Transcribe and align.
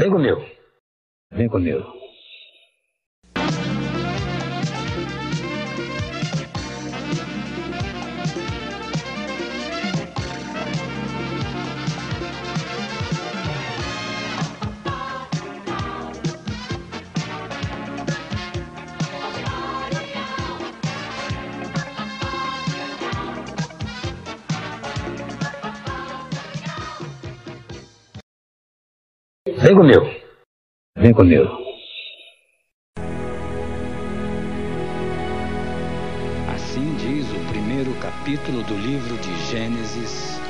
Vem 0.00 0.10
comigo. 0.10 0.40
Vem 1.30 1.46
comigo. 1.46 1.99
Vem 29.70 29.76
comigo. 29.76 30.04
Vem 30.98 31.14
comigo. 31.14 31.48
Assim 36.52 36.96
diz 36.96 37.24
o 37.30 37.52
primeiro 37.52 37.94
capítulo 38.00 38.64
do 38.64 38.74
livro 38.74 39.16
de 39.18 39.32
Gênesis, 39.48 40.40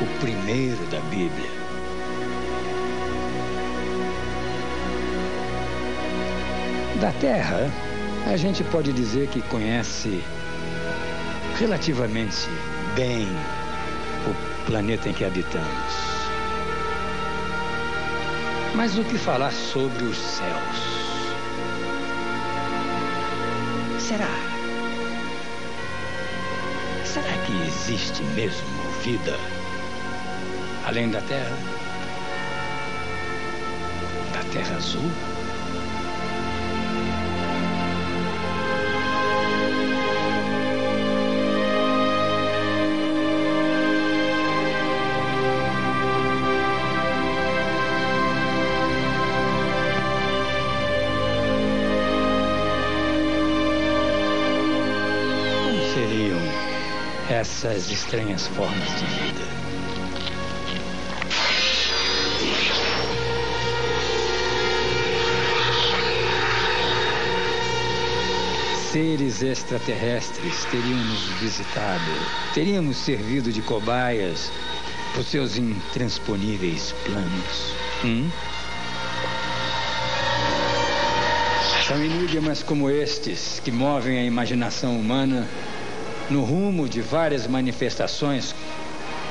o 0.00 0.20
primeiro 0.20 0.78
da 0.92 1.00
Bíblia. 1.10 1.50
Da 7.00 7.10
Terra, 7.14 7.68
a 8.30 8.36
gente 8.36 8.62
pode 8.62 8.92
dizer 8.92 9.26
que 9.30 9.42
conhece 9.48 10.22
relativamente 11.58 12.48
bem 12.94 13.26
o 14.28 14.64
planeta 14.64 15.08
em 15.08 15.12
que 15.12 15.24
habitamos. 15.24 16.11
Mas 18.74 18.96
o 18.96 19.04
que 19.04 19.18
falar 19.18 19.52
sobre 19.52 20.04
os 20.04 20.16
céus? 20.16 20.76
Será? 23.98 24.30
Será 27.04 27.36
que 27.44 27.52
existe 27.66 28.22
mesmo 28.34 28.82
vida 29.02 29.38
além 30.86 31.10
da 31.10 31.20
Terra? 31.20 31.56
Da 34.32 34.42
Terra 34.52 34.76
Azul? 34.76 35.10
Essas 57.64 57.92
estranhas 57.92 58.48
formas 58.48 58.88
de 58.98 59.04
vida? 59.04 59.44
Seres 68.90 69.42
extraterrestres 69.42 70.64
teriam 70.72 70.98
nos 71.04 71.22
visitado, 71.40 72.02
teríamos 72.52 72.96
servido 72.96 73.52
de 73.52 73.62
cobaias 73.62 74.50
por 75.14 75.22
seus 75.22 75.56
intransponíveis 75.56 76.92
planos. 77.04 77.74
Hum? 78.04 78.28
São 81.86 82.02
enigmas 82.02 82.64
como 82.64 82.90
estes 82.90 83.60
que 83.64 83.70
movem 83.70 84.18
a 84.18 84.24
imaginação 84.24 84.98
humana 84.98 85.46
no 86.30 86.44
rumo 86.44 86.88
de 86.88 87.00
várias 87.00 87.46
manifestações 87.46 88.54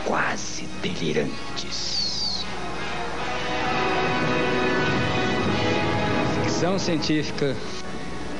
quase 0.05 0.65
delirantes. 0.81 2.45
A 6.21 6.43
ficção 6.43 6.77
científica, 6.77 7.55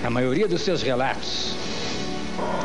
na 0.01 0.09
maioria 0.09 0.47
dos 0.47 0.62
seus 0.62 0.81
relatos, 0.81 1.56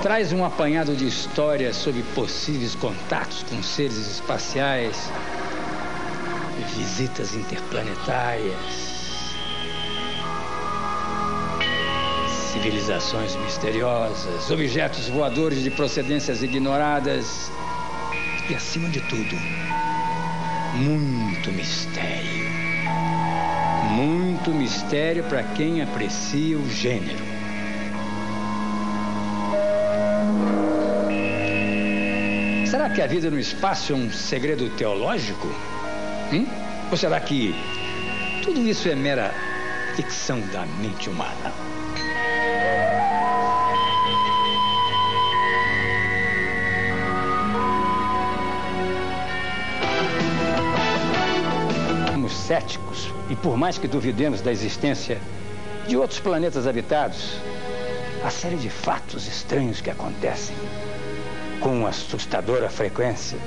traz 0.03 0.33
um 0.33 0.45
apanhado 0.45 0.95
de 0.95 1.07
histórias 1.07 1.77
sobre 1.77 2.03
possíveis 2.15 2.75
contatos 2.75 3.43
com 3.45 3.63
seres 3.63 3.97
espaciais, 3.97 5.11
visitas 6.75 7.35
interplanetárias. 7.35 8.96
Civilizações 12.67 13.37
misteriosas, 13.37 14.51
objetos 14.51 15.09
voadores 15.09 15.63
de 15.63 15.71
procedências 15.71 16.43
ignoradas 16.43 17.49
e, 18.51 18.55
acima 18.57 18.89
de 18.89 19.01
tudo, 19.03 19.37
muito 20.75 21.53
mistério. 21.53 22.51
Muito 23.93 24.51
mistério 24.51 25.23
para 25.25 25.45
quem 25.45 25.81
aprecia 25.81 26.59
o 26.59 26.69
gênero. 26.69 27.25
Será 32.67 32.91
que 32.91 33.01
a 33.01 33.07
vida 33.07 33.31
no 33.31 33.39
espaço 33.39 33.93
é 33.93 33.95
um 33.95 34.11
segredo 34.11 34.69
teológico? 34.71 35.47
Hum? 36.33 36.49
Ou 36.91 36.97
será 36.97 37.21
que 37.21 37.55
tudo 38.43 38.67
isso 38.67 38.89
é 38.89 38.97
mera 38.97 39.33
ficção 39.95 40.41
da 40.53 40.67
mente 40.67 41.09
humana? 41.09 41.53
Céticos 52.47 53.13
e, 53.29 53.35
por 53.35 53.57
mais 53.57 53.77
que 53.77 53.89
duvidemos 53.89 54.41
da 54.41 54.53
existência 54.53 55.21
de 55.89 55.97
outros 55.97 56.21
planetas 56.21 56.67
habitados, 56.67 57.39
a 58.25 58.31
série 58.31 58.57
de 58.57 58.71
fatos 58.71 59.27
estranhos 59.27 59.81
que 59.81 59.91
acontecem 59.91 60.55
com 61.61 61.87
assustadora 61.87 62.69
frequência 62.69 63.39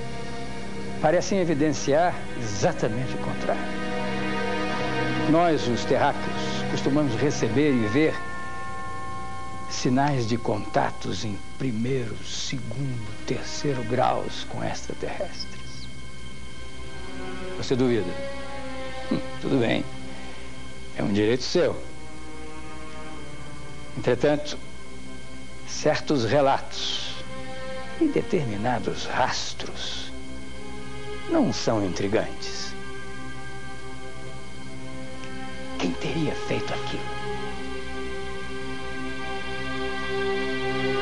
parecem 1.02 1.40
evidenciar 1.40 2.14
exatamente 2.42 3.14
o 3.16 3.18
contrário. 3.20 3.62
Nós, 5.32 5.66
os 5.68 5.86
terráqueos, 5.86 6.44
costumamos 6.72 7.16
receber 7.16 7.72
e 7.72 7.88
ver 7.88 8.14
sinais 9.70 10.28
de 10.28 10.38
contatos 10.38 11.24
em 11.24 11.38
primeiro, 11.58 12.18
segundo, 12.26 13.26
terceiro 13.26 13.82
graus 13.84 14.46
com 14.50 14.62
extraterrestres. 14.62 15.88
Você 17.58 17.76
duvida? 17.76 18.39
Tudo 19.42 19.60
bem. 19.60 19.84
É 20.98 21.04
um 21.04 21.12
direito 21.12 21.44
seu. 21.44 21.76
Entretanto, 23.98 24.58
certos 25.68 26.26
relatos 26.26 27.16
e 28.00 28.08
determinados 28.08 29.06
rastros 29.06 30.12
não 31.30 31.52
são 31.54 31.84
intrigantes. 31.86 32.74
Quem 35.80 35.92
teria 35.92 36.34
feito 36.34 36.74
aquilo? 36.74 37.04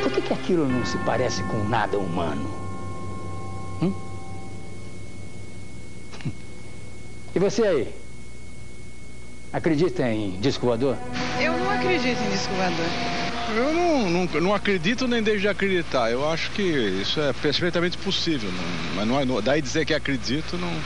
Por 0.03 0.11
que, 0.11 0.21
que 0.21 0.33
aquilo 0.33 0.67
não 0.67 0.85
se 0.85 0.97
parece 0.99 1.43
com 1.43 1.63
nada 1.63 1.97
humano? 1.97 2.49
Hum? 3.81 4.06
E 7.37 7.39
você 7.39 7.61
aí? 7.61 7.87
Acredita 9.53 10.09
em 10.09 10.39
disco 10.39 10.65
voador? 10.65 10.97
Eu 11.39 11.55
não 11.55 11.69
acredito 11.69 12.19
em 12.19 12.31
disco 12.31 12.51
voador. 12.55 12.85
Eu 13.55 13.73
não, 13.75 14.09
não, 14.09 14.41
não 14.41 14.55
acredito 14.55 15.07
nem 15.07 15.21
deixo 15.21 15.41
de 15.41 15.47
acreditar. 15.47 16.09
Eu 16.09 16.27
acho 16.27 16.49
que 16.49 16.63
isso 16.63 17.21
é 17.21 17.31
perfeitamente 17.33 17.95
possível. 17.99 18.51
Não, 18.51 18.95
mas 18.95 19.07
não, 19.07 19.23
não, 19.23 19.39
daí 19.39 19.61
dizer 19.61 19.85
que 19.85 19.93
acredito, 19.93 20.57
não. 20.57 20.81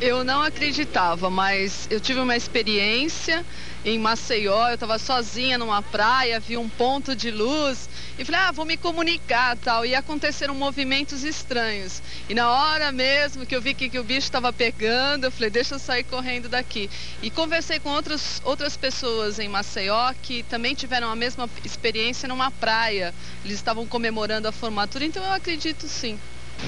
Eu 0.00 0.24
não 0.24 0.42
acreditava, 0.42 1.30
mas 1.30 1.86
eu 1.88 2.00
tive 2.00 2.18
uma 2.18 2.34
experiência 2.34 3.46
em 3.84 3.96
Maceió, 3.96 4.70
eu 4.70 4.74
estava 4.74 4.98
sozinha 4.98 5.56
numa 5.56 5.82
praia, 5.82 6.40
vi 6.40 6.56
um 6.56 6.68
ponto 6.68 7.14
de 7.14 7.30
luz 7.30 7.88
e 8.18 8.24
falei, 8.24 8.40
ah, 8.40 8.52
vou 8.52 8.64
me 8.64 8.76
comunicar 8.76 9.56
tal. 9.56 9.86
E 9.86 9.94
aconteceram 9.94 10.54
movimentos 10.54 11.22
estranhos. 11.22 12.02
E 12.28 12.34
na 12.34 12.50
hora 12.50 12.90
mesmo 12.90 13.46
que 13.46 13.54
eu 13.54 13.62
vi 13.62 13.74
que, 13.74 13.88
que 13.88 13.98
o 13.98 14.02
bicho 14.02 14.26
estava 14.26 14.52
pegando, 14.52 15.24
eu 15.24 15.30
falei, 15.30 15.50
deixa 15.50 15.76
eu 15.76 15.78
sair 15.78 16.02
correndo 16.02 16.48
daqui. 16.48 16.90
E 17.22 17.30
conversei 17.30 17.78
com 17.78 17.90
outros, 17.90 18.42
outras 18.44 18.76
pessoas 18.76 19.38
em 19.38 19.48
Maceió 19.48 20.12
que 20.20 20.42
também 20.42 20.74
tiveram 20.74 21.10
a 21.10 21.16
mesma 21.16 21.48
experiência 21.64 22.28
numa 22.28 22.50
praia. 22.50 23.14
Eles 23.44 23.56
estavam 23.56 23.86
comemorando 23.86 24.48
a 24.48 24.52
formatura, 24.52 25.04
então 25.04 25.22
eu 25.22 25.32
acredito 25.32 25.86
sim. 25.86 26.18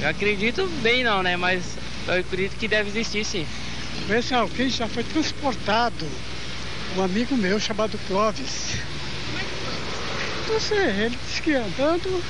Eu 0.00 0.08
acredito 0.08 0.66
bem 0.82 1.02
não, 1.02 1.20
né? 1.20 1.36
Mas 1.36 1.64
eu 2.06 2.20
acredito 2.20 2.56
que 2.56 2.68
deve 2.68 2.90
existir 2.90 3.24
sim. 3.24 3.46
Esse 4.08 4.32
alguém 4.34 4.70
já 4.70 4.86
foi 4.86 5.02
transportado. 5.02 6.06
Um 6.96 7.02
amigo 7.02 7.36
meu 7.36 7.58
chamado 7.58 7.98
Clóvis. 8.06 8.76
Não 10.50 10.58
sei, 10.58 10.78
ele 10.78 11.18
disse 11.24 11.40
que 11.42 11.54
andando 11.54 12.22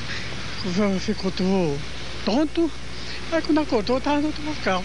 ficou 1.00 1.32
tonto. 2.24 2.70
Aí 3.32 3.40
quando 3.40 3.60
acordou, 3.60 3.96
estava 3.96 4.20
no 4.20 4.26
outro 4.26 4.44
local. 4.44 4.84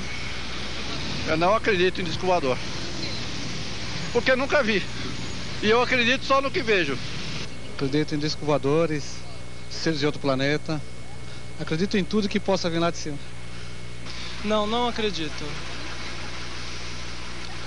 Eu 1.28 1.36
não 1.36 1.54
acredito 1.54 2.00
em 2.00 2.06
disco 2.06 2.26
voador. 2.26 2.58
Porque 4.14 4.36
nunca 4.38 4.64
vi. 4.64 4.82
E 5.62 5.70
eu 5.70 5.82
acredito 5.82 6.24
só 6.24 6.40
no 6.40 6.50
que 6.50 6.62
vejo. 6.62 6.98
Acredito 7.74 8.16
em 8.16 8.20
disco 8.20 8.46
voadores, 8.46 9.18
seres 9.70 10.00
de 10.00 10.06
outro 10.06 10.22
planeta. 10.22 10.82
Acredito 11.60 11.98
em 11.98 12.04
tudo 12.06 12.30
que 12.30 12.40
possa 12.40 12.70
vir 12.70 12.80
lá 12.80 12.90
de 12.90 12.98
cima. 12.98 13.18
Não, 14.46 14.66
não 14.66 14.88
acredito. 14.88 15.44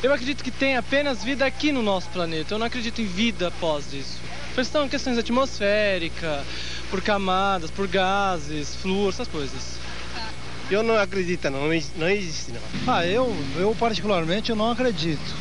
Eu 0.02 0.14
acredito 0.14 0.42
que 0.42 0.50
tem 0.50 0.76
apenas 0.76 1.22
vida 1.22 1.44
aqui 1.44 1.72
no 1.72 1.82
nosso 1.82 2.08
planeta. 2.08 2.54
Eu 2.54 2.58
não 2.58 2.66
acredito 2.66 3.02
em 3.02 3.06
vida 3.06 3.48
após 3.48 3.92
isso. 3.92 4.18
Questão, 4.58 4.88
questões 4.88 5.16
atmosféricas, 5.16 6.44
por 6.90 7.00
camadas, 7.00 7.70
por 7.70 7.86
gases, 7.86 8.74
flúor, 8.74 9.10
essas 9.10 9.28
coisas. 9.28 9.78
Eu 10.68 10.82
não 10.82 10.96
acredito, 10.96 11.48
não, 11.48 11.68
não 11.96 12.08
existe 12.08 12.50
não. 12.50 12.92
Ah, 12.92 13.06
eu, 13.06 13.32
eu 13.56 13.72
particularmente 13.78 14.50
eu 14.50 14.56
não 14.56 14.72
acredito. 14.72 15.32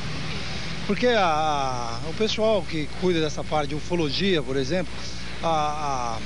Porque 0.86 1.08
a, 1.08 2.00
o 2.08 2.14
pessoal 2.14 2.62
que 2.62 2.88
cuida 3.02 3.20
dessa 3.20 3.44
parte 3.44 3.70
de 3.70 3.76
ufologia, 3.76 4.44
por 4.44 4.56
exemplo, 4.56 4.94
a, 5.42 6.20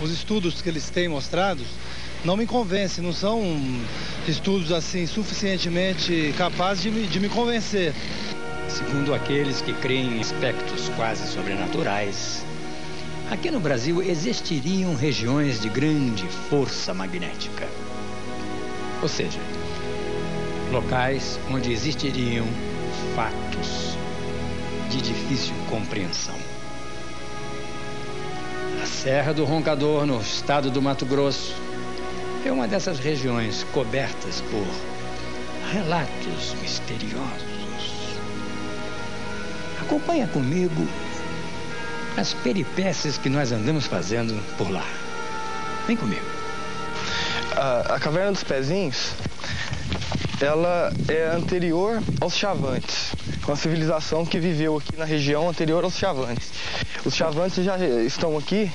a, 0.00 0.04
os 0.04 0.12
estudos 0.12 0.62
que 0.62 0.68
eles 0.68 0.88
têm 0.90 1.08
mostrados 1.08 1.66
não 2.24 2.36
me 2.36 2.46
convencem, 2.46 3.02
não 3.02 3.12
são 3.12 3.42
estudos 4.28 4.70
assim 4.70 5.08
suficientemente 5.08 6.32
capazes 6.38 6.84
de 6.84 6.90
me, 6.92 7.04
de 7.04 7.18
me 7.18 7.28
convencer. 7.28 7.92
Segundo 8.68 9.14
aqueles 9.14 9.62
que 9.62 9.72
creem 9.72 10.18
em 10.18 10.20
aspectos 10.20 10.90
quase 10.90 11.26
sobrenaturais, 11.26 12.44
aqui 13.30 13.50
no 13.50 13.58
Brasil 13.58 14.02
existiriam 14.02 14.94
regiões 14.94 15.58
de 15.60 15.68
grande 15.68 16.26
força 16.50 16.92
magnética. 16.92 17.66
Ou 19.02 19.08
seja, 19.08 19.40
locais 20.70 21.40
onde 21.50 21.72
existiriam 21.72 22.46
fatos 23.16 23.96
de 24.90 25.00
difícil 25.00 25.54
compreensão. 25.70 26.36
A 28.82 28.86
Serra 28.86 29.32
do 29.32 29.44
Roncador, 29.44 30.06
no 30.06 30.20
estado 30.20 30.70
do 30.70 30.82
Mato 30.82 31.06
Grosso, 31.06 31.54
é 32.44 32.52
uma 32.52 32.68
dessas 32.68 32.98
regiões 32.98 33.64
cobertas 33.72 34.42
por 34.42 34.66
relatos 35.72 36.54
misteriosos. 36.60 37.47
Acompanha 39.88 40.28
comigo 40.28 40.86
as 42.14 42.34
peripécias 42.34 43.16
que 43.16 43.30
nós 43.30 43.52
andamos 43.52 43.86
fazendo 43.86 44.38
por 44.58 44.70
lá. 44.70 44.84
Vem 45.86 45.96
comigo. 45.96 46.26
A, 47.56 47.94
a 47.94 47.98
Caverna 47.98 48.32
dos 48.32 48.44
Pezinhos, 48.44 49.12
ela 50.42 50.92
é 51.08 51.34
anterior 51.34 52.02
aos 52.20 52.36
Chavantes, 52.36 53.14
uma 53.46 53.56
civilização 53.56 54.26
que 54.26 54.38
viveu 54.38 54.76
aqui 54.76 54.94
na 54.94 55.06
região 55.06 55.48
anterior 55.48 55.82
aos 55.82 55.96
Chavantes. 55.96 56.50
Os 57.06 57.14
Chavantes 57.14 57.64
já 57.64 57.78
estão 57.78 58.36
aqui 58.36 58.70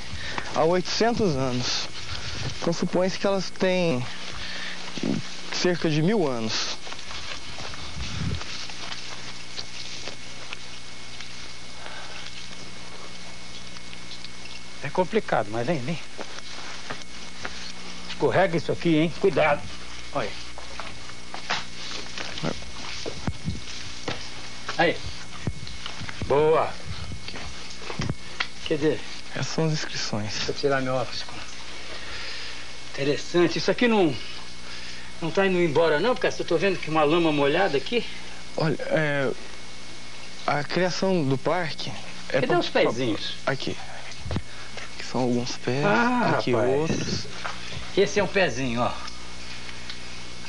há 0.56 0.64
800 0.64 1.36
anos. 1.36 1.88
Então 2.60 2.74
supõe-se 2.74 3.20
que 3.20 3.28
elas 3.28 3.52
têm 3.52 4.04
cerca 5.52 5.88
de 5.92 6.02
mil 6.02 6.28
anos. 6.28 6.76
Complicado, 14.94 15.48
mas 15.52 15.66
vem, 15.68 15.80
vem. 15.80 16.00
Escorrega 18.10 18.56
isso 18.56 18.72
aqui, 18.72 18.96
hein? 18.98 19.14
Cuidado. 19.20 19.62
Olha. 20.14 20.30
Aí. 24.78 24.96
Boa. 26.26 26.72
Cadê? 28.68 28.98
Essas 29.36 29.48
são 29.48 29.66
as 29.66 29.74
inscrições. 29.74 30.32
Deixa 30.34 30.52
eu 30.52 30.56
tirar 30.56 30.82
meu 30.82 30.94
óculos. 30.96 31.26
Interessante. 32.94 33.58
Isso 33.58 33.72
aqui 33.72 33.88
não. 33.88 34.16
Não 35.22 35.32
tá 35.32 35.46
indo 35.46 35.60
embora 35.60 36.00
não, 36.00 36.16
porque 36.16 36.28
eu 36.28 36.46
tô 36.46 36.58
vendo 36.58 36.78
que 36.80 36.90
uma 36.90 37.04
lama 37.04 37.32
molhada 37.32 37.78
aqui. 37.78 38.06
Olha, 38.56 38.78
é, 38.82 39.32
a 40.46 40.64
criação 40.64 41.24
do 41.24 41.38
parque. 41.38 41.92
É 42.30 42.34
Cadê 42.34 42.48
pra- 42.48 42.60
os 42.60 42.70
pezinhos? 42.70 43.36
Aqui. 43.46 43.72
Aqui 43.72 43.93
são 45.14 45.22
alguns 45.22 45.56
pés. 45.58 45.86
Ah, 45.86 46.32
aqui 46.38 46.52
rapaz. 46.52 46.70
outros. 46.70 47.26
Esse 47.96 48.20
é 48.20 48.24
um 48.24 48.28
pezinho, 48.28 48.82
ó. 48.82 48.92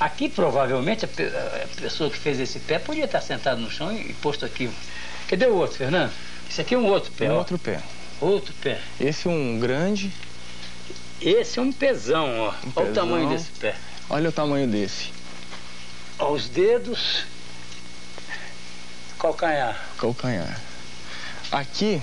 Aqui 0.00 0.28
provavelmente 0.28 1.04
a, 1.04 1.08
pe- 1.08 1.30
a 1.30 1.68
pessoa 1.80 2.10
que 2.10 2.18
fez 2.18 2.40
esse 2.40 2.58
pé 2.58 2.78
podia 2.80 3.04
estar 3.04 3.20
sentado 3.20 3.60
no 3.60 3.70
chão 3.70 3.92
e, 3.92 4.10
e 4.10 4.12
posto 4.14 4.44
aqui. 4.44 4.68
Cadê 5.28 5.46
o 5.46 5.54
outro, 5.54 5.76
Fernando? 5.78 6.10
Esse 6.50 6.60
aqui 6.62 6.74
é 6.74 6.78
um 6.78 6.86
outro 6.86 7.12
pé, 7.12 7.30
Um 7.30 7.34
ó. 7.34 7.38
outro 7.38 7.58
pé. 7.58 7.80
Outro 8.20 8.52
pé. 8.54 8.80
Esse 8.98 9.28
é 9.28 9.30
um 9.30 9.58
grande. 9.60 10.10
Esse 11.20 11.58
é 11.58 11.62
um 11.62 11.72
pezão, 11.72 12.40
ó. 12.40 12.54
Olha 12.76 12.90
o 12.90 12.94
tamanho 12.94 13.28
desse 13.28 13.50
pé. 13.52 13.76
Olha 14.10 14.28
o 14.28 14.32
tamanho 14.32 14.66
desse. 14.66 15.12
Ó, 16.18 16.32
os 16.32 16.48
dedos. 16.48 17.24
Calcanhar. 19.18 19.80
Calcanhar. 19.98 20.60
Aqui 21.52 22.02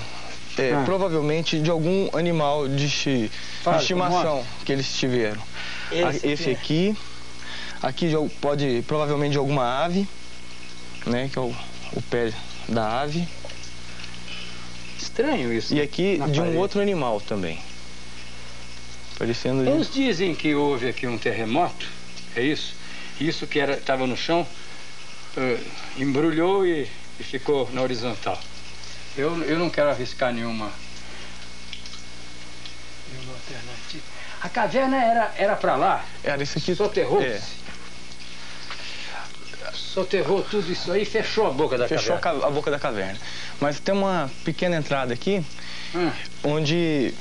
é 0.57 0.73
Ah. 0.73 0.83
provavelmente 0.85 1.59
de 1.59 1.69
algum 1.69 2.09
animal 2.15 2.67
de, 2.67 2.87
de 2.87 3.31
Fala, 3.63 3.77
estimação 3.77 4.45
que 4.65 4.71
eles 4.71 4.91
tiveram. 4.93 5.41
Esse 5.91 6.27
A- 6.27 6.31
Esse 6.31 6.49
aqui. 6.51 6.89
aqui. 7.81 8.11
Aqui 8.13 8.29
pode 8.39 8.83
provavelmente 8.87 9.31
de 9.31 9.37
alguma 9.39 9.83
ave, 9.83 10.07
né? 11.05 11.29
Que 11.31 11.39
é 11.39 11.41
o, 11.41 11.53
o 11.93 12.01
pé 12.03 12.31
da 12.69 13.01
ave. 13.01 13.27
Estranho 14.99 15.51
isso. 15.51 15.73
E 15.73 15.81
aqui 15.81 16.17
na 16.17 16.27
de 16.27 16.39
um 16.39 16.43
parede. 16.43 16.57
outro 16.57 16.81
animal 16.81 17.19
também. 17.21 17.59
Parecendo. 19.17 19.63
de- 19.63 19.69
Uns 19.71 19.91
dizem 19.91 20.35
que 20.35 20.53
houve 20.55 20.87
aqui 20.87 21.07
um 21.07 21.17
terremoto, 21.17 21.87
é 22.35 22.41
isso? 22.43 22.73
Isso 23.19 23.45
que 23.47 23.59
era 23.59 23.73
estava 23.73 24.07
no 24.07 24.15
chão, 24.17 24.45
eh, 25.37 25.57
embrulhou 25.97 26.65
e, 26.65 26.87
e 27.19 27.23
ficou 27.23 27.69
na 27.73 27.81
horizontal. 27.81 28.39
Eu, 29.17 29.41
eu 29.43 29.59
não 29.59 29.69
quero 29.69 29.89
arriscar 29.89 30.33
nenhuma, 30.33 30.71
nenhuma 33.11 33.33
alternativa. 33.33 34.03
A 34.41 34.49
caverna 34.49 34.97
era 34.97 35.31
era 35.37 35.55
para 35.55 35.75
lá, 35.75 36.05
Era 36.23 36.41
isso 36.41 36.57
aqui. 36.57 36.73
soterrou-se. 36.75 37.25
É, 37.27 37.41
Soterrou 39.73 40.41
tudo 40.43 40.71
isso 40.71 40.91
aí 40.91 41.03
e 41.03 41.05
fechou 41.05 41.45
a 41.47 41.51
boca 41.51 41.77
da 41.77 41.87
fechou 41.87 42.15
a, 42.15 42.19
caverna. 42.19 42.41
ca- 42.41 42.47
a 42.47 42.51
boca 42.51 42.71
da 42.71 42.79
caverna. 42.79 43.19
Mas 43.59 43.79
tem 43.79 43.93
uma 43.93 44.29
pequena 44.43 44.77
entrada 44.77 45.13
aqui, 45.13 45.43
Hum, 45.93 46.11
onde 46.43 47.13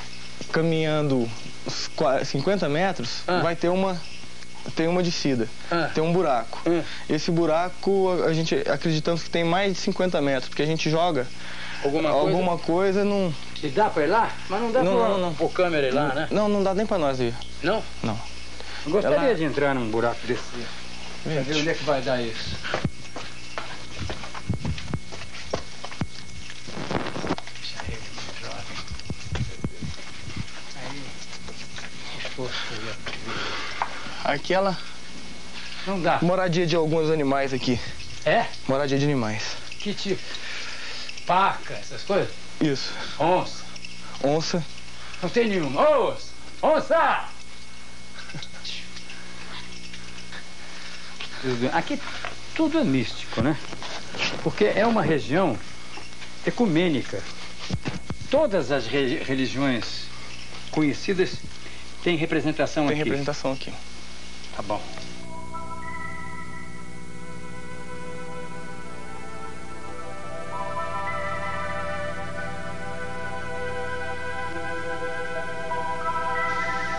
caminhando 0.52 1.28
uns 1.66 1.88
qua- 1.96 2.24
50 2.24 2.68
metros, 2.68 3.22
Ah. 3.26 3.40
vai 3.40 3.56
ter 3.56 3.68
uma 3.68 4.00
tem 4.76 4.86
uma 4.86 5.02
descida. 5.02 5.48
Ah. 5.70 5.90
Tem 5.94 6.02
um 6.02 6.12
buraco. 6.12 6.60
Ah. 6.66 6.82
Esse 7.08 7.30
buraco 7.30 8.08
a 8.24 8.26
a 8.28 8.32
gente 8.32 8.54
acreditamos 8.54 9.22
que 9.22 9.30
tem 9.30 9.42
mais 9.42 9.72
de 9.74 9.78
50 9.80 10.20
metros, 10.20 10.48
porque 10.48 10.62
a 10.62 10.66
gente 10.66 10.88
joga 10.88 11.26
alguma 11.84 12.10
coisa? 12.10 12.28
alguma 12.28 12.58
coisa 12.58 13.04
não 13.04 13.34
E 13.62 13.68
dá 13.68 13.90
para 13.90 14.02
ir 14.04 14.06
lá? 14.08 14.30
Mas 14.48 14.60
não 14.60 14.72
dá 14.72 14.82
Não, 14.82 14.96
para 14.96 15.08
não, 15.08 15.18
não. 15.18 15.34
pôr 15.34 15.50
câmera 15.52 15.86
ir 15.88 15.94
lá, 15.94 16.14
né? 16.14 16.28
não 16.30 16.48
não 16.48 16.62
dá 16.62 16.74
nem 16.74 16.86
para 16.86 16.98
nós 16.98 17.18
ver. 17.18 17.34
Não? 17.62 17.82
Não. 18.02 18.18
Eu 18.86 18.92
gostaria 18.92 19.16
Ela- 19.18 19.34
de 19.34 19.44
entrar 19.44 19.74
num 19.74 19.90
buraco 19.90 20.26
desse. 20.26 20.42
Pra 21.22 21.42
ver 21.42 21.56
onde 21.56 21.68
é 21.68 21.74
que 21.74 21.84
vai 21.84 22.00
dar 22.00 22.20
isso. 22.22 22.56
Aquela. 34.24 34.76
Não 35.86 36.00
dá. 36.00 36.18
moradia 36.22 36.66
de 36.66 36.76
alguns 36.76 37.10
animais 37.10 37.52
aqui. 37.54 37.80
É? 38.24 38.44
Moradia 38.68 38.98
de 38.98 39.04
animais. 39.04 39.56
Que 39.78 39.94
tipo? 39.94 40.20
Paca, 41.26 41.74
essas 41.74 42.02
coisas? 42.02 42.30
Isso. 42.60 42.92
Onça. 43.18 43.64
Onça. 44.22 44.64
Não 45.22 45.28
tem 45.28 45.48
nenhuma. 45.48 45.80
Onça! 45.88 46.26
Onça! 46.62 47.24
Aqui 51.72 52.00
tudo 52.54 52.78
é 52.78 52.84
místico, 52.84 53.40
né? 53.40 53.56
Porque 54.42 54.64
é 54.64 54.86
uma 54.86 55.02
região 55.02 55.58
ecumênica. 56.46 57.22
Todas 58.30 58.70
as 58.70 58.86
re- 58.86 59.22
religiões 59.24 60.04
conhecidas 60.70 61.30
têm 62.02 62.16
representação 62.16 62.86
Tem 62.86 62.94
aqui. 62.94 63.04
representação 63.04 63.52
aqui. 63.52 63.72
Tá 64.54 64.62
bom. 64.62 64.82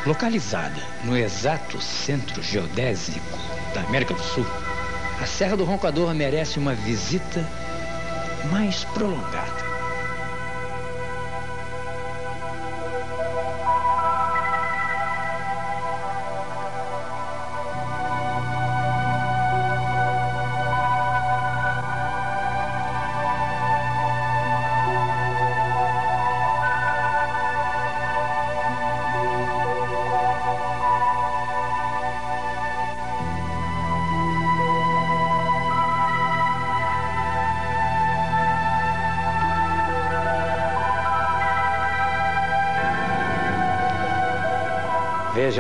Localizada 0.06 0.82
no 1.04 1.16
exato 1.16 1.80
centro 1.80 2.42
geodésico 2.42 3.38
da 3.72 3.82
América 3.82 4.16
do 4.16 4.24
Sul, 4.24 4.46
a 5.22 5.28
Serra 5.28 5.56
do 5.56 5.64
Roncador 5.64 6.12
merece 6.16 6.58
uma 6.58 6.74
visita 6.74 7.48
mais 8.50 8.84
prolongada. 8.84 9.61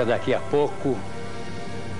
Veja 0.01 0.05
daqui 0.05 0.33
a 0.33 0.39
pouco 0.39 0.97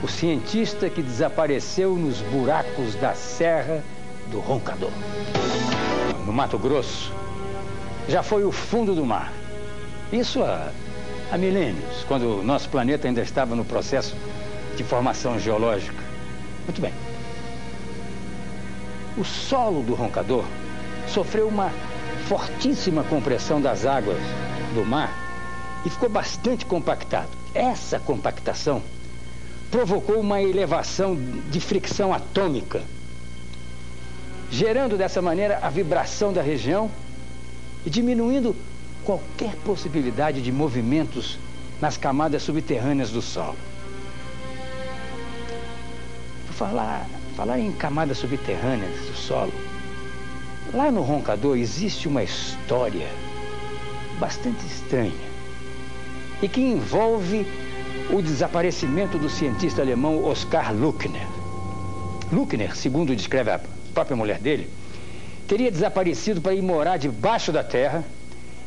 o 0.02 0.08
cientista 0.08 0.90
que 0.90 1.04
desapareceu 1.04 1.96
nos 1.96 2.20
buracos 2.20 2.96
da 2.96 3.14
Serra 3.14 3.84
do 4.32 4.40
Roncador. 4.40 4.90
No 6.26 6.34
Mato 6.34 6.58
Grosso, 6.58 7.14
já 8.08 8.24
foi 8.24 8.44
o 8.44 8.52
fundo 8.52 8.96
do 8.96 9.06
mar. 9.06 9.32
Isso 10.12 10.42
há, 10.42 10.72
há 11.32 11.38
milênios, 11.38 12.04
quando 12.08 12.40
o 12.40 12.44
nosso 12.44 12.70
planeta 12.70 13.08
ainda 13.08 13.22
estava 13.22 13.56
no 13.56 13.64
processo 13.64 14.16
de 14.76 14.84
formação 14.84 15.40
geológica. 15.40 16.04
Muito 16.66 16.82
bem. 16.82 16.94
O 19.16 19.24
solo 19.24 19.84
do 19.84 19.94
Roncador 19.94 20.46
sofreu 21.08 21.48
uma 21.48 21.70
fortíssima 22.28 23.04
compressão 23.04 23.62
das 23.62 23.86
águas 23.86 24.18
do 24.74 24.84
mar 24.84 25.14
e 25.86 25.90
ficou 25.92 26.10
bastante 26.10 26.66
compactado. 26.66 27.41
Essa 27.54 28.00
compactação 28.00 28.82
provocou 29.70 30.20
uma 30.20 30.42
elevação 30.42 31.18
de 31.50 31.60
fricção 31.60 32.14
atômica, 32.14 32.82
gerando 34.50 34.98
dessa 34.98 35.22
maneira 35.22 35.60
a 35.62 35.70
vibração 35.70 36.32
da 36.32 36.42
região 36.42 36.90
e 37.86 37.90
diminuindo 37.90 38.56
qualquer 39.04 39.56
possibilidade 39.66 40.42
de 40.42 40.52
movimentos 40.52 41.38
nas 41.82 41.98
camadas 41.98 42.44
subterrâneas 42.44 43.10
do 43.10 43.22
solo. 43.22 43.58
Falar, 46.52 47.08
falar 47.36 47.60
em 47.60 47.72
camadas 47.72 48.18
subterrâneas 48.18 48.96
do 49.08 49.16
solo, 49.16 49.54
lá 50.74 50.92
no 50.92 51.02
Roncador 51.02 51.58
existe 51.58 52.08
uma 52.08 52.24
história 52.24 53.08
bastante 54.20 54.66
estranha 54.68 55.31
e 56.42 56.48
que 56.48 56.62
envolve 56.62 57.46
o 58.10 58.22
desaparecimento 58.22 59.18
do 59.18 59.30
cientista 59.30 59.82
alemão 59.82 60.24
Oskar 60.24 60.74
Luckner. 60.74 61.28
Luckner, 62.32 62.76
segundo 62.76 63.16
descreve 63.16 63.52
a 63.52 63.60
própria 63.94 64.16
mulher 64.16 64.40
dele, 64.40 64.70
teria 65.48 65.72
desaparecido 65.72 66.42
para 66.42 66.54
ir 66.54 66.62
morar 66.62 66.98
debaixo 66.98 67.52
da 67.52 67.64
terra, 67.64 68.04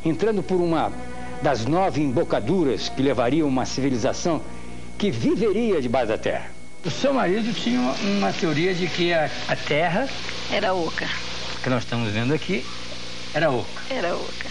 entrando 0.03 0.41
por 0.41 0.57
uma 0.57 0.91
das 1.41 1.65
nove 1.65 2.01
embocaduras 2.01 2.89
que 2.89 3.01
levariam 3.01 3.47
uma 3.47 3.65
civilização 3.65 4.41
que 4.97 5.11
viveria 5.11 5.81
debaixo 5.81 6.07
da 6.07 6.17
terra. 6.17 6.51
O 6.85 6.91
seu 6.91 7.13
marido 7.13 7.51
tinha 7.53 7.79
uma 8.17 8.31
teoria 8.31 8.73
de 8.73 8.87
que 8.87 9.11
a, 9.11 9.29
a 9.47 9.55
terra. 9.55 10.07
Era 10.51 10.73
oca. 10.73 11.09
Que 11.63 11.69
nós 11.69 11.83
estamos 11.83 12.11
vendo 12.11 12.33
aqui, 12.33 12.63
era 13.33 13.49
oca. 13.49 13.81
Era 13.89 14.15
oca. 14.15 14.49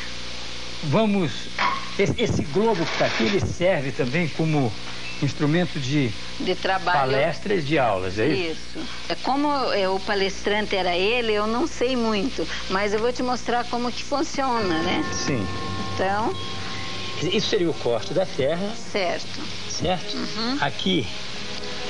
Vamos. 0.85 1.31
Esse, 1.99 2.15
esse 2.21 2.43
globo 2.45 2.85
que 2.85 2.93
está 2.93 3.07
aqui, 3.07 3.25
ele 3.25 3.41
serve 3.41 3.93
também 3.93 4.29
como 4.29 4.73
instrumento 5.23 5.79
de, 5.79 6.11
de 6.41 6.55
trabalho. 6.55 6.99
palestras 6.99 7.67
de 7.67 7.79
aulas, 7.79 8.19
é 8.19 8.27
isso? 8.27 8.53
Isso. 8.53 8.89
É 9.09 9.15
como 9.15 9.49
é, 9.73 9.89
o 9.89 9.99
palestrante 10.01 10.75
era 10.75 10.97
ele, 10.97 11.33
eu 11.33 11.47
não 11.47 11.67
sei 11.67 11.97
muito, 11.97 12.47
mas 12.69 12.93
eu 12.93 12.99
vou 12.99 13.13
te 13.13 13.23
mostrar 13.23 13.65
como 13.65 13.91
que 13.93 14.03
funciona, 14.03 14.83
né? 14.83 15.05
Sim. 15.13 15.47
Então. 15.95 16.35
Isso 17.23 17.49
seria 17.49 17.71
o 17.71 17.75
corte 17.75 18.13
da 18.13 18.27
terra. 18.27 18.73
Certo. 18.91 19.41
Certo? 19.71 20.17
Uhum. 20.17 20.59
Aqui, 20.61 21.07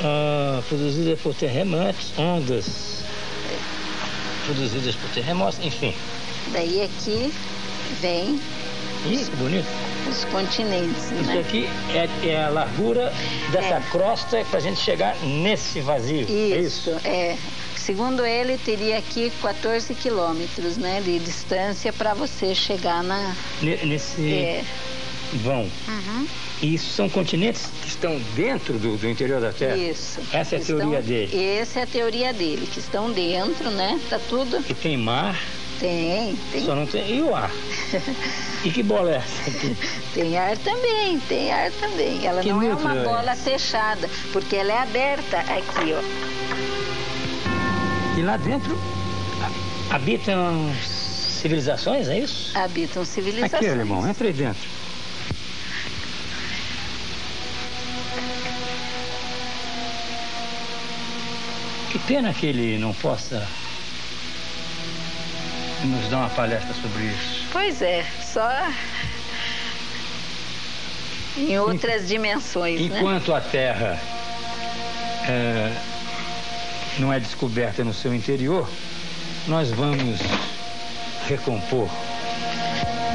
uh, 0.00 0.62
produzida 0.64 1.16
por 1.16 1.34
terremotos, 1.34 2.12
ondas 2.18 2.94
produzidas 4.44 4.94
por 4.94 5.10
terremotos, 5.10 5.58
enfim. 5.62 5.94
Daí 6.52 6.82
aqui 6.82 7.32
vem 8.00 8.38
Ih, 9.06 9.24
que 9.24 9.36
bonito. 9.36 9.66
os 10.10 10.24
continentes, 10.26 11.04
Isso 11.10 11.22
né? 11.24 11.40
aqui 11.40 11.68
é, 11.92 12.28
é 12.28 12.44
a 12.44 12.48
largura 12.48 13.12
dessa 13.52 13.74
É. 13.74 13.82
crosta 13.90 14.44
para 14.48 14.58
a 14.58 14.62
gente 14.62 14.80
chegar 14.80 15.14
nesse 15.22 15.80
vazio. 15.80 16.26
é 16.28 16.60
Isso, 16.60 16.90
isso? 16.90 17.00
é. 17.06 17.36
Segundo 17.76 18.24
ele, 18.24 18.56
teria 18.56 18.96
aqui 18.96 19.30
14 19.42 19.94
quilômetros, 19.94 20.78
né, 20.78 21.02
de 21.04 21.18
distância 21.18 21.92
para 21.92 22.14
você 22.14 22.54
chegar 22.54 23.02
na. 23.02 23.34
Ne- 23.60 23.76
Nesse 23.84 24.22
É. 24.32 24.64
vão. 25.42 25.68
Uhum. 25.86 26.26
E 26.62 26.74
isso 26.74 26.90
são 26.94 27.10
continentes 27.10 27.66
que 27.82 27.88
estão 27.88 28.18
dentro 28.34 28.78
do, 28.78 28.96
do 28.96 29.06
interior 29.06 29.38
da 29.38 29.52
Terra? 29.52 29.76
Isso. 29.76 30.18
Essa 30.32 30.54
é 30.54 30.58
a 30.58 30.60
Estão- 30.62 30.78
teoria 30.78 31.02
dele. 31.02 31.44
Essa 31.60 31.80
é 31.80 31.82
a 31.82 31.86
teoria 31.86 32.32
dele, 32.32 32.66
que 32.72 32.78
estão 32.78 33.10
dentro, 33.12 33.68
né? 33.70 34.00
Tá 34.08 34.18
tudo. 34.30 34.62
Que 34.62 34.72
tem 34.72 34.96
mar, 34.96 35.38
Tem, 35.80 36.36
tem. 36.52 36.64
só 36.64 36.74
não 36.74 36.86
tem. 36.86 37.16
E 37.16 37.22
o 37.22 37.34
ar? 37.34 37.50
E 38.64 38.70
que 38.70 38.82
bola 38.82 39.10
é 39.12 39.16
essa 39.16 39.50
aqui? 39.50 39.76
Tem 40.14 40.38
ar 40.38 40.56
também, 40.58 41.18
tem 41.28 41.52
ar 41.52 41.70
também. 41.72 42.24
Ela 42.24 42.40
Que 42.40 42.50
não 42.52 42.62
é 42.62 42.72
uma 42.74 42.96
é 42.96 43.02
bola 43.04 43.34
fechada, 43.34 44.08
porque 44.32 44.54
ela 44.56 44.72
é 44.72 44.78
aberta 44.78 45.38
aqui, 45.40 45.92
ó. 45.92 46.00
E 48.18 48.22
lá 48.22 48.36
dentro 48.36 48.78
ha- 49.42 49.96
habitam 49.96 50.72
civilizações, 50.82 52.08
é 52.08 52.20
isso? 52.20 52.56
Habitam 52.56 53.04
civilizações. 53.04 53.54
Aqui, 53.54 53.68
alemão, 53.68 54.08
entra 54.08 54.28
aí 54.28 54.32
dentro. 54.32 54.68
Que 61.90 61.98
pena 62.00 62.32
que 62.34 62.46
ele 62.46 62.78
não 62.78 62.92
possa 62.94 63.46
nos 65.86 66.08
dar 66.08 66.18
uma 66.18 66.30
palestra 66.30 66.72
sobre 66.74 67.04
isso. 67.04 67.44
Pois 67.52 67.80
é, 67.82 68.04
só 68.22 68.50
em 71.36 71.58
outras 71.58 72.06
dimensões, 72.08 72.80
né? 72.80 72.98
Enquanto 72.98 73.34
a 73.34 73.40
Terra 73.40 73.98
é, 75.28 75.72
não 76.98 77.12
é 77.12 77.18
descoberta 77.18 77.82
no 77.84 77.92
seu 77.92 78.14
interior, 78.14 78.68
nós 79.48 79.70
vamos 79.70 80.20
recompor 81.28 81.88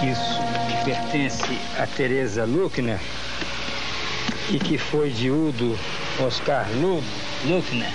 isso 0.04 0.40
que 0.68 0.86
pertence 0.86 1.58
a 1.78 1.86
Teresa 1.88 2.46
Luckner 2.46 3.00
e 4.50 4.60
que 4.60 4.78
foi 4.78 5.10
de 5.12 5.30
Udo 5.30 5.78
Oscar 6.20 6.68
Lu- 6.74 7.04
Luckner, 7.46 7.92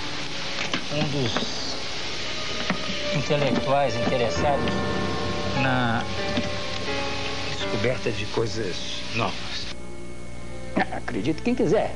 um 0.93 1.03
dos 1.09 1.64
intelectuais 3.15 3.95
interessados 3.95 4.65
na 5.61 6.03
descoberta 7.51 8.11
de 8.11 8.25
coisas 8.27 9.01
novas. 9.15 9.75
Acredite 10.91 11.41
quem 11.41 11.55
quiser. 11.55 11.95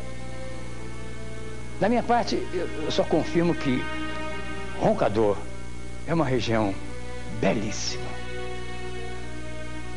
Da 1.79 1.87
minha 1.87 2.03
parte, 2.03 2.35
eu 2.53 2.91
só 2.91 3.03
confirmo 3.03 3.53
que 3.53 3.83
Roncador 4.79 5.37
é 6.07 6.13
uma 6.13 6.25
região 6.25 6.73
belíssima. 7.39 8.09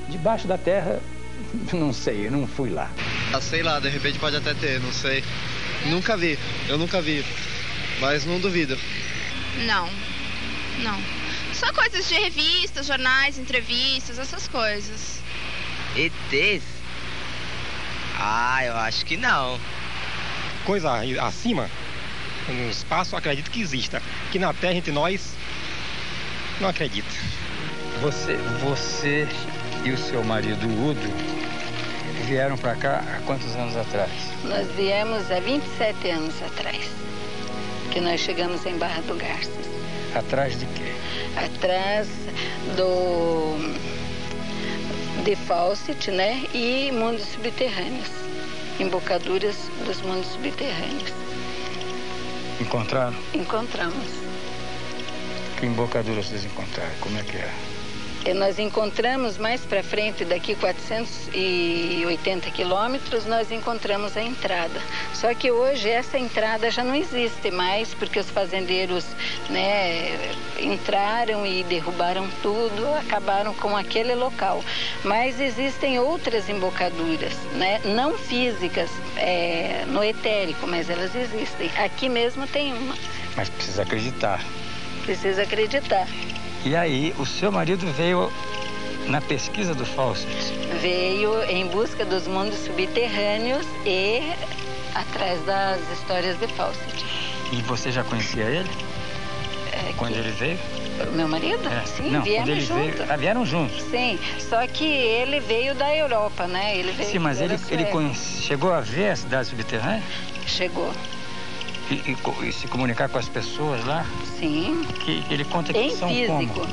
Debaixo 0.08 0.46
da 0.46 0.58
terra, 0.58 1.00
não 1.72 1.92
sei, 1.92 2.26
eu 2.26 2.30
não 2.30 2.46
fui 2.46 2.70
lá. 2.70 2.90
Ah, 3.32 3.40
sei 3.40 3.62
lá, 3.62 3.80
de 3.80 3.88
repente 3.88 4.18
pode 4.18 4.36
até 4.36 4.54
ter, 4.54 4.80
não 4.80 4.92
sei. 4.92 5.24
Nunca 5.86 6.16
vi, 6.16 6.38
eu 6.68 6.78
nunca 6.78 7.00
vi. 7.00 7.24
Mas 8.00 8.24
não 8.24 8.38
duvido. 8.38 8.76
Não, 9.66 9.88
não. 10.78 11.00
Só 11.52 11.72
coisas 11.72 12.08
de 12.08 12.14
revistas, 12.14 12.86
jornais, 12.86 13.38
entrevistas, 13.38 14.18
essas 14.18 14.48
coisas. 14.48 15.20
ETs? 15.96 16.64
Ah, 18.18 18.64
eu 18.64 18.76
acho 18.76 19.04
que 19.04 19.16
não. 19.16 19.58
Coisa 20.64 20.92
aí 20.92 21.18
acima, 21.18 21.68
no 22.48 22.70
espaço, 22.70 23.14
eu 23.14 23.18
acredito 23.18 23.50
que 23.50 23.60
exista. 23.60 24.02
Que 24.30 24.38
na 24.38 24.52
Terra, 24.54 24.74
entre 24.74 24.92
nós, 24.92 25.34
não 26.60 26.68
acredito. 26.68 27.12
Você, 28.00 28.36
você 28.60 29.28
e 29.84 29.90
o 29.90 29.98
seu 29.98 30.24
marido 30.24 30.66
Udo 30.66 31.00
vieram 32.26 32.56
para 32.56 32.74
cá 32.76 33.02
há 33.16 33.20
quantos 33.26 33.54
anos 33.56 33.76
atrás? 33.76 34.10
Nós 34.44 34.68
viemos 34.76 35.30
há 35.30 35.40
27 35.40 36.10
anos 36.10 36.34
atrás, 36.42 36.88
que 37.90 38.00
nós 38.00 38.20
chegamos 38.20 38.64
em 38.66 38.76
Barra 38.78 39.02
do 39.02 39.14
Garças. 39.14 39.81
Atrás 40.14 40.58
de 40.58 40.66
quê? 40.66 40.92
Atrás 41.36 42.08
do 42.76 43.56
de 45.24 45.36
Fawcett, 45.36 46.10
né? 46.10 46.44
E 46.52 46.90
mundos 46.92 47.24
subterrâneos, 47.26 48.10
embocaduras 48.80 49.56
dos 49.86 50.00
mundos 50.02 50.26
subterrâneos. 50.32 51.12
Encontraram? 52.60 53.14
Encontramos. 53.32 54.08
Que 55.58 55.66
embocaduras 55.66 56.26
vocês 56.26 56.44
encontraram? 56.44 56.92
Como 57.00 57.18
é 57.18 57.22
que 57.22 57.36
é? 57.36 57.71
Nós 58.36 58.58
encontramos 58.60 59.36
mais 59.36 59.62
para 59.62 59.82
frente, 59.82 60.24
daqui 60.24 60.54
480 60.54 62.50
quilômetros, 62.52 63.26
nós 63.26 63.50
encontramos 63.50 64.16
a 64.16 64.22
entrada. 64.22 64.80
Só 65.12 65.34
que 65.34 65.50
hoje 65.50 65.88
essa 65.88 66.16
entrada 66.16 66.70
já 66.70 66.84
não 66.84 66.94
existe 66.94 67.50
mais, 67.50 67.92
porque 67.94 68.20
os 68.20 68.30
fazendeiros 68.30 69.04
né, 69.50 70.16
entraram 70.60 71.44
e 71.44 71.64
derrubaram 71.64 72.28
tudo, 72.42 72.94
acabaram 72.94 73.52
com 73.54 73.76
aquele 73.76 74.14
local. 74.14 74.64
Mas 75.02 75.40
existem 75.40 75.98
outras 75.98 76.48
embocaduras, 76.48 77.34
né, 77.54 77.80
não 77.84 78.16
físicas, 78.16 78.88
é, 79.16 79.84
no 79.88 80.02
etérico, 80.02 80.66
mas 80.68 80.88
elas 80.88 81.14
existem. 81.16 81.70
Aqui 81.76 82.08
mesmo 82.08 82.46
tem 82.46 82.72
uma. 82.72 82.94
Mas 83.36 83.48
precisa 83.48 83.82
acreditar. 83.82 84.40
Precisa 85.04 85.42
acreditar. 85.42 86.06
E 86.64 86.76
aí, 86.76 87.14
o 87.18 87.26
seu 87.26 87.50
marido 87.50 87.86
veio 87.92 88.30
na 89.08 89.20
pesquisa 89.20 89.74
do 89.74 89.84
Fawcett? 89.84 90.52
Veio 90.80 91.42
em 91.50 91.66
busca 91.66 92.04
dos 92.04 92.26
mundos 92.28 92.56
subterrâneos 92.60 93.66
e 93.84 94.20
atrás 94.94 95.44
das 95.44 95.80
histórias 95.92 96.38
de 96.38 96.46
Fawcett. 96.48 97.04
E 97.52 97.56
você 97.62 97.90
já 97.90 98.04
conhecia 98.04 98.44
ele? 98.44 98.70
É, 99.72 99.92
quando 99.96 100.12
que... 100.14 100.18
ele 100.20 100.30
veio? 100.30 100.58
Meu 101.14 101.26
marido? 101.26 101.68
É. 101.68 101.84
Sim, 101.84 102.10
Não, 102.10 102.24
ele 102.24 102.60
juntos. 102.60 102.94
veio. 102.98 103.12
Ah, 103.12 103.16
vieram 103.16 103.44
juntos? 103.44 103.82
Sim, 103.90 104.18
só 104.38 104.64
que 104.68 104.84
ele 104.84 105.40
veio 105.40 105.74
da 105.74 105.94
Europa, 105.94 106.46
né? 106.46 106.76
Ele 106.76 106.92
veio 106.92 107.10
Sim, 107.10 107.18
mas 107.18 107.40
ele, 107.40 107.58
ele 107.70 107.86
conhece- 107.86 108.42
chegou 108.42 108.72
a 108.72 108.80
ver 108.80 109.10
a 109.10 109.16
cidade 109.16 109.48
subterrânea? 109.48 110.02
Chegou. 110.46 110.92
E, 111.92 112.16
e 112.42 112.48
e 112.48 112.52
se 112.52 112.66
comunicar 112.68 113.08
com 113.10 113.18
as 113.18 113.28
pessoas 113.28 113.84
lá? 113.84 114.06
Sim. 114.38 114.82
Que 115.04 115.22
ele 115.28 115.44
conta 115.44 115.72
que 115.74 115.78
Em 115.78 115.94
são 115.94 116.08
físico. 116.08 116.54
como? 116.54 116.68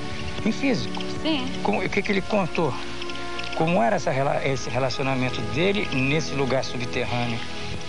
Em 0.45 0.51
físico. 0.53 1.03
Sim. 1.21 1.45
Como- 1.61 1.83
o 1.83 1.89
que, 1.89 2.01
que 2.01 2.11
ele 2.11 2.21
contou? 2.21 2.73
Como 3.55 3.83
era 3.83 3.97
essa, 3.97 4.11
esse 4.45 4.69
relacionamento 4.69 5.41
dele 5.53 5.89
nesse 5.91 6.33
lugar 6.33 6.63
subterrâneo 6.63 7.37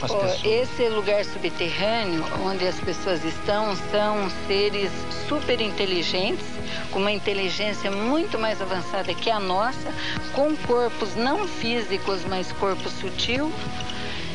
com 0.01 0.07
as 0.07 0.11
Ó, 0.11 0.17
pessoas? 0.17 0.45
esse 0.45 0.89
lugar 0.89 1.25
subterrâneo, 1.25 2.25
onde 2.45 2.67
as 2.67 2.81
pessoas 2.81 3.25
estão, 3.25 3.77
são 3.93 4.29
seres 4.49 4.91
super 5.29 5.61
inteligentes, 5.61 6.45
com 6.91 6.99
uma 6.99 7.13
inteligência 7.13 7.89
muito 7.93 8.37
mais 8.39 8.61
avançada 8.61 9.15
que 9.15 9.31
a 9.31 9.39
nossa, 9.39 9.95
com 10.33 10.57
corpos 10.57 11.15
não 11.15 11.47
físicos, 11.47 12.23
mas 12.29 12.51
corpo 12.51 12.89
sutil. 12.89 13.53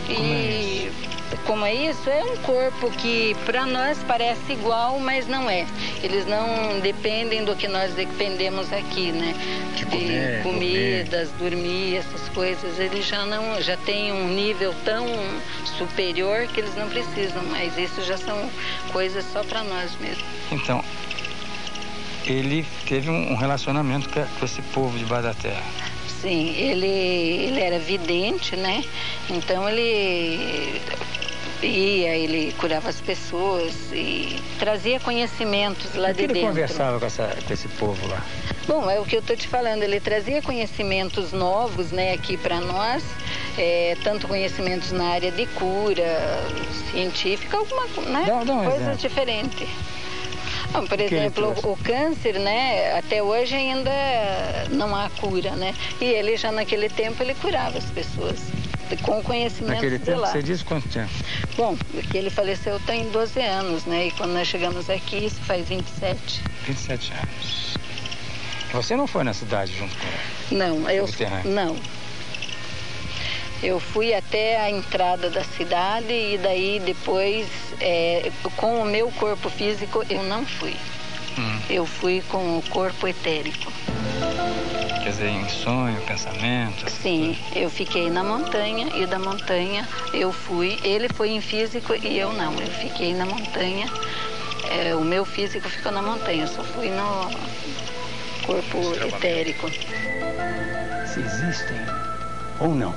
E 0.08 0.90
como 1.46 1.66
é 1.66 1.74
isso? 1.74 2.10
É 2.10 2.24
um 2.24 2.38
corpo 2.38 2.90
que 2.92 3.36
para 3.46 3.66
nós 3.66 3.98
parece 4.08 4.54
igual, 4.54 5.00
mas 5.00 5.28
não 5.28 5.50
é. 5.50 5.66
Eles 6.04 6.26
não 6.26 6.80
dependem 6.82 7.46
do 7.46 7.56
que 7.56 7.68
nós 7.68 7.94
dependemos 7.94 8.72
aqui, 8.74 9.12
né? 9.12 9.34
De, 9.76 9.86
comer, 9.86 10.44
comidas, 10.44 11.30
dormir, 11.40 11.98
essas 11.98 12.28
coisas. 12.30 12.80
Eles 12.80 13.06
já 13.06 13.26
não, 13.26 13.62
já 13.62 13.78
têm 13.78 14.12
um 14.12 14.28
nível 14.28 14.74
tão 14.84 15.06
superior 15.78 16.48
que 16.48 16.60
eles 16.60 16.76
não 16.76 16.90
precisam, 16.90 17.44
mas 17.44 17.78
isso 17.78 18.04
já 18.04 18.18
são 18.18 18.50
coisas 18.92 19.24
só 19.32 19.44
para 19.44 19.64
nós 19.64 19.96
mesmo. 20.00 20.24
Então, 20.52 20.84
ele 22.26 22.66
teve 22.88 23.10
um 23.10 23.36
relacionamento 23.36 24.10
com 24.10 24.26
com 24.26 24.46
esse 24.46 24.62
povo 24.62 24.98
de 24.98 25.06
da 25.06 25.34
Terra. 25.34 25.64
Sim, 26.22 26.56
ele, 26.58 26.88
ele 26.88 27.60
era 27.60 27.78
vidente, 27.78 28.56
né? 28.56 28.84
Então 29.30 29.70
ele 29.70 30.82
ia, 31.62 32.16
ele 32.16 32.54
curava 32.58 32.90
as 32.90 33.00
pessoas 33.02 33.74
e 33.92 34.40
trazia 34.60 35.00
conhecimentos 35.00 35.96
lá 35.96 36.12
de 36.12 36.24
ele 36.24 36.34
dentro. 36.34 36.50
conversava 36.50 37.00
com, 37.00 37.06
essa- 37.06 37.36
com 37.46 37.54
esse 37.54 37.68
povo 37.70 38.08
lá? 38.08 38.22
Bom, 38.68 38.90
é 38.90 39.00
o 39.00 39.06
que 39.06 39.16
eu 39.16 39.20
estou 39.20 39.36
te 39.36 39.48
falando, 39.48 39.84
ele 39.84 40.00
trazia 40.00 40.42
conhecimentos 40.42 41.32
novos, 41.32 41.92
né, 41.92 42.14
aqui 42.14 42.36
para 42.38 42.60
nós, 42.60 43.04
é, 43.58 43.96
tanto 44.04 44.28
conhecimentos 44.28 44.92
na 44.92 45.06
área 45.10 45.32
de 45.32 45.46
cura, 45.48 46.04
científica, 46.92 47.58
alguma 47.58 47.86
né, 48.10 48.24
Dá- 48.26 48.44
dá 48.44 48.54
um 48.54 48.96
diferentes. 48.96 49.68
Bom, 50.72 50.86
por 50.88 51.00
ele 51.00 51.16
exemplo, 51.16 51.54
o 51.64 51.78
câncer, 51.78 52.38
né, 52.40 52.98
até 52.98 53.22
hoje 53.24 53.56
ainda 53.56 53.92
não 54.72 54.94
há 54.96 55.10
cura, 55.22 55.52
né? 55.52 55.74
E 56.02 56.06
ele 56.06 56.36
já 56.36 56.52
naquele 56.52 56.90
tempo 56.90 57.22
ele 57.24 57.34
curava 57.36 57.78
as 57.78 57.86
pessoas 57.86 58.40
com 59.04 59.22
conhecimento 59.24 59.76
Naquele 59.76 59.98
de 59.98 60.06
tempo, 60.06 60.20
lá. 60.22 60.28
você 60.32 60.42
disse 60.44 60.64
quanto 60.64 60.88
tempo? 60.90 61.12
Bom, 61.58 61.76
porque 61.92 62.18
ele 62.18 62.30
faleceu 62.30 62.80
tem 62.82 63.10
12 63.10 63.40
anos, 63.42 63.86
né? 63.86 64.08
E 64.08 64.12
quando 64.12 64.34
nós 64.34 64.48
chegamos 64.48 64.90
aqui, 64.90 65.26
isso 65.26 65.40
faz 65.42 65.68
27. 65.68 66.42
27 66.66 67.14
anos. 67.14 67.78
Você 68.74 68.96
não 68.96 69.08
foi 69.08 69.24
na 69.24 69.34
cidade 69.34 69.74
junto 69.78 69.96
com 69.96 70.06
ele? 70.08 70.60
Não, 70.60 70.90
eu 70.90 71.08
não. 71.46 71.78
Eu 73.64 73.80
fui 73.80 74.14
até 74.14 74.60
a 74.62 74.70
entrada 74.70 75.30
da 75.30 75.44
cidade 75.44 76.12
e 76.12 76.38
daí 76.38 76.82
depois, 76.86 77.48
é, 77.80 78.32
com 78.58 78.82
o 78.82 78.86
meu 78.86 79.10
corpo 79.12 79.50
físico, 79.50 80.04
eu 80.10 80.22
não 80.24 80.46
fui. 80.46 80.76
Hum. 81.38 81.60
Eu 81.70 81.86
fui 81.86 82.24
com 82.30 82.58
o 82.58 82.62
corpo 82.70 83.08
etérico. 83.08 83.72
Quer 85.04 85.10
dizer, 85.10 85.28
em 85.28 85.48
sonho, 85.50 86.02
pensamento? 86.02 86.90
Sim, 86.90 87.38
eu 87.56 87.70
fiquei 87.70 88.10
na 88.10 88.24
montanha 88.24 88.88
e 88.96 89.06
da 89.06 89.20
montanha 89.20 89.88
eu 90.14 90.32
fui. 90.32 90.80
Ele 90.84 91.08
foi 91.10 91.30
em 91.30 91.42
físico 91.42 91.94
e 91.94 92.18
eu 92.18 92.34
não. 92.34 92.54
Eu 92.54 92.68
fiquei 92.68 93.14
na 93.14 93.26
montanha. 93.26 93.88
É, 94.72 94.96
o 94.96 95.02
meu 95.02 95.24
físico 95.24 95.70
ficou 95.70 95.92
na 95.92 96.02
montanha. 96.02 96.44
Eu 96.44 96.48
só 96.48 96.64
fui 96.64 96.90
no 96.90 97.30
corpo 98.46 98.78
etérico. 99.06 99.70
Se 101.06 101.20
existem 101.20 101.78
ou 102.60 102.74
não. 102.74 102.96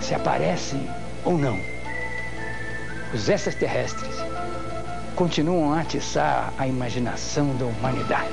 Se 0.00 0.14
aparecem 0.14 0.88
ou 1.24 1.36
não. 1.36 1.60
Os 3.12 3.28
extraterrestres 3.28 4.16
continuam 5.16 5.72
a 5.72 5.80
atiçar 5.80 6.52
a 6.58 6.66
imaginação 6.66 7.54
da 7.56 7.66
humanidade. 7.66 8.30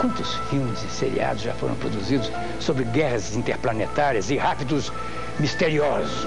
Quantos 0.00 0.34
filmes 0.48 0.82
e 0.82 0.88
seriados 0.88 1.42
já 1.42 1.52
foram 1.54 1.74
produzidos 1.74 2.30
sobre 2.58 2.84
guerras 2.84 3.34
interplanetárias 3.36 4.30
e 4.30 4.36
raptos 4.36 4.90
misteriosos? 5.38 6.26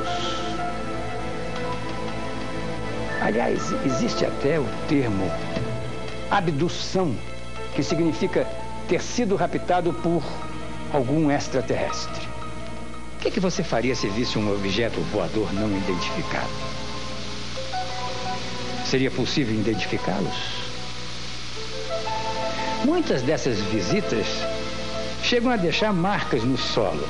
Aliás, 3.21 3.71
existe 3.85 4.25
até 4.25 4.59
o 4.59 4.65
termo 4.87 5.31
abdução, 6.29 7.15
que 7.73 7.81
significa 7.81 8.45
ter 8.87 9.01
sido 9.01 9.35
raptado 9.35 9.93
por 9.93 10.21
algum 10.91 11.31
extraterrestre. 11.31 12.27
O 13.15 13.19
que, 13.21 13.31
que 13.31 13.39
você 13.39 13.63
faria 13.63 13.95
se 13.95 14.09
visse 14.09 14.37
um 14.37 14.53
objeto 14.53 14.99
voador 15.11 15.51
não 15.53 15.69
identificado? 15.69 16.82
Seria 18.93 19.09
possível 19.09 19.55
identificá-los? 19.55 20.35
Muitas 22.85 23.23
dessas 23.23 23.57
visitas 23.71 24.27
chegam 25.23 25.51
a 25.51 25.55
deixar 25.55 25.91
marcas 25.91 26.43
no 26.43 26.55
solo. 26.55 27.03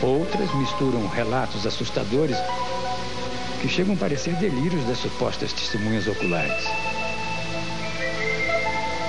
Outras 0.00 0.54
misturam 0.54 1.06
relatos 1.08 1.66
assustadores 1.66 2.38
que 3.60 3.68
chegam 3.68 3.96
a 3.96 3.98
parecer 3.98 4.34
delírios 4.36 4.86
das 4.86 4.96
supostas 4.96 5.52
testemunhas 5.52 6.06
oculares. 6.08 6.64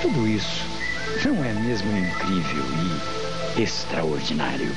Tudo 0.02 0.28
isso 0.28 0.66
não 1.24 1.46
é 1.46 1.54
mesmo 1.54 1.98
incrível 1.98 2.66
e 3.56 3.62
extraordinário? 3.62 4.76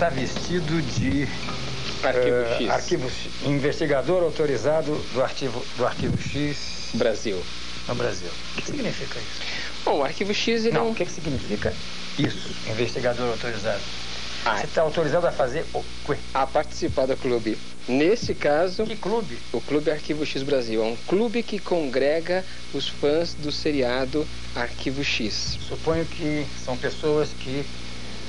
Está 0.00 0.08
vestido 0.08 0.80
de 0.80 1.28
Arquivo 2.02 2.36
eh, 2.36 2.56
X. 2.56 2.70
arquivo 2.70 3.10
X, 3.10 3.30
investigador 3.44 4.22
autorizado 4.22 4.94
do 5.12 5.22
arquivo, 5.22 5.62
do 5.76 5.86
arquivo 5.86 6.16
X 6.22 6.88
Brasil. 6.94 7.38
no 7.86 7.94
Brasil. 7.94 8.30
O 8.56 8.62
que 8.62 8.66
significa 8.66 9.18
isso? 9.18 9.42
Bom, 9.84 9.98
o 9.98 10.02
arquivo 10.02 10.32
X 10.32 10.64
ele 10.64 10.74
é 10.74 10.78
Não, 10.78 10.86
um 10.88 10.92
o 10.92 10.94
que, 10.94 11.04
que 11.04 11.12
significa 11.12 11.74
isso, 12.18 12.48
investigador 12.70 13.28
autorizado? 13.28 13.82
Ah, 14.46 14.56
Você 14.56 14.64
está 14.64 14.80
autorizado 14.80 15.26
a 15.26 15.32
fazer 15.32 15.66
o 15.74 15.84
quê? 16.06 16.16
a 16.32 16.46
participar 16.46 17.04
do 17.04 17.14
clube. 17.18 17.58
Nesse 17.86 18.34
caso, 18.34 18.84
Que 18.86 18.96
clube? 18.96 19.36
o 19.52 19.60
Clube 19.60 19.90
Arquivo 19.90 20.24
X 20.24 20.42
Brasil 20.42 20.82
é 20.82 20.86
um 20.86 20.96
clube 20.96 21.42
que 21.42 21.58
congrega 21.58 22.42
os 22.72 22.88
fãs 22.88 23.34
do 23.34 23.52
seriado 23.52 24.26
Arquivo 24.56 25.04
X. 25.04 25.58
Suponho 25.68 26.06
que 26.06 26.46
são 26.64 26.74
pessoas 26.78 27.28
que 27.38 27.66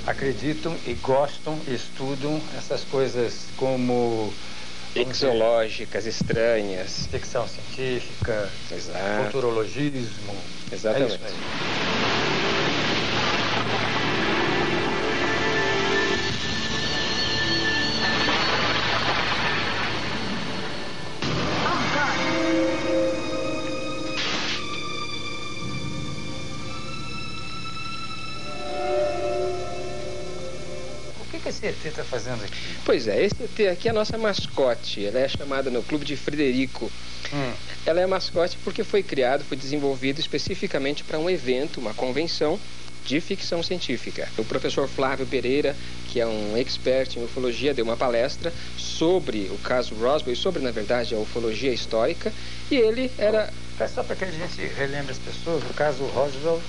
acreditam 0.07 0.75
e 0.85 0.93
gostam, 0.93 1.57
estudam 1.67 2.41
essas 2.57 2.83
coisas 2.83 3.47
como 3.57 4.33
Exológicas, 4.95 6.05
estranhas. 6.05 7.07
ficção 7.07 7.47
científica, 7.47 8.49
Exato. 8.69 9.25
futurologismo. 9.25 10.35
Exatamente. 10.71 11.19
É 12.03 12.10
está 31.91 32.03
fazendo 32.03 32.43
aqui? 32.43 32.77
Pois 32.83 33.07
é, 33.07 33.23
esse 33.23 33.35
ET 33.43 33.71
aqui 33.71 33.87
é 33.87 33.91
a 33.91 33.93
nossa 33.93 34.17
mascote. 34.17 35.05
Ela 35.05 35.19
é 35.19 35.27
chamada 35.27 35.69
no 35.69 35.83
Clube 35.83 36.05
de 36.05 36.15
Frederico. 36.15 36.91
Hum. 37.33 37.53
Ela 37.85 38.01
é 38.01 38.05
mascote 38.05 38.57
porque 38.63 38.83
foi 38.83 39.03
criado, 39.03 39.43
foi 39.43 39.57
desenvolvido 39.57 40.19
especificamente 40.19 41.03
para 41.03 41.19
um 41.19 41.29
evento, 41.29 41.79
uma 41.79 41.93
convenção 41.93 42.59
de 43.05 43.19
ficção 43.19 43.63
científica. 43.63 44.27
O 44.37 44.45
professor 44.45 44.87
Flávio 44.87 45.25
Pereira, 45.25 45.75
que 46.09 46.19
é 46.19 46.27
um 46.27 46.55
expert 46.55 47.15
em 47.15 47.23
ufologia, 47.23 47.73
deu 47.73 47.83
uma 47.83 47.97
palestra 47.97 48.53
sobre 48.77 49.49
o 49.51 49.57
caso 49.57 49.95
Roswell, 49.95 50.33
e 50.33 50.35
sobre, 50.35 50.61
na 50.61 50.71
verdade, 50.71 51.15
a 51.15 51.17
ufologia 51.17 51.73
histórica, 51.73 52.31
e 52.69 52.75
ele 52.75 53.11
era 53.17 53.51
É 53.79 53.87
só 53.87 54.03
para 54.03 54.15
que 54.15 54.25
a 54.25 54.31
gente 54.31 54.61
relembre 54.77 55.11
as 55.11 55.17
pessoas, 55.17 55.63
o 55.63 55.73
caso 55.73 56.03
Roswell. 56.05 56.61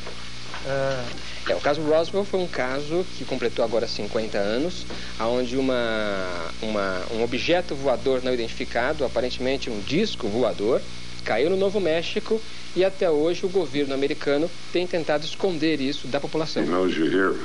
Ah, 0.67 1.05
É, 1.49 1.55
o 1.57 1.61
caso 1.61 1.83
Roswell 1.83 2.25
foi 2.25 2.39
um 2.39 2.47
caso 2.47 3.05
que 3.19 3.25
completou 3.25 3.65
agora 3.65 3.89
50 3.89 4.39
anos, 4.39 4.87
onde 5.19 5.57
uma, 5.57 6.25
uma, 6.63 7.03
um 7.11 7.23
objeto 7.25 7.75
voador 7.75 8.23
não 8.23 8.33
identificado, 8.33 9.05
aparentemente 9.05 9.69
um 9.69 9.81
disco 9.81 10.29
voador, 10.29 10.81
caiu 11.25 11.51
no 11.51 11.57
Novo 11.57 11.81
México 11.81 12.41
e 12.77 12.85
até 12.85 13.11
hoje 13.11 13.45
o 13.45 13.49
governo 13.49 13.93
americano 13.93 14.49
tem 14.73 14.87
tentado 14.87 15.25
esconder 15.25 15.81
isso 15.81 16.07
da 16.07 16.21
população. 16.21 16.63
He 16.63 16.69
knows 16.69 16.97
you're 16.97 17.11
here. 17.11 17.41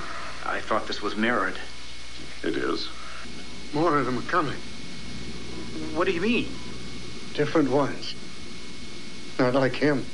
I 0.46 0.62
thought 0.62 0.86
this 0.86 1.02
was 1.02 1.16
mirrored. 1.16 1.58
It 2.44 2.56
is. 2.56 2.88
More 3.74 3.98
of 3.98 4.06
them 4.06 4.20
are 4.20 4.28
coming. 4.28 4.58
What 5.96 6.06
do 6.06 6.12
you 6.12 6.22
mean? 6.22 6.48
Different 7.34 7.70
ones. 7.70 8.16
Not 9.40 9.56
like 9.56 9.76
him. 9.76 10.06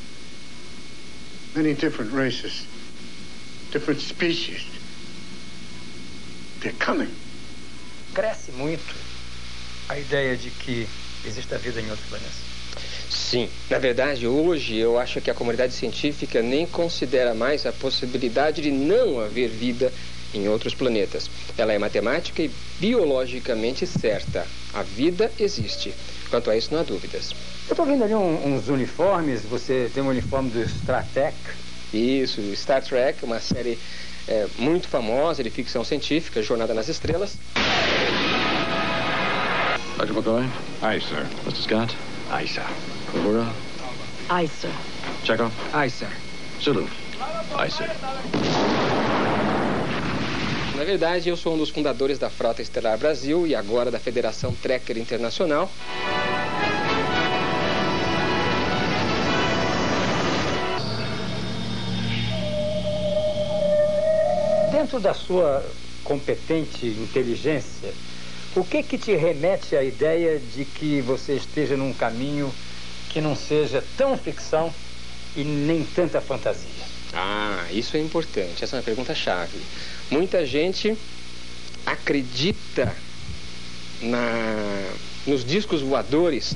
Many 1.53 1.73
different 1.73 2.13
races. 2.13 2.65
Different 3.73 3.99
species. 4.01 4.61
They're 6.61 6.75
coming. 6.77 7.09
cresce 8.13 8.51
muito 8.51 8.93
a 9.89 9.97
ideia 9.97 10.37
de 10.37 10.51
que 10.51 10.87
existe 11.25 11.51
a 11.55 11.57
vida 11.57 11.81
em 11.81 11.89
outros 11.89 12.07
planetas. 12.07 12.35
Sim, 13.09 13.49
na 13.71 13.79
verdade, 13.79 14.27
hoje 14.27 14.75
eu 14.77 14.99
acho 14.99 15.19
que 15.19 15.31
a 15.31 15.33
comunidade 15.33 15.73
científica 15.73 16.39
nem 16.43 16.67
considera 16.67 17.33
mais 17.33 17.65
a 17.65 17.73
possibilidade 17.73 18.61
de 18.61 18.69
não 18.69 19.19
haver 19.19 19.49
vida 19.49 19.91
em 20.35 20.47
outros 20.47 20.75
planetas. 20.75 21.27
Ela 21.57 21.73
é 21.73 21.79
matemática 21.79 22.43
e 22.43 22.51
biologicamente 22.79 23.87
certa. 23.87 24.45
A 24.71 24.83
vida 24.83 25.31
existe. 25.39 25.93
Quanto 26.29 26.51
a 26.51 26.55
isso, 26.55 26.71
não 26.71 26.81
há 26.81 26.83
dúvidas. 26.83 27.31
Eu 27.67 27.71
estou 27.73 27.85
vendo 27.87 28.03
ali 28.03 28.13
um- 28.13 28.53
uns 28.55 28.67
uniformes, 28.69 29.41
você 29.41 29.89
tem 29.91 30.03
um 30.03 30.09
uniforme 30.09 30.51
do 30.51 30.67
Star 30.69 31.07
Trek. 31.11 31.35
Isso, 31.93 32.41
Star 32.55 32.81
Trek, 32.83 33.23
uma 33.23 33.39
série 33.39 33.77
é, 34.27 34.47
muito 34.57 34.87
famosa 34.87 35.43
de 35.43 35.49
ficção 35.49 35.83
científica, 35.83 36.41
Jornada 36.41 36.73
nas 36.73 36.89
Estrelas. 36.89 37.37
Dr. 39.97 40.11
McCoy? 40.11 40.49
Aye, 40.81 41.01
sir. 41.01 41.25
Mr. 41.45 41.61
Scott? 41.61 41.97
Aye, 42.31 42.47
sir. 42.47 42.63
Uhura? 43.13 43.47
Aye, 44.29 44.47
sir. 44.47 44.71
Chekhov? 45.23 45.51
Ai, 45.71 45.89
sir. 45.89 46.07
Zulu? 46.61 46.87
Aye, 47.55 47.69
sir. 47.69 47.89
Na 50.75 50.83
verdade, 50.83 51.29
eu 51.29 51.37
sou 51.37 51.53
um 51.53 51.57
dos 51.57 51.69
fundadores 51.69 52.17
da 52.17 52.29
Frota 52.29 52.61
Estelar 52.61 52.97
Brasil 52.97 53.45
e 53.45 53.53
agora 53.55 53.91
da 53.91 53.99
Federação 53.99 54.53
Trekker 54.53 54.97
Internacional. 54.97 55.69
Dentro 64.83 64.99
da 64.99 65.13
sua 65.13 65.65
competente 66.03 66.85
inteligência, 66.85 67.93
o 68.53 68.65
que 68.65 68.83
que 68.83 68.97
te 68.97 69.15
remete 69.15 69.77
à 69.77 69.81
ideia 69.81 70.37
de 70.37 70.65
que 70.65 70.99
você 70.99 71.35
esteja 71.35 71.77
num 71.77 71.93
caminho 71.93 72.53
que 73.09 73.21
não 73.21 73.33
seja 73.33 73.81
tão 73.95 74.17
ficção 74.17 74.73
e 75.37 75.43
nem 75.45 75.85
tanta 75.85 76.19
fantasia? 76.19 76.83
Ah, 77.13 77.65
isso 77.71 77.95
é 77.95 78.01
importante. 78.01 78.61
Essa 78.61 78.75
é 78.75 78.79
uma 78.79 78.83
pergunta 78.83 79.15
chave. 79.15 79.57
Muita 80.11 80.45
gente 80.45 80.97
acredita 81.85 82.93
na, 84.01 84.93
nos 85.25 85.45
discos 85.45 85.81
voadores 85.81 86.55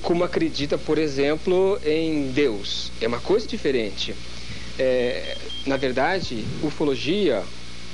como 0.00 0.22
acredita, 0.22 0.78
por 0.78 0.96
exemplo, 0.96 1.76
em 1.84 2.30
Deus. 2.30 2.92
É 3.00 3.08
uma 3.08 3.18
coisa 3.18 3.48
diferente. 3.48 4.14
É, 4.78 5.36
na 5.66 5.76
verdade, 5.76 6.44
ufologia 6.62 7.42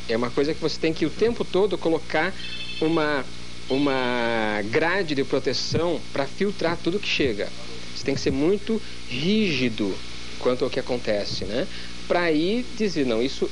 é 0.08 0.16
uma 0.16 0.30
coisa 0.30 0.54
que 0.54 0.60
você 0.60 0.78
tem 0.78 0.92
que 0.92 1.04
o 1.04 1.10
tempo 1.10 1.44
todo 1.44 1.76
colocar 1.76 2.32
uma, 2.80 3.24
uma 3.68 4.62
grade 4.70 5.14
de 5.14 5.24
proteção 5.24 6.00
para 6.12 6.26
filtrar 6.26 6.76
tudo 6.76 6.98
que 6.98 7.08
chega. 7.08 7.48
Você 7.94 8.04
tem 8.04 8.14
que 8.14 8.20
ser 8.20 8.30
muito 8.30 8.80
rígido 9.08 9.94
quanto 10.38 10.64
ao 10.64 10.70
que 10.70 10.78
acontece, 10.78 11.44
né? 11.44 11.66
Para 12.06 12.22
aí 12.22 12.64
dizer, 12.76 13.04
não, 13.04 13.22
isso 13.22 13.50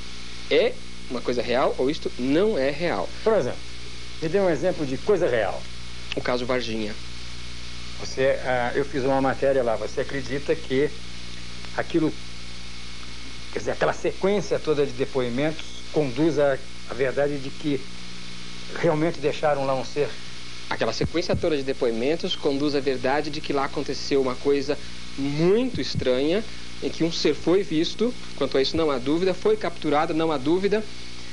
é 0.50 0.72
uma 1.10 1.20
coisa 1.20 1.42
real 1.42 1.74
ou 1.78 1.90
isto 1.90 2.10
não 2.18 2.56
é 2.56 2.70
real. 2.70 3.08
Por 3.22 3.34
exemplo, 3.34 3.58
me 4.22 4.28
dê 4.28 4.40
um 4.40 4.48
exemplo 4.48 4.86
de 4.86 4.96
coisa 4.98 5.28
real. 5.28 5.62
O 6.14 6.20
caso 6.20 6.46
Varginha. 6.46 6.94
Você, 8.00 8.38
ah, 8.44 8.72
eu 8.74 8.84
fiz 8.84 9.04
uma 9.04 9.20
matéria 9.20 9.62
lá. 9.62 9.76
Você 9.76 10.00
acredita 10.00 10.54
que 10.54 10.90
aquilo, 11.76 12.12
quer 13.52 13.58
dizer, 13.58 13.70
aquela 13.72 13.92
sequência 13.92 14.58
toda 14.58 14.84
de 14.86 14.92
depoimentos 14.92 15.64
conduz 15.92 16.38
à, 16.38 16.58
à 16.90 16.94
verdade 16.94 17.38
de 17.38 17.50
que 17.50 17.80
realmente 18.80 19.18
deixaram 19.18 19.64
lá 19.64 19.74
um 19.74 19.84
ser? 19.84 20.08
Aquela 20.68 20.92
sequência 20.92 21.36
toda 21.36 21.56
de 21.56 21.62
depoimentos 21.62 22.34
conduz 22.34 22.74
à 22.74 22.80
verdade 22.80 23.30
de 23.30 23.40
que 23.40 23.52
lá 23.52 23.64
aconteceu 23.64 24.20
uma 24.20 24.34
coisa 24.34 24.76
muito 25.16 25.80
estranha, 25.80 26.42
em 26.82 26.90
que 26.90 27.04
um 27.04 27.12
ser 27.12 27.34
foi 27.34 27.62
visto, 27.62 28.12
quanto 28.36 28.58
a 28.58 28.62
isso 28.62 28.76
não 28.76 28.90
há 28.90 28.98
dúvida, 28.98 29.32
foi 29.32 29.56
capturado, 29.56 30.12
não 30.12 30.30
há 30.30 30.36
dúvida. 30.36 30.82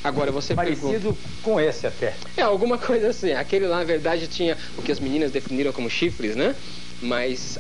Agora 0.04 0.32
você 0.32 0.54
Parecido 0.54 0.90
pergunta... 0.92 1.18
com 1.42 1.60
esse 1.60 1.88
até. 1.88 2.14
É, 2.36 2.42
alguma 2.42 2.78
coisa 2.78 3.08
assim. 3.10 3.32
Aquele 3.32 3.68
lá, 3.68 3.78
na 3.78 3.84
verdade, 3.86 4.28
tinha 4.28 4.58
o 4.78 4.82
que 4.82 4.92
as 4.92 5.00
meninas 5.00 5.32
definiram 5.32 5.72
como 5.72 5.90
chifres, 5.90 6.36
né? 6.36 6.56
Mas 7.02 7.58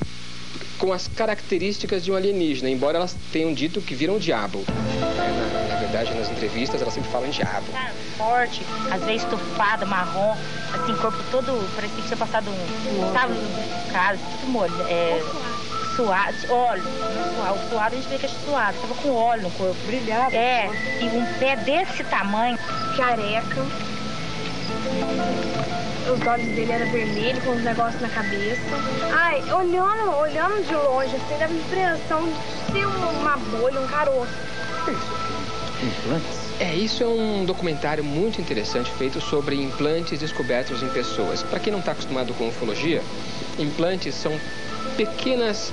com 0.84 0.92
as 0.92 1.08
características 1.08 2.04
de 2.04 2.12
um 2.12 2.16
alienígena, 2.18 2.70
embora 2.70 2.98
elas 2.98 3.16
tenham 3.32 3.54
dito 3.54 3.80
que 3.80 3.96
viram 3.96 4.18
o 4.18 4.20
diabo. 4.20 4.66
É, 4.68 5.32
na, 5.32 5.74
na 5.74 5.80
verdade, 5.80 6.14
nas 6.14 6.30
entrevistas, 6.30 6.82
elas 6.82 6.94
sempre 6.94 7.10
falam 7.10 7.30
diabo. 7.30 7.66
Forte, 8.18 8.62
às 8.92 9.02
vezes 9.06 9.24
estufada, 9.24 9.86
marrom, 9.86 10.36
assim, 10.74 10.94
corpo 10.98 11.18
todo, 11.32 11.74
parecia 11.74 11.96
que 11.96 12.08
tinha 12.08 12.18
passado 12.18 12.50
um. 12.50 13.14
Sabe, 13.14 13.34
cara, 13.94 14.18
tudo 14.18 14.52
molho. 14.52 14.74
É, 14.90 15.24
suado, 15.96 16.36
óleo. 16.50 16.84
O 16.84 17.70
suado 17.70 17.96
a 17.96 17.98
gente 17.98 18.10
vê 18.10 18.18
que 18.18 18.26
é 18.26 18.30
suado, 18.30 18.78
tava 18.82 18.96
com 18.96 19.10
óleo 19.12 19.44
no 19.44 19.52
corpo. 19.52 19.78
Brilhava. 19.88 20.36
É, 20.36 20.70
e 21.00 21.06
um 21.06 21.26
pé 21.40 21.56
desse 21.56 22.04
tamanho. 22.04 22.60
Careca. 22.98 23.66
Os 26.12 26.28
olhos 26.28 26.48
dele 26.48 26.72
eram 26.72 26.92
vermelhos, 26.92 27.44
com 27.44 27.52
uns 27.52 27.64
negócios 27.64 28.02
na 28.02 28.10
cabeça. 28.10 28.62
Ai, 29.12 29.42
olhando, 29.54 30.18
olhando 30.18 30.66
de 30.66 30.74
longe, 30.74 31.16
assim, 31.16 31.38
dava 31.40 31.54
a 31.54 31.56
impressão 31.56 32.24
de 32.68 32.74
ser 32.74 32.86
uma 32.86 33.38
bolha, 33.38 33.80
um 33.80 33.88
caroço. 33.88 34.32
Implantes? 35.82 36.44
É, 36.60 36.76
isso 36.76 37.04
é 37.04 37.08
um 37.08 37.46
documentário 37.46 38.04
muito 38.04 38.40
interessante 38.40 38.92
feito 38.92 39.20
sobre 39.20 39.56
implantes 39.56 40.20
descobertos 40.20 40.84
em 40.84 40.88
pessoas. 40.90 41.42
Para 41.42 41.60
quem 41.60 41.72
não 41.72 41.80
está 41.80 41.94
acostumado 41.94 42.34
com 42.34 42.48
ufologia, 42.48 43.02
implantes 43.58 44.14
são 44.14 44.38
pequenas 44.96 45.72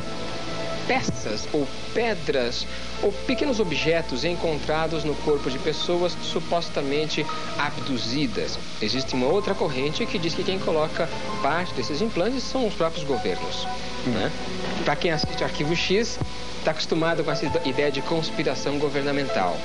peças 0.87 1.49
ou 1.53 1.67
pedras 1.95 2.67
ou 3.03 3.13
pequenos 3.13 3.61
objetos 3.61 4.25
encontrados 4.25 5.05
no 5.05 5.15
corpo 5.17 5.51
de 5.51 5.59
pessoas 5.59 6.17
supostamente 6.23 7.25
abduzidas. 7.59 8.59
Existe 8.81 9.15
uma 9.15 9.27
outra 9.27 9.55
corrente 9.55 10.05
que 10.07 10.19
diz 10.19 10.35
que 10.35 10.45
quem 10.45 10.59
coloca 10.59 11.09
parte 11.43 11.73
desses 11.75 12.01
implantes 12.01 12.43
são 12.43 12.67
os 12.67 12.75
próprios 12.75 13.05
governos. 13.05 13.67
Né? 14.07 14.31
Para 14.85 14.97
quem 14.97 15.11
assiste 15.11 15.45
Arquivo 15.45 15.75
X, 15.75 16.19
está 16.59 16.71
acostumado 16.71 17.25
com 17.25 17.31
essa 17.31 17.47
ideia 17.67 17.91
de 17.91 18.03
conspiração 18.03 18.79
governamental. 18.79 19.57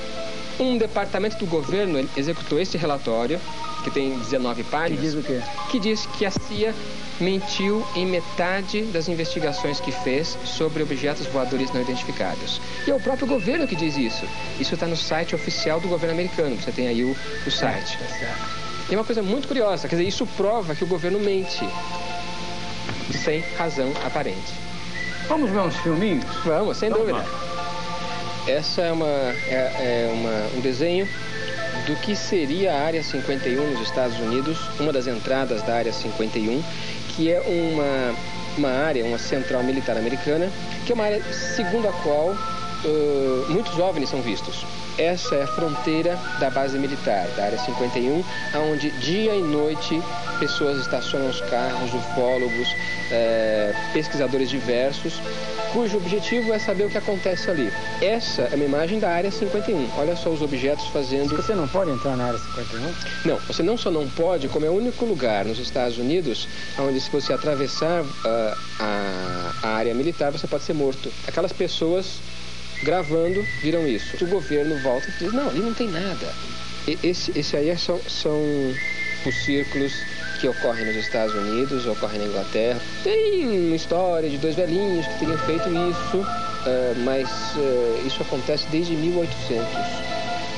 Um 0.59 0.77
departamento 0.77 1.37
do 1.37 1.45
governo 1.45 2.07
executou 2.15 2.59
este 2.59 2.77
relatório, 2.77 3.39
que 3.83 3.91
tem 3.91 4.17
19 4.17 4.63
páginas. 4.63 4.99
Que 4.99 5.05
diz 5.05 5.15
o 5.15 5.21
quê? 5.21 5.41
Que 5.69 5.79
diz 5.79 6.05
que 6.17 6.25
a 6.25 6.31
CIA 6.31 6.73
mentiu 7.19 7.85
em 7.95 8.05
metade 8.05 8.83
das 8.83 9.07
investigações 9.07 9.79
que 9.79 9.91
fez 9.91 10.37
sobre 10.43 10.83
objetos 10.83 11.27
voadores 11.27 11.71
não 11.73 11.81
identificados. 11.81 12.61
E 12.85 12.91
é 12.91 12.95
o 12.95 12.99
próprio 12.99 13.27
governo 13.27 13.67
que 13.67 13.75
diz 13.75 13.97
isso. 13.97 14.25
Isso 14.59 14.73
está 14.73 14.85
no 14.87 14.97
site 14.97 15.35
oficial 15.35 15.79
do 15.79 15.87
governo 15.87 16.13
americano. 16.13 16.55
Você 16.55 16.71
tem 16.71 16.87
aí 16.87 17.03
o, 17.03 17.15
o 17.45 17.51
site. 17.51 17.97
E 18.89 18.93
é 18.93 18.97
uma 18.97 19.05
coisa 19.05 19.23
muito 19.23 19.47
curiosa, 19.47 19.87
quer 19.87 19.95
dizer, 19.95 20.07
isso 20.07 20.27
prova 20.37 20.75
que 20.75 20.83
o 20.83 20.87
governo 20.87 21.19
mente 21.19 21.67
sem 23.23 23.43
razão 23.57 23.91
aparente. 24.05 24.53
Vamos 25.27 25.49
ver 25.49 25.59
uns 25.59 25.75
filminhos? 25.77 26.25
Vamos, 26.43 26.77
sem 26.77 26.89
Vamos 26.89 27.07
dúvida. 27.07 27.25
Essa 28.47 28.83
é, 28.83 28.91
uma, 28.91 29.07
é, 29.07 30.07
é 30.07 30.11
uma, 30.13 30.57
um 30.57 30.61
desenho 30.61 31.07
do 31.87 31.95
que 31.97 32.15
seria 32.15 32.73
a 32.73 32.83
Área 32.83 33.03
51 33.03 33.71
nos 33.71 33.81
Estados 33.81 34.19
Unidos, 34.19 34.57
uma 34.79 34.93
das 34.93 35.07
entradas 35.07 35.63
da 35.63 35.75
Área 35.75 35.91
51, 35.91 36.63
que 37.09 37.31
é 37.31 37.39
uma, 37.41 38.15
uma 38.57 38.69
área, 38.69 39.03
uma 39.03 39.17
central 39.17 39.63
militar 39.63 39.97
americana, 39.97 40.49
que 40.85 40.91
é 40.91 40.95
uma 40.95 41.05
área 41.05 41.23
segundo 41.33 41.87
a 41.87 41.91
qual 42.03 42.29
uh, 42.29 43.45
muitos 43.49 43.77
OVNIs 43.79 44.09
são 44.09 44.21
vistos. 44.21 44.63
Essa 44.97 45.35
é 45.35 45.43
a 45.43 45.47
fronteira 45.47 46.17
da 46.39 46.49
base 46.49 46.77
militar, 46.77 47.27
da 47.35 47.45
Área 47.45 47.57
51, 47.57 48.23
onde 48.71 48.91
dia 48.91 49.35
e 49.35 49.41
noite 49.41 50.01
pessoas 50.39 50.79
estacionam 50.79 51.29
os 51.29 51.41
carros, 51.41 51.93
ufólogos, 51.93 52.73
eh, 53.11 53.73
pesquisadores 53.91 54.49
diversos, 54.49 55.19
cujo 55.75 55.97
objetivo 55.97 56.53
é 56.53 56.57
saber 56.57 56.85
o 56.85 56.89
que 56.89 56.97
acontece 56.97 57.51
ali. 57.51 57.69
Essa 58.01 58.43
é 58.43 58.55
uma 58.55 58.63
imagem 58.63 58.97
da 58.97 59.09
Área 59.09 59.29
51. 59.29 59.89
Olha 59.97 60.15
só 60.15 60.29
os 60.29 60.41
objetos 60.41 60.87
fazendo. 60.87 61.35
Você 61.35 61.53
não 61.53 61.67
pode 61.67 61.91
entrar 61.91 62.15
na 62.15 62.27
Área 62.27 62.39
51? 62.39 62.93
Não, 63.25 63.37
você 63.39 63.61
não 63.61 63.77
só 63.77 63.91
não 63.91 64.07
pode, 64.07 64.47
como 64.47 64.65
é 64.65 64.69
o 64.69 64.73
único 64.73 65.03
lugar 65.03 65.43
nos 65.43 65.59
Estados 65.59 65.97
Unidos 65.97 66.47
onde 66.79 67.01
se 67.01 67.09
você 67.09 67.33
atravessar 67.33 68.03
uh, 68.03 68.57
a, 68.79 69.53
a 69.63 69.67
área 69.67 69.93
militar 69.93 70.31
você 70.31 70.47
pode 70.47 70.63
ser 70.63 70.73
morto. 70.73 71.11
Aquelas 71.27 71.51
pessoas 71.51 72.19
gravando 72.81 73.45
viram 73.61 73.85
isso. 73.85 74.23
O 74.23 74.27
governo 74.29 74.81
volta 74.81 75.09
e 75.09 75.25
diz, 75.25 75.33
não, 75.33 75.49
ali 75.49 75.59
não 75.59 75.73
tem 75.73 75.89
nada. 75.89 76.33
E, 76.87 76.97
esse, 77.03 77.37
esse 77.37 77.57
aí 77.57 77.69
é 77.69 77.75
são, 77.75 77.99
são 78.07 78.39
os 79.25 79.35
círculos 79.43 79.91
que 80.45 80.49
ocorrem 80.49 80.85
nos 80.85 80.95
Estados 80.95 81.33
Unidos, 81.33 81.87
ocorrem 81.87 82.19
na 82.19 82.25
Inglaterra. 82.25 82.79
Tem 83.03 83.73
história 83.73 84.29
de 84.29 84.37
dois 84.37 84.53
velhinhos 84.53 85.07
que 85.07 85.19
teriam 85.19 85.37
feito 85.39 85.67
isso, 85.69 86.17
uh, 86.17 87.03
mas 87.03 87.27
uh, 87.55 88.05
isso 88.05 88.21
acontece 88.21 88.67
desde 88.69 88.95
1800. 88.95 89.65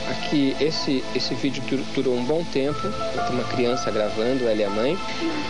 Aqui, 0.09 0.57
esse, 0.59 1.01
esse 1.15 1.33
vídeo 1.35 1.63
durou 1.95 2.17
um 2.17 2.23
bom 2.25 2.43
tempo, 2.51 2.81
tem 2.81 3.35
uma 3.35 3.45
criança 3.45 3.89
gravando, 3.89 4.45
ela 4.45 4.59
e 4.59 4.63
a 4.65 4.69
mãe. 4.69 4.97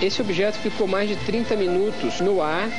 Esse 0.02 0.22
objeto 0.22 0.60
ficou 0.60 0.88
mais 0.88 1.10
de 1.10 1.16
30 1.16 1.56
minutos 1.56 2.20
no 2.22 2.40
ar, 2.40 2.70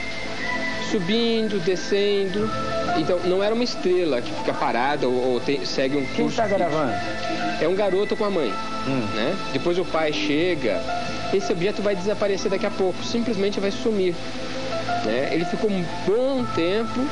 subindo, 0.92 1.59
descendo. 1.64 2.49
Então, 2.97 3.18
não 3.25 3.42
era 3.42 3.53
uma 3.53 3.64
estrela 3.64 4.23
que 4.23 4.31
fica 4.33 4.55
parada 4.55 5.09
ou, 5.09 5.33
ou 5.33 5.40
tem, 5.40 5.64
segue 5.64 5.97
um 5.97 6.07
curso. 6.07 6.14
Quem 6.14 6.27
está 6.27 6.47
gravando? 6.47 6.94
É 7.61 7.66
um 7.66 7.75
garoto 7.75 8.16
com 8.16 8.25
a 8.25 8.31
mãe. 8.31 8.53
Hum. 8.87 9.07
Né? 9.16 9.37
Depois 9.53 9.77
o 9.77 9.85
pai 9.85 10.12
chega. 10.12 10.81
Esse 11.33 11.53
objeto 11.53 11.83
vai 11.83 11.95
desaparecer 11.95 12.51
daqui 12.51 12.67
a 12.67 12.71
pouco, 12.71 13.05
simplesmente 13.05 13.61
vai 13.61 13.71
sumir. 13.71 14.14
Né? 15.05 15.29
Ele 15.33 15.45
ficou 15.45 15.71
um 15.71 15.85
bom 16.07 16.45
tempo. 16.55 17.07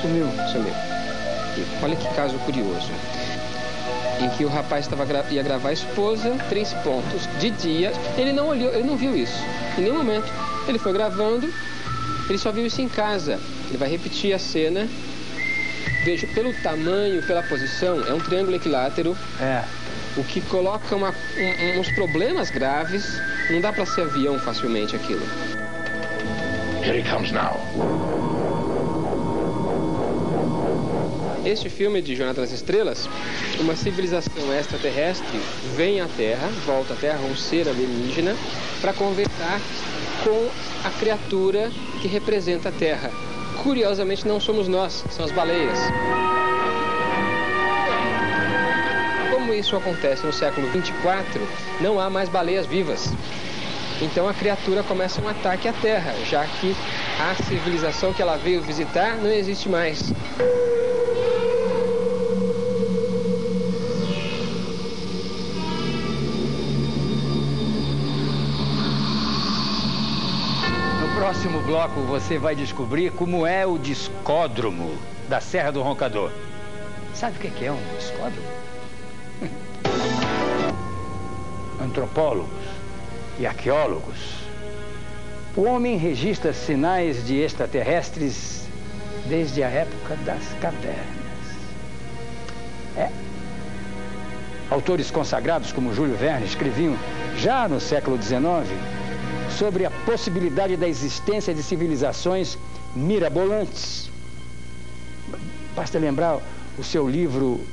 Sumiu. 0.00 0.28
Sumiu. 0.52 0.72
E 1.56 1.84
olha 1.84 1.96
que 1.96 2.14
caso 2.14 2.38
curioso. 2.38 2.90
Em 4.20 4.28
que 4.30 4.44
o 4.44 4.48
rapaz 4.48 4.88
gra 4.88 5.24
ia 5.30 5.42
gravar 5.42 5.70
a 5.70 5.72
esposa, 5.72 6.36
três 6.48 6.72
pontos, 6.84 7.28
de 7.40 7.50
dia. 7.50 7.92
Ele 8.16 8.32
não 8.32 8.48
olhou, 8.48 8.72
ele 8.72 8.84
não 8.84 8.96
viu 8.96 9.16
isso. 9.16 9.42
Em 9.76 9.82
nenhum 9.82 9.96
momento. 9.96 10.32
Ele 10.68 10.78
foi 10.78 10.92
gravando, 10.92 11.52
ele 12.28 12.38
só 12.38 12.52
viu 12.52 12.66
isso 12.66 12.80
em 12.80 12.88
casa. 12.88 13.40
Ele 13.68 13.78
vai 13.78 13.88
repetir 13.88 14.34
a 14.34 14.38
cena. 14.38 14.86
Veja, 16.04 16.26
pelo 16.28 16.52
tamanho, 16.62 17.22
pela 17.22 17.42
posição, 17.42 18.04
é 18.06 18.12
um 18.12 18.20
triângulo 18.20 18.56
equilátero. 18.56 19.16
É. 19.40 19.64
O 20.18 20.24
que 20.24 20.40
coloca 20.40 20.96
uma, 20.96 21.10
um, 21.10 21.78
uns 21.78 21.88
problemas 21.92 22.50
graves. 22.50 23.20
Não 23.50 23.60
dá 23.60 23.72
para 23.72 23.86
ser 23.86 24.02
avião 24.02 24.36
facilmente 24.40 24.96
aquilo. 24.96 25.24
Here 26.82 26.98
he 26.98 27.04
comes 27.08 27.30
now. 27.30 27.56
Este 31.44 31.70
filme 31.70 32.02
de 32.02 32.16
Jornada 32.16 32.40
nas 32.40 32.50
Estrelas, 32.50 33.08
uma 33.60 33.76
civilização 33.76 34.52
extraterrestre 34.52 35.40
vem 35.76 36.00
à 36.00 36.08
Terra, 36.08 36.48
volta 36.66 36.94
à 36.94 36.96
Terra, 36.96 37.20
um 37.20 37.36
ser 37.36 37.68
alienígena, 37.68 38.34
para 38.80 38.92
conversar 38.92 39.60
com 40.24 40.48
a 40.84 40.90
criatura 40.98 41.70
que 42.02 42.08
representa 42.08 42.70
a 42.70 42.72
Terra. 42.72 43.12
Curiosamente, 43.62 44.26
não 44.26 44.40
somos 44.40 44.66
nós, 44.66 45.04
são 45.10 45.24
as 45.24 45.30
baleias. 45.30 45.78
Isso 49.58 49.74
acontece 49.74 50.24
no 50.24 50.32
século 50.32 50.68
24, 50.68 51.40
não 51.80 51.98
há 51.98 52.08
mais 52.08 52.28
baleias 52.28 52.64
vivas. 52.64 53.12
Então 54.00 54.28
a 54.28 54.32
criatura 54.32 54.84
começa 54.84 55.20
um 55.20 55.26
ataque 55.26 55.66
à 55.66 55.72
Terra, 55.72 56.14
já 56.30 56.46
que 56.46 56.76
a 57.20 57.34
civilização 57.42 58.12
que 58.12 58.22
ela 58.22 58.36
veio 58.36 58.62
visitar 58.62 59.16
não 59.16 59.28
existe 59.28 59.68
mais. 59.68 60.12
No 71.00 71.14
próximo 71.16 71.60
bloco 71.62 72.00
você 72.02 72.38
vai 72.38 72.54
descobrir 72.54 73.10
como 73.10 73.44
é 73.44 73.66
o 73.66 73.76
discódromo 73.76 74.96
da 75.28 75.40
Serra 75.40 75.72
do 75.72 75.82
Roncador. 75.82 76.30
Sabe 77.12 77.36
o 77.38 77.40
que 77.40 77.64
é 77.64 77.72
um 77.72 77.82
discódromo? 77.98 78.68
Antropólogos 81.88 82.50
e 83.38 83.46
arqueólogos. 83.46 84.18
O 85.56 85.62
homem 85.62 85.96
registra 85.96 86.52
sinais 86.52 87.26
de 87.26 87.38
extraterrestres 87.40 88.68
desde 89.26 89.62
a 89.62 89.68
época 89.68 90.16
das 90.16 90.42
cavernas. 90.60 90.98
É. 92.94 93.10
Autores 94.70 95.10
consagrados 95.10 95.72
como 95.72 95.94
Júlio 95.94 96.14
Verne 96.14 96.44
escreviam 96.44 96.94
já 97.38 97.66
no 97.66 97.80
século 97.80 98.22
XIX 98.22 98.68
sobre 99.56 99.86
a 99.86 99.90
possibilidade 99.90 100.76
da 100.76 100.86
existência 100.86 101.54
de 101.54 101.62
civilizações 101.62 102.58
mirabolantes. 102.94 104.10
Basta 105.74 105.98
lembrar 105.98 106.38
o 106.78 106.84
seu 106.84 107.08
livro 107.08 107.66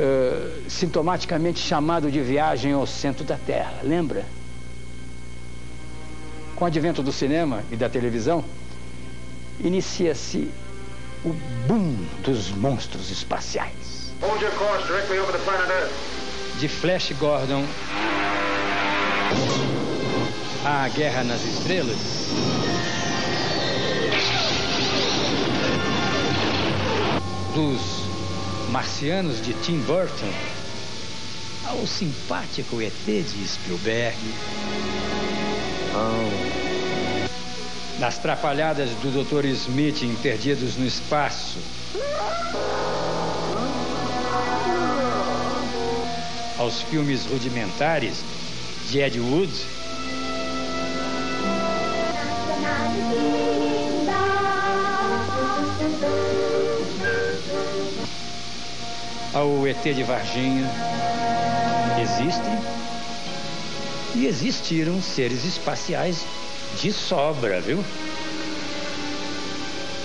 uh, 0.00 0.70
sintomaticamente 0.70 1.60
chamado 1.60 2.10
de 2.10 2.20
Viagem 2.20 2.72
ao 2.72 2.86
Centro 2.86 3.24
da 3.24 3.36
Terra, 3.36 3.80
lembra? 3.82 4.24
Com 6.56 6.64
o 6.64 6.66
advento 6.66 7.02
do 7.02 7.12
cinema 7.12 7.62
e 7.70 7.76
da 7.76 7.88
televisão, 7.88 8.44
inicia-se 9.62 10.50
o 11.24 11.34
boom 11.66 11.96
dos 12.22 12.50
monstros 12.50 13.10
espaciais. 13.10 14.12
Hold 14.22 14.42
your 14.42 14.52
course 14.52 14.86
directly 14.86 15.18
over 15.18 15.32
the 15.32 15.38
planet 15.44 15.70
Earth. 15.70 15.92
De 16.58 16.68
Flash 16.68 17.12
Gordon 17.18 17.64
à 20.64 20.88
Guerra 20.88 21.24
nas 21.24 21.42
Estrelas. 21.42 21.96
Dos 27.54 27.99
Marcianos 28.70 29.42
de 29.42 29.52
Tim 29.54 29.80
Burton 29.80 30.32
ao 31.66 31.86
simpático 31.86 32.80
ET 32.80 32.92
de 33.04 33.48
Spielberg. 33.48 34.16
Das 37.98 38.18
trapalhadas 38.18 38.90
do 39.02 39.24
Dr. 39.24 39.44
Smith 39.46 40.02
em 40.02 40.14
Perdidos 40.16 40.76
no 40.76 40.86
Espaço. 40.86 41.58
aos 46.60 46.82
filmes 46.82 47.24
rudimentares 47.24 48.22
de 48.90 49.00
Ed 49.00 49.18
Wood, 49.18 49.50
ao 59.32 59.66
ET 59.66 59.82
de 59.82 60.02
Varginha, 60.02 60.68
existem 62.00 62.58
e 64.14 64.26
existiram 64.26 65.00
seres 65.00 65.44
espaciais 65.44 66.26
de 66.80 66.92
sobra, 66.92 67.60
viu? 67.60 67.84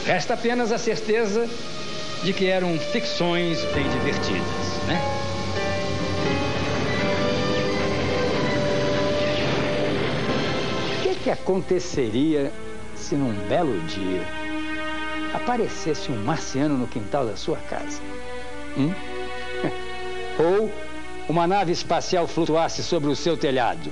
Resta 0.05 0.35
apenas 0.35 0.71
a 0.71 0.77
certeza 0.77 1.49
de 2.23 2.33
que 2.33 2.45
eram 2.45 2.77
ficções 2.77 3.59
bem 3.73 3.89
divertidas, 3.89 4.41
né? 4.87 5.01
O 10.99 11.01
que, 11.01 11.15
que 11.15 11.31
aconteceria 11.31 12.51
se 12.95 13.15
num 13.15 13.33
belo 13.47 13.79
dia 13.87 14.21
aparecesse 15.33 16.11
um 16.11 16.23
marciano 16.23 16.77
no 16.77 16.87
quintal 16.87 17.25
da 17.25 17.35
sua 17.35 17.57
casa? 17.57 17.99
Hum? 18.77 19.14
Ou 20.37 20.71
uma 21.29 21.47
nave 21.47 21.71
espacial 21.71 22.27
flutuasse 22.27 22.83
sobre 22.83 23.09
o 23.09 23.15
seu 23.15 23.37
telhado? 23.37 23.91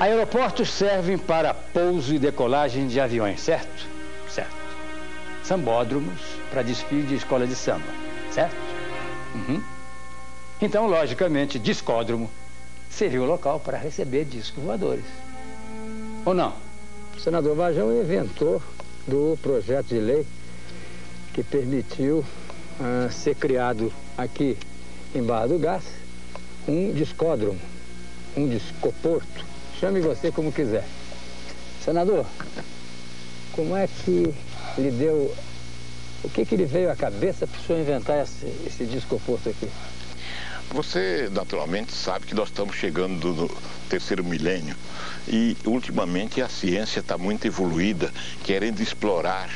Aeroportos 0.00 0.70
servem 0.70 1.16
para 1.16 1.54
pouso 1.54 2.14
e 2.14 2.18
decolagem 2.18 2.86
de 2.86 3.00
aviões, 3.00 3.40
certo? 3.40 3.86
Certo. 4.28 4.54
Sambódromos 5.42 6.20
para 6.50 6.62
desfile 6.62 7.04
de 7.04 7.14
escola 7.14 7.46
de 7.46 7.54
samba, 7.54 7.86
certo? 8.30 8.56
Uhum. 9.34 9.62
Então, 10.60 10.86
logicamente, 10.86 11.58
discódromo 11.58 12.30
seria 12.90 13.22
o 13.22 13.24
local 13.24 13.60
para 13.60 13.78
receber 13.78 14.24
discos 14.24 14.62
voadores. 14.62 15.04
Ou 16.24 16.34
não? 16.34 16.52
O 17.16 17.20
senador 17.20 17.56
Vajão 17.56 17.92
inventor 17.92 18.60
do 19.06 19.38
projeto 19.42 19.88
de 19.88 19.98
lei 19.98 20.26
que 21.32 21.42
permitiu 21.42 22.18
uh, 22.18 23.12
ser 23.12 23.34
criado 23.34 23.92
aqui 24.16 24.56
em 25.14 25.22
Barra 25.22 25.48
do 25.48 25.58
Gás 25.58 25.84
um 26.66 26.92
discódromo, 26.92 27.58
um 28.36 28.48
discoporto, 28.48 29.44
chame 29.78 30.00
você 30.00 30.30
como 30.30 30.50
quiser. 30.50 30.84
Senador, 31.84 32.24
como 33.52 33.76
é 33.76 33.86
que 33.86 34.34
lhe 34.78 34.90
deu, 34.90 35.34
o 36.22 36.30
que 36.30 36.46
que 36.46 36.56
lhe 36.56 36.64
veio 36.64 36.90
à 36.90 36.96
cabeça 36.96 37.46
para 37.46 37.60
o 37.60 37.62
senhor 37.62 37.80
inventar 37.80 38.22
esse, 38.22 38.46
esse 38.66 38.86
discoporto 38.86 39.50
aqui? 39.50 39.68
Você 40.70 41.28
naturalmente 41.32 41.92
sabe 41.92 42.26
que 42.26 42.34
nós 42.34 42.48
estamos 42.48 42.74
chegando 42.76 43.32
no 43.32 43.48
terceiro 43.88 44.24
milênio 44.24 44.76
e 45.28 45.56
ultimamente 45.64 46.42
a 46.42 46.48
ciência 46.48 47.00
está 47.00 47.16
muito 47.16 47.46
evoluída, 47.46 48.12
querendo 48.42 48.80
explorar 48.80 49.48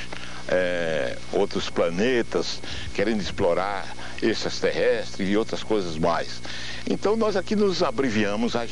é, 0.49 1.16
outros 1.33 1.68
planetas, 1.68 2.61
querendo 2.94 3.21
explorar 3.21 3.94
extraterrestres 4.23 5.29
e 5.29 5.37
outras 5.37 5.62
coisas 5.62 5.99
mais. 5.99 6.40
Então 6.88 7.16
nós 7.16 7.37
aqui 7.37 7.55
nos 7.55 7.83
abreviamos 7.83 8.57
a, 8.57 8.62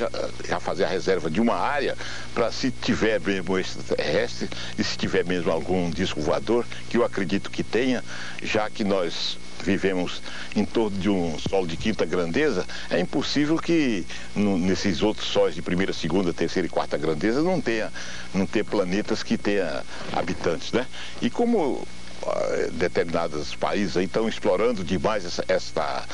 a 0.50 0.60
fazer 0.60 0.84
a 0.84 0.88
reserva 0.88 1.30
de 1.30 1.40
uma 1.40 1.54
área 1.54 1.96
para 2.34 2.50
se 2.50 2.70
tiver 2.70 3.20
mesmo 3.20 3.58
extraterrestre 3.58 4.48
e 4.78 4.82
se 4.82 4.96
tiver 4.96 5.24
mesmo 5.24 5.50
algum 5.52 5.90
disco 5.90 6.20
voador, 6.20 6.64
que 6.88 6.96
eu 6.96 7.04
acredito 7.04 7.50
que 7.50 7.62
tenha, 7.62 8.02
já 8.42 8.70
que 8.70 8.82
nós 8.82 9.38
vivemos 9.66 10.22
em 10.54 10.64
torno 10.64 10.96
de 10.96 11.10
um 11.10 11.36
sol 11.38 11.66
de 11.66 11.76
quinta 11.76 12.06
grandeza, 12.06 12.64
é 12.88 12.98
impossível 13.00 13.58
que 13.58 14.06
no, 14.34 14.56
nesses 14.56 15.02
outros 15.02 15.26
sóis 15.26 15.54
de 15.54 15.60
primeira, 15.60 15.92
segunda, 15.92 16.32
terceira 16.32 16.66
e 16.66 16.70
quarta 16.70 16.96
grandeza 16.96 17.42
não 17.42 17.60
tenha, 17.60 17.92
não 18.32 18.46
tenha 18.46 18.64
planetas 18.64 19.22
que 19.22 19.36
tenha 19.36 19.82
habitantes, 20.12 20.72
né? 20.72 20.86
E 21.20 21.28
como 21.28 21.58
uh, 22.22 22.70
determinados 22.72 23.54
países 23.56 23.96
estão 23.96 24.28
explorando 24.28 24.84
demais 24.84 25.24
essa, 25.24 25.44
esta 25.48 26.04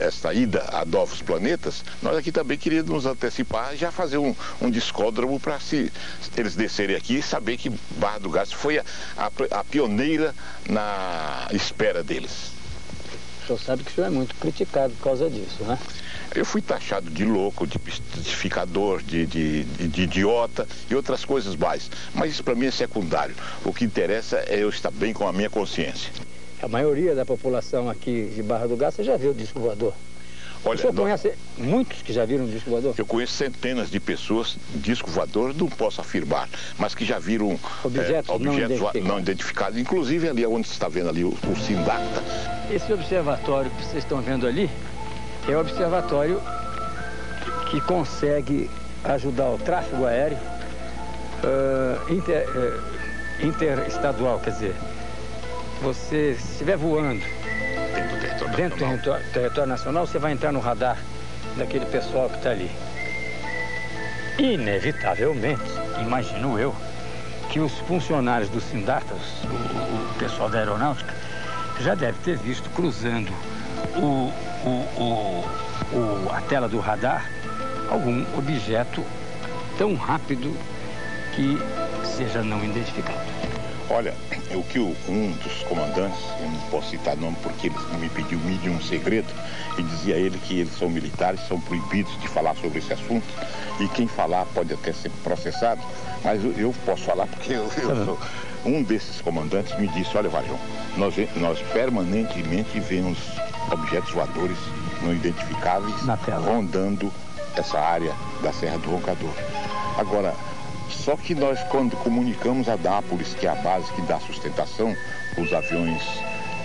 esta 0.00 0.32
ida 0.32 0.64
a 0.72 0.84
novos 0.84 1.20
planetas, 1.22 1.84
nós 2.02 2.16
aqui 2.16 2.32
também 2.32 2.56
queríamos 2.56 2.90
nos 2.90 3.06
antecipar 3.06 3.74
e 3.74 3.76
já 3.76 3.90
fazer 3.90 4.18
um, 4.18 4.34
um 4.60 4.70
discódromo 4.70 5.38
para 5.38 5.58
se 5.60 5.92
eles 6.36 6.54
descerem 6.54 6.96
aqui 6.96 7.18
e 7.18 7.22
saber 7.22 7.56
que 7.56 7.70
Barra 7.96 8.18
do 8.18 8.30
Gás 8.30 8.52
foi 8.52 8.78
a, 8.78 8.84
a, 9.16 9.30
a 9.58 9.64
pioneira 9.64 10.34
na 10.68 11.48
espera 11.52 12.02
deles. 12.02 12.52
O 13.42 13.46
senhor 13.46 13.60
sabe 13.60 13.84
que 13.84 13.90
o 13.90 13.94
senhor 13.94 14.06
é 14.06 14.10
muito 14.10 14.34
criticado 14.34 14.92
por 14.94 15.04
causa 15.04 15.30
disso, 15.30 15.64
né? 15.64 15.78
Eu 16.34 16.44
fui 16.44 16.60
taxado 16.60 17.10
de 17.10 17.24
louco, 17.24 17.66
de 17.66 17.78
mistificador, 17.82 19.02
de, 19.02 19.24
de, 19.26 19.64
de, 19.64 19.88
de, 19.88 20.02
idiota 20.02 20.68
e 20.90 20.94
outras 20.94 21.24
coisas 21.24 21.56
mais. 21.56 21.90
Mas 22.14 22.32
isso 22.32 22.44
para 22.44 22.54
mim 22.54 22.66
é 22.66 22.70
secundário. 22.70 23.34
O 23.64 23.72
que 23.72 23.84
interessa 23.84 24.36
é 24.46 24.62
eu 24.62 24.68
estar 24.68 24.90
bem 24.90 25.14
com 25.14 25.26
a 25.26 25.32
minha 25.32 25.48
consciência. 25.48 26.12
A 26.60 26.66
maioria 26.68 27.14
da 27.14 27.24
população 27.24 27.88
aqui 27.88 28.32
de 28.34 28.42
Barra 28.42 28.66
do 28.66 28.76
Garça 28.76 29.04
já 29.04 29.16
viu 29.16 29.30
o 29.30 29.34
disco 29.34 29.60
voador. 29.60 29.94
Olha, 30.64 30.74
o 30.74 30.78
senhor 30.78 30.92
conhece 30.92 31.32
muitos 31.56 32.02
que 32.02 32.12
já 32.12 32.24
viram 32.24 32.44
o 32.44 32.48
disco 32.48 32.68
voador? 32.68 32.94
Eu 32.98 33.06
conheço 33.06 33.32
centenas 33.32 33.88
de 33.90 34.00
pessoas, 34.00 34.56
disco 34.74 35.08
voador, 35.08 35.54
não 35.54 35.68
posso 35.68 36.00
afirmar, 36.00 36.48
mas 36.76 36.96
que 36.96 37.04
já 37.04 37.18
viram 37.18 37.58
objetos, 37.84 38.28
é, 38.28 38.32
objetos 38.32 38.40
não, 38.40 38.58
identificados. 38.58 39.04
não, 39.04 39.20
identificados. 39.20 39.78
Inclusive 39.78 40.28
ali 40.28 40.44
onde 40.44 40.66
você 40.66 40.74
está 40.74 40.88
vendo 40.88 41.08
ali 41.08 41.22
o, 41.22 41.28
o 41.28 41.56
Sindacta. 41.64 42.22
Esse 42.72 42.92
observatório 42.92 43.70
que 43.70 43.84
vocês 43.84 44.02
estão 44.02 44.20
vendo 44.20 44.46
ali 44.46 44.68
é 45.48 45.56
o 45.56 45.60
observatório 45.60 46.42
que 47.70 47.80
consegue 47.82 48.68
ajudar 49.04 49.50
o 49.50 49.58
tráfego 49.58 50.06
aéreo 50.06 50.38
uh, 51.44 52.12
inter, 52.12 52.48
uh, 52.48 53.46
interestadual, 53.46 54.40
quer 54.40 54.50
dizer, 54.50 54.74
você 55.82 56.32
estiver 56.32 56.76
voando 56.76 57.24
dentro 57.94 58.16
do 58.16 58.20
território, 58.20 58.56
dentro 58.56 58.86
nacional. 58.86 59.18
do 59.20 59.32
território 59.32 59.68
nacional, 59.68 60.06
você 60.06 60.18
vai 60.18 60.32
entrar 60.32 60.52
no 60.52 60.60
radar 60.60 60.98
daquele 61.56 61.86
pessoal 61.86 62.28
que 62.28 62.36
está 62.36 62.50
ali. 62.50 62.70
Inevitavelmente, 64.38 65.62
imagino 66.00 66.58
eu, 66.58 66.74
que 67.50 67.60
os 67.60 67.72
funcionários 67.80 68.50
do 68.50 68.60
Sindatas, 68.60 69.18
o, 69.44 70.12
o, 70.12 70.14
pessoal 70.18 70.48
da 70.48 70.58
aeronáutica, 70.58 71.12
já 71.80 71.94
deve 71.94 72.18
ter 72.18 72.36
visto 72.36 72.68
cruzando 72.70 73.32
o, 73.96 74.32
o, 75.92 76.30
a 76.32 76.40
tela 76.42 76.68
do 76.68 76.78
radar 76.78 77.28
algum 77.90 78.24
objeto 78.36 79.02
tão 79.76 79.94
rápido 79.94 80.54
que 81.34 81.58
seja 82.04 82.42
não 82.42 82.62
identificado. 82.64 83.27
Olha, 83.90 84.14
o 84.54 84.62
que 84.64 84.78
o, 84.78 84.94
um 85.08 85.32
dos 85.42 85.62
comandantes, 85.64 86.18
eu 86.40 86.48
não 86.50 86.60
posso 86.70 86.90
citar 86.90 87.16
nome 87.16 87.36
porque 87.42 87.68
ele 87.68 87.76
me 87.98 88.08
pediu 88.10 88.38
de 88.38 88.68
um 88.68 88.80
segredo, 88.82 89.28
e 89.78 89.82
dizia 89.82 90.16
ele 90.16 90.38
que 90.38 90.60
eles 90.60 90.76
são 90.78 90.90
militares, 90.90 91.40
são 91.48 91.58
proibidos 91.60 92.12
de 92.20 92.28
falar 92.28 92.54
sobre 92.56 92.80
esse 92.80 92.92
assunto, 92.92 93.26
e 93.80 93.88
quem 93.88 94.06
falar 94.06 94.44
pode 94.46 94.74
até 94.74 94.92
ser 94.92 95.10
processado, 95.24 95.80
mas 96.22 96.44
eu, 96.44 96.52
eu 96.52 96.74
posso 96.84 97.04
falar 97.04 97.26
porque 97.26 97.54
eu, 97.54 97.70
eu 97.78 98.04
sou. 98.04 98.18
Um 98.66 98.82
desses 98.82 99.20
comandantes 99.22 99.78
me 99.78 99.88
disse, 99.88 100.16
olha 100.16 100.28
Vajão, 100.28 100.58
nós, 100.96 101.14
nós 101.36 101.58
permanentemente 101.72 102.78
vemos 102.80 103.16
objetos 103.70 104.12
voadores 104.12 104.58
não 105.00 105.12
identificáveis 105.12 105.94
rondando 106.44 107.12
essa 107.56 107.78
área 107.78 108.12
da 108.42 108.52
Serra 108.52 108.78
do 108.78 108.90
Roncador. 108.90 109.32
Agora, 109.96 110.34
só 110.90 111.16
que 111.16 111.34
nós, 111.34 111.60
quando 111.64 111.96
comunicamos 111.96 112.68
a 112.68 112.76
Nápoles, 112.76 113.34
que 113.34 113.46
é 113.46 113.50
a 113.50 113.54
base 113.54 113.92
que 113.92 114.02
dá 114.02 114.18
sustentação 114.20 114.96
para 115.34 115.44
os 115.44 115.52
aviões 115.52 116.02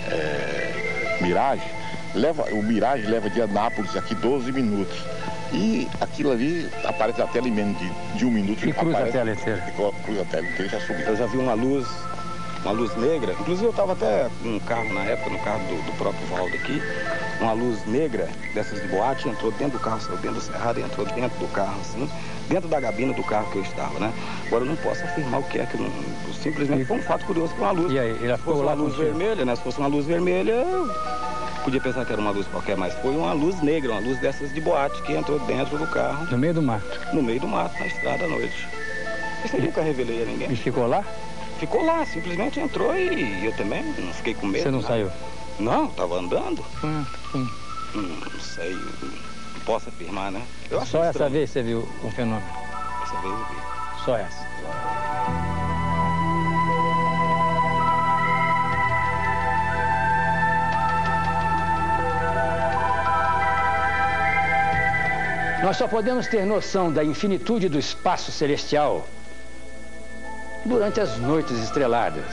é, 0.10 1.18
Mirage, 1.22 1.64
leva, 2.16 2.44
o 2.52 2.64
Mirage 2.64 3.06
leva 3.06 3.30
de 3.30 3.42
Anápolis 3.42 3.96
aqui 3.96 4.16
12 4.16 4.52
minutos. 4.52 4.98
E 5.52 5.88
aquilo 6.02 6.32
ali 6.32 6.68
aparece 6.84 7.20
na 7.20 7.28
tela 7.28 7.48
em 7.48 7.52
menos 7.52 7.78
de, 7.78 7.90
de 8.18 8.26
um 8.26 8.32
minuto. 8.32 8.68
E 8.68 8.74
cruza 8.74 8.98
aparece, 8.98 9.10
a 9.10 9.12
tela 9.12 9.32
inteira. 9.32 9.74
Cruza 10.04 10.22
a 10.22 10.26
tela 10.26 10.48
inteira 10.48 10.66
e 10.66 10.70
já 10.70 10.80
subiu. 10.80 11.06
Eu 11.06 11.16
já 11.16 11.26
vi 11.28 11.38
uma 11.38 11.54
luz, 11.54 11.88
uma 12.64 12.72
luz 12.72 12.96
negra. 12.98 13.34
Inclusive 13.34 13.68
eu 13.68 13.72
estava 13.72 13.94
até 13.94 14.30
num 14.42 14.60
carro 14.62 14.92
na 14.94 15.04
época, 15.04 15.30
no 15.30 15.40
carro 15.40 15.60
do, 15.68 15.86
do 15.86 15.98
próprio 15.98 16.26
Valdo 16.28 16.56
aqui. 16.56 16.82
Uma 17.40 17.54
luz 17.54 17.86
negra 17.86 18.28
dessas 18.56 18.82
de 18.82 18.88
boate 18.88 19.30
entrou 19.30 19.52
dentro 19.52 19.78
do 19.78 19.80
carro, 19.80 20.02
saiu 20.02 20.18
dentro 20.18 20.40
do 20.40 20.42
cerrado 20.42 20.80
e 20.80 20.84
entrou 20.84 21.06
dentro 21.06 21.38
do 21.38 21.48
carro, 21.52 21.80
assim 21.82 22.10
dentro 22.54 22.70
da 22.70 22.80
gabina 22.80 23.14
do 23.14 23.24
carro 23.24 23.50
que 23.52 23.58
eu 23.58 23.64
estava, 23.64 24.00
né? 24.00 24.14
Agora 24.46 24.64
eu 24.64 24.68
não 24.70 24.76
posso 24.76 25.04
afirmar 25.04 25.40
o 25.40 25.44
que 25.44 25.58
é 25.60 25.66
que 25.66 25.76
não, 25.76 25.90
simplesmente 26.34 26.86
foi 26.86 26.98
um 26.98 27.02
fato 27.02 27.26
curioso 27.26 27.52
que 27.56 27.60
uma 27.62 27.72
luz. 27.72 27.92
E 27.92 27.98
aí, 27.98 28.12
ele 28.22 28.38
se 28.38 28.44
fosse 28.44 28.62
uma 28.62 28.74
luz 28.74 28.96
vermelha, 28.96 29.44
né? 29.44 29.56
Se 29.56 29.64
fosse 29.64 29.80
uma 29.80 29.88
luz 29.88 30.06
vermelha, 30.06 30.64
podia 31.64 31.82
pensar 31.82 32.06
que 32.06 32.14
era 32.14 32.22
uma 32.22 32.30
luz 32.30 32.46
qualquer, 32.48 32.78
mas 32.78 32.94
foi 32.96 33.16
uma 33.16 33.34
luz 33.34 33.60
negra, 33.64 33.94
uma 33.94 34.02
luz 34.02 34.20
dessas 34.20 34.54
de 34.54 34.62
boate 34.62 35.02
que 35.02 35.14
entrou 35.14 35.40
dentro 35.40 35.80
do 35.80 35.88
carro. 35.88 36.28
No 36.30 36.38
meio 36.38 36.54
do 36.54 36.62
mato? 36.62 37.00
No 37.12 37.24
meio 37.24 37.40
do 37.40 37.48
mato, 37.48 37.74
na 37.80 37.88
estrada 37.88 38.26
à 38.26 38.28
noite. 38.28 38.68
Isso 39.44 39.56
eu 39.56 39.62
nunca 39.64 39.82
revelei 39.82 40.22
a 40.22 40.26
ninguém. 40.26 40.52
E 40.52 40.56
ficou 40.56 40.86
lá? 40.88 41.04
ficou 41.60 41.84
lá, 41.84 42.06
simplesmente 42.06 42.60
entrou 42.60 42.94
e 42.96 43.46
eu 43.46 43.54
também 43.54 43.84
não 43.98 44.14
fiquei 44.14 44.34
com 44.34 44.46
medo. 44.46 44.64
Você 44.64 44.72
não 44.72 44.82
saiu? 44.82 45.10
Não, 45.60 45.88
tava 45.88 46.20
andando. 46.20 46.64
Hum. 46.84 47.06
Hum, 47.34 47.48
Não 47.96 48.40
sei, 48.40 48.78
posso 49.66 49.90
afirmar, 49.90 50.32
né? 50.32 50.42
Eu 50.70 50.78
achei 50.80 50.92
Só 50.92 51.00
essa 51.00 51.10
estranho. 51.12 51.32
vez 51.32 51.50
você 51.50 51.64
viu 51.64 51.88
um 52.04 52.12
fenômeno? 52.12 52.46
Essa 53.04 53.16
vez 53.22 53.34
eu 53.34 53.46
vi. 53.46 54.04
Só 54.06 54.18
essa. 54.18 54.44
Nós 65.62 65.78
só 65.78 65.88
podemos 65.88 66.28
ter 66.28 66.46
noção 66.46 66.92
da 66.92 67.04
infinitude 67.04 67.70
do 67.70 67.80
espaço 67.80 68.32
celestial 68.32 69.08
durante 70.66 71.00
as 71.00 71.18
noites 71.18 71.58
estreladas 71.58 72.26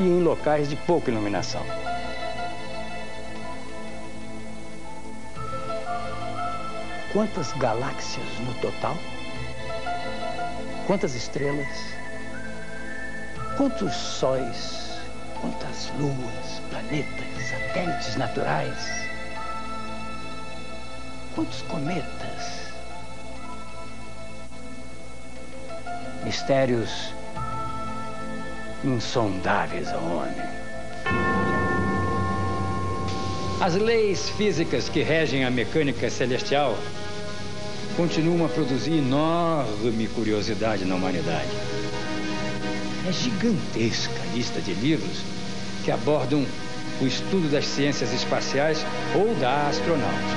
e 0.00 0.02
em 0.02 0.20
locais 0.22 0.68
de 0.68 0.74
pouca 0.74 1.10
iluminação. 1.10 1.62
Quantas 7.16 7.50
galáxias 7.54 8.26
no 8.40 8.52
total? 8.60 8.94
Quantas 10.86 11.14
estrelas? 11.14 11.66
Quantos 13.56 13.94
sóis? 13.94 15.00
Quantas 15.40 15.90
luas, 15.98 16.60
planetas, 16.68 17.48
satélites 17.48 18.16
naturais? 18.16 19.08
Quantos 21.34 21.62
cometas? 21.62 22.74
Mistérios 26.22 27.14
insondáveis 28.84 29.88
ao 29.90 30.04
homem. 30.04 30.56
As 33.58 33.74
leis 33.74 34.28
físicas 34.28 34.90
que 34.90 35.02
regem 35.02 35.46
a 35.46 35.50
mecânica 35.50 36.10
celestial 36.10 36.76
continuam 37.96 38.44
a 38.44 38.48
produzir 38.48 38.98
enorme 38.98 40.06
curiosidade 40.08 40.84
na 40.84 40.94
humanidade. 40.96 41.48
É 43.08 43.12
gigantesca 43.12 44.12
a 44.22 44.34
lista 44.34 44.60
de 44.60 44.74
livros 44.74 45.22
que 45.82 45.90
abordam 45.90 46.44
o 47.00 47.06
estudo 47.06 47.50
das 47.50 47.64
ciências 47.64 48.12
espaciais 48.12 48.84
ou 49.14 49.34
da 49.36 49.68
astronáutica. 49.68 50.36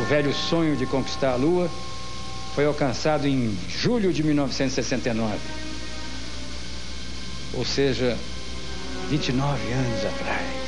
O 0.00 0.04
velho 0.04 0.32
sonho 0.32 0.76
de 0.76 0.86
conquistar 0.86 1.32
a 1.32 1.36
Lua 1.36 1.68
foi 2.54 2.64
alcançado 2.64 3.26
em 3.26 3.56
julho 3.68 4.12
de 4.12 4.22
1969. 4.22 5.34
Ou 7.54 7.64
seja, 7.64 8.16
29 9.08 9.72
anos 9.72 10.04
atrás. 10.04 10.58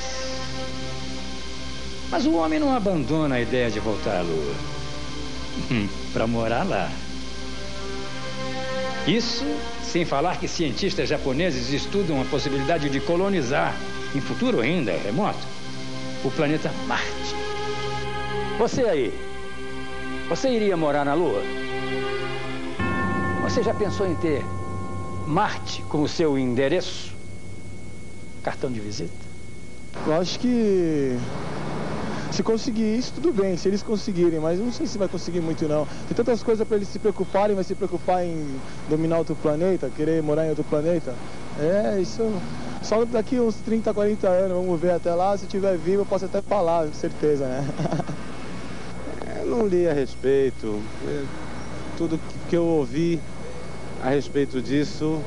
Mas 2.11 2.27
o 2.27 2.35
homem 2.35 2.59
não 2.59 2.75
abandona 2.75 3.37
a 3.37 3.41
ideia 3.41 3.71
de 3.71 3.79
voltar 3.79 4.19
à 4.19 4.23
Lua 4.23 4.80
para 6.13 6.27
morar 6.27 6.65
lá. 6.65 6.91
Isso 9.07 9.45
sem 9.83 10.05
falar 10.05 10.39
que 10.39 10.47
cientistas 10.47 11.09
japoneses 11.09 11.73
estudam 11.73 12.21
a 12.21 12.25
possibilidade 12.25 12.89
de 12.89 13.01
colonizar, 13.01 13.75
em 14.15 14.21
futuro 14.21 14.61
ainda 14.61 14.93
remoto, 14.93 15.39
o 16.25 16.31
planeta 16.31 16.71
Marte. 16.87 17.35
Você 18.59 18.83
aí, 18.83 19.13
você 20.29 20.51
iria 20.51 20.77
morar 20.77 21.05
na 21.05 21.15
Lua? 21.15 21.43
Você 23.43 23.63
já 23.63 23.75
pensou 23.75 24.07
em 24.07 24.15
ter 24.15 24.45
Marte 25.27 25.83
como 25.89 26.07
seu 26.07 26.39
endereço? 26.39 27.13
Cartão 28.45 28.71
de 28.71 28.79
visita? 28.79 29.11
Eu 30.07 30.15
acho 30.15 30.39
que 30.39 31.19
se 32.33 32.43
conseguir 32.43 32.97
isso, 32.97 33.13
tudo 33.15 33.33
bem, 33.33 33.57
se 33.57 33.69
eles 33.69 33.83
conseguirem, 33.83 34.39
mas 34.39 34.59
não 34.59 34.73
sei 34.73 34.87
se 34.87 34.97
vai 34.97 35.09
conseguir 35.09 35.41
muito 35.41 35.67
não. 35.67 35.87
Tem 36.07 36.15
tantas 36.15 36.43
coisas 36.43 36.67
para 36.67 36.77
eles 36.77 36.89
se 36.89 36.99
preocuparem, 36.99 37.55
vai 37.55 37.65
se 37.65 37.75
preocupar 37.75 38.25
em 38.25 38.47
dominar 38.89 39.19
outro 39.19 39.35
planeta, 39.35 39.91
querer 39.95 40.23
morar 40.23 40.47
em 40.47 40.51
outro 40.51 40.65
planeta. 40.65 41.15
É, 41.59 42.01
isso 42.01 42.23
só 42.83 43.05
daqui 43.05 43.39
uns 43.41 43.57
30, 43.57 43.93
40 43.93 44.29
anos, 44.29 44.57
vamos 44.57 44.81
ver 44.81 44.93
até 44.93 45.15
lá, 45.15 45.37
se 45.37 45.47
tiver 45.47 45.77
vivo 45.77 46.03
eu 46.03 46.07
posso 46.07 46.25
até 46.25 46.41
falar, 46.41 46.87
com 46.87 46.95
certeza, 46.95 47.47
né? 47.47 47.69
Eu 49.41 49.47
não 49.47 49.67
li 49.67 49.89
a 49.89 49.93
respeito. 49.93 50.81
É, 51.07 51.25
Tudo 51.97 52.21
que 52.49 52.57
eu 52.57 52.65
ouvi 52.65 53.19
a 54.03 54.11
respeito 54.11 54.61
disso 54.61 55.21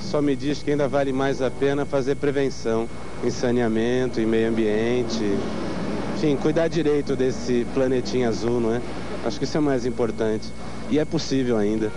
só 0.00 0.20
me 0.20 0.34
diz 0.34 0.62
que 0.62 0.70
ainda 0.70 0.88
vale 0.88 1.12
mais 1.12 1.40
a 1.40 1.50
pena 1.50 1.84
fazer 1.84 2.16
prevenção 2.16 2.88
em 3.22 3.30
saneamento, 3.30 4.20
em 4.20 4.26
meio 4.26 4.48
ambiente. 4.48 5.38
Enfim, 6.20 6.36
cuidar 6.36 6.68
direito 6.68 7.16
desse 7.16 7.66
planetinha 7.72 8.28
azul, 8.28 8.60
não 8.60 8.74
é? 8.74 8.82
Acho 9.24 9.38
que 9.38 9.44
isso 9.44 9.56
é 9.56 9.60
o 9.60 9.62
mais 9.62 9.86
importante. 9.86 10.46
E 10.90 10.98
é 10.98 11.04
possível 11.06 11.56
ainda. 11.56 11.90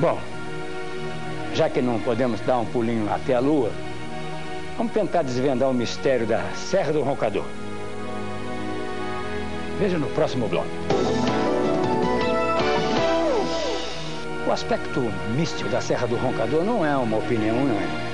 Bom, 0.00 0.18
já 1.52 1.68
que 1.68 1.82
não 1.82 2.00
podemos 2.00 2.40
dar 2.40 2.56
um 2.56 2.64
pulinho 2.64 3.06
até 3.12 3.34
a 3.34 3.38
Lua, 3.38 3.70
vamos 4.78 4.94
tentar 4.94 5.20
desvendar 5.20 5.68
o 5.68 5.74
mistério 5.74 6.26
da 6.26 6.42
Serra 6.54 6.90
do 6.90 7.02
Roncador. 7.02 7.44
Veja 9.78 9.98
no 9.98 10.06
próximo 10.06 10.48
bloco. 10.48 10.66
O 14.48 14.50
aspecto 14.50 15.02
místico 15.36 15.68
da 15.68 15.82
Serra 15.82 16.06
do 16.06 16.16
Roncador 16.16 16.64
não 16.64 16.82
é 16.82 16.96
uma 16.96 17.18
opinião 17.18 17.58
unânime. 17.58 18.13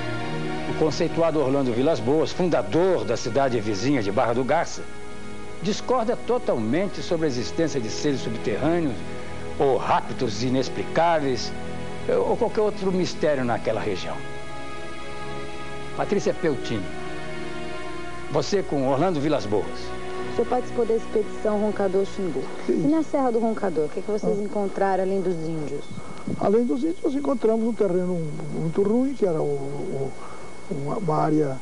conceituado 0.81 1.39
Orlando 1.39 1.71
Vilas 1.71 1.99
Boas, 1.99 2.31
fundador 2.31 3.05
da 3.05 3.15
cidade 3.15 3.59
vizinha 3.59 4.01
de 4.01 4.11
Barra 4.11 4.33
do 4.33 4.43
Garça, 4.43 4.81
discorda 5.61 6.17
totalmente 6.25 7.03
sobre 7.03 7.27
a 7.27 7.29
existência 7.29 7.79
de 7.79 7.87
seres 7.87 8.21
subterrâneos 8.21 8.95
ou 9.59 9.77
raptos 9.77 10.41
inexplicáveis 10.41 11.53
ou 12.27 12.35
qualquer 12.35 12.61
outro 12.61 12.91
mistério 12.91 13.45
naquela 13.45 13.79
região. 13.79 14.15
Patrícia 15.95 16.33
Peltinho, 16.33 16.81
você 18.31 18.63
com 18.63 18.89
Orlando 18.89 19.19
Vilas 19.21 19.45
Boas, 19.45 19.67
O 20.31 20.35
senhor 20.35 20.47
participou 20.47 20.83
da 20.83 20.95
expedição 20.95 21.59
Roncador 21.59 22.05
Xingu. 22.07 22.41
E 22.67 22.87
na 22.87 23.03
Serra 23.03 23.29
do 23.31 23.37
Roncador, 23.37 23.85
o 23.85 23.89
que, 23.89 24.01
que 24.01 24.09
vocês 24.09 24.39
encontraram 24.39 25.03
além 25.03 25.21
dos 25.21 25.35
índios? 25.35 25.83
Além 26.39 26.65
dos 26.65 26.79
índios, 26.83 27.03
nós 27.03 27.13
encontramos 27.13 27.67
um 27.67 27.73
terreno 27.73 28.19
muito 28.55 28.81
ruim, 28.81 29.13
que 29.13 29.27
era 29.27 29.39
o- 29.39 29.45
o- 29.45 30.11
uma, 30.71 30.97
uma 30.97 31.15
área, 31.17 31.57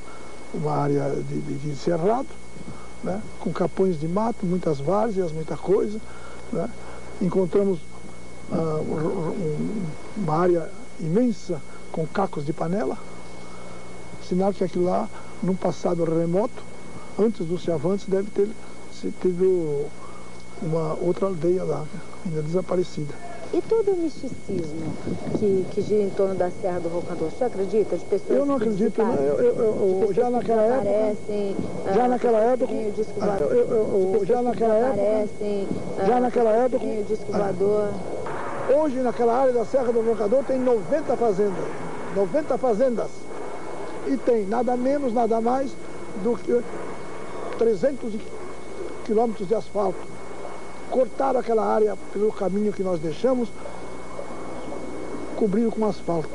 uma 0.54 0.72
área 0.76 1.10
de, 1.28 1.40
de, 1.42 1.54
de 1.58 1.76
cerrado, 1.76 2.28
né? 3.04 3.22
com 3.40 3.52
capões 3.52 4.00
de 4.00 4.08
mato, 4.08 4.46
muitas 4.46 4.80
várzeas, 4.80 5.32
muita 5.32 5.58
coisa. 5.58 6.00
Né? 6.52 6.70
Encontramos 7.22 7.80
ah, 8.52 8.82
um- 8.82 9.30
um- 9.30 9.86
uma 10.18 10.34
área 10.38 10.70
imensa 11.00 11.62
com 11.92 12.06
cacos 12.08 12.46
de 12.46 12.54
panela, 12.54 12.98
sinal 14.28 14.54
que 14.54 14.64
aquilo 14.64 14.86
lá, 14.86 15.08
num 15.42 15.56
passado 15.56 16.04
remoto, 16.04 16.64
antes 17.18 17.46
dos 17.46 17.62
Chavantes, 17.62 18.06
deve 18.08 18.30
ter 18.32 18.50
se 18.94 19.12
tido 19.22 19.88
uma 20.62 20.94
outra 20.96 21.28
aldeia 21.28 21.64
lá, 21.64 21.86
ainda 22.26 22.42
desaparecida. 22.42 23.14
E 23.52 23.62
todo 23.64 23.94
o 23.94 23.98
misticismo 23.98 24.94
que, 25.40 25.66
que 25.72 25.82
gira 25.82 26.04
em 26.04 26.10
torno 26.12 26.36
da 26.36 26.52
Serra 26.52 26.80
do 26.80 26.90
o 27.26 27.32
senhor 27.32 27.48
acredita? 27.48 27.98
De 27.98 28.06
pessoas 28.06 28.38
Eu 28.40 28.46
não 28.46 28.56
acredito, 28.58 29.02
desaparecem, 29.02 29.26
né? 29.26 29.40
Eu- 29.40 29.56
eu- 29.56 30.02
eu- 30.06 30.14
já 30.14 30.26
que 30.26 30.30
naquela 30.30 30.62
época- 30.62 31.16
já 31.96 32.04
ah, 32.04 32.08
naquela 32.08 32.40
época- 32.42 32.74
o 32.74 32.92
disco 32.92 33.14
Ah, 33.20 33.26
voador, 33.26 33.52
eu- 33.52 34.26
já 34.26 34.38
que 34.38 34.42
naquela 34.44 34.76
época- 34.76 36.06
já 36.06 36.18
ah, 36.18 36.20
naquela 36.20 36.52
época- 36.52 36.86
veem 36.86 37.02
o 37.02 37.04
disco 37.06 37.32
voador. 37.32 37.90
Hoje, 38.78 39.00
naquela 39.00 39.34
área 39.36 39.54
da 39.54 39.66
Serra 39.66 39.92
do 39.92 40.02
Roncador, 40.02 40.44
tem 40.44 40.60
90 40.60 41.18
fazendas. 41.18 41.66
90 42.16 42.56
fazendas. 42.56 43.10
E 44.06 44.16
tem 44.16 44.46
nada 44.46 44.78
menos, 44.78 45.12
nada 45.12 45.42
mais 45.42 45.72
do 46.24 46.38
que 46.38 46.62
300 47.58 48.14
e- 48.14 48.22
quilômetros 49.06 49.48
de 49.48 49.56
asfalto. 49.56 49.98
Cortaram 50.90 51.40
aquela 51.40 51.66
área 51.66 51.96
pelo 52.12 52.32
caminho 52.32 52.74
que 52.74 52.84
nós 52.84 53.00
deixamos, 53.00 53.50
cobriram 55.36 55.72
com 55.72 55.86
asfalto. 55.86 56.30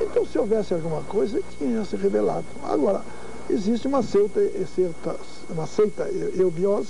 Então, 0.00 0.26
se 0.26 0.38
houvesse 0.38 0.74
alguma 0.74 1.02
coisa, 1.02 1.40
tinha 1.58 1.84
se 1.84 1.96
revelado. 1.96 2.44
Agora, 2.64 3.02
existe 3.48 3.86
uma 3.86 4.02
seita, 4.02 4.40
seita- 4.74 5.16
uma 5.50 5.66
seita 5.66 6.08
eubiosa 6.36 6.88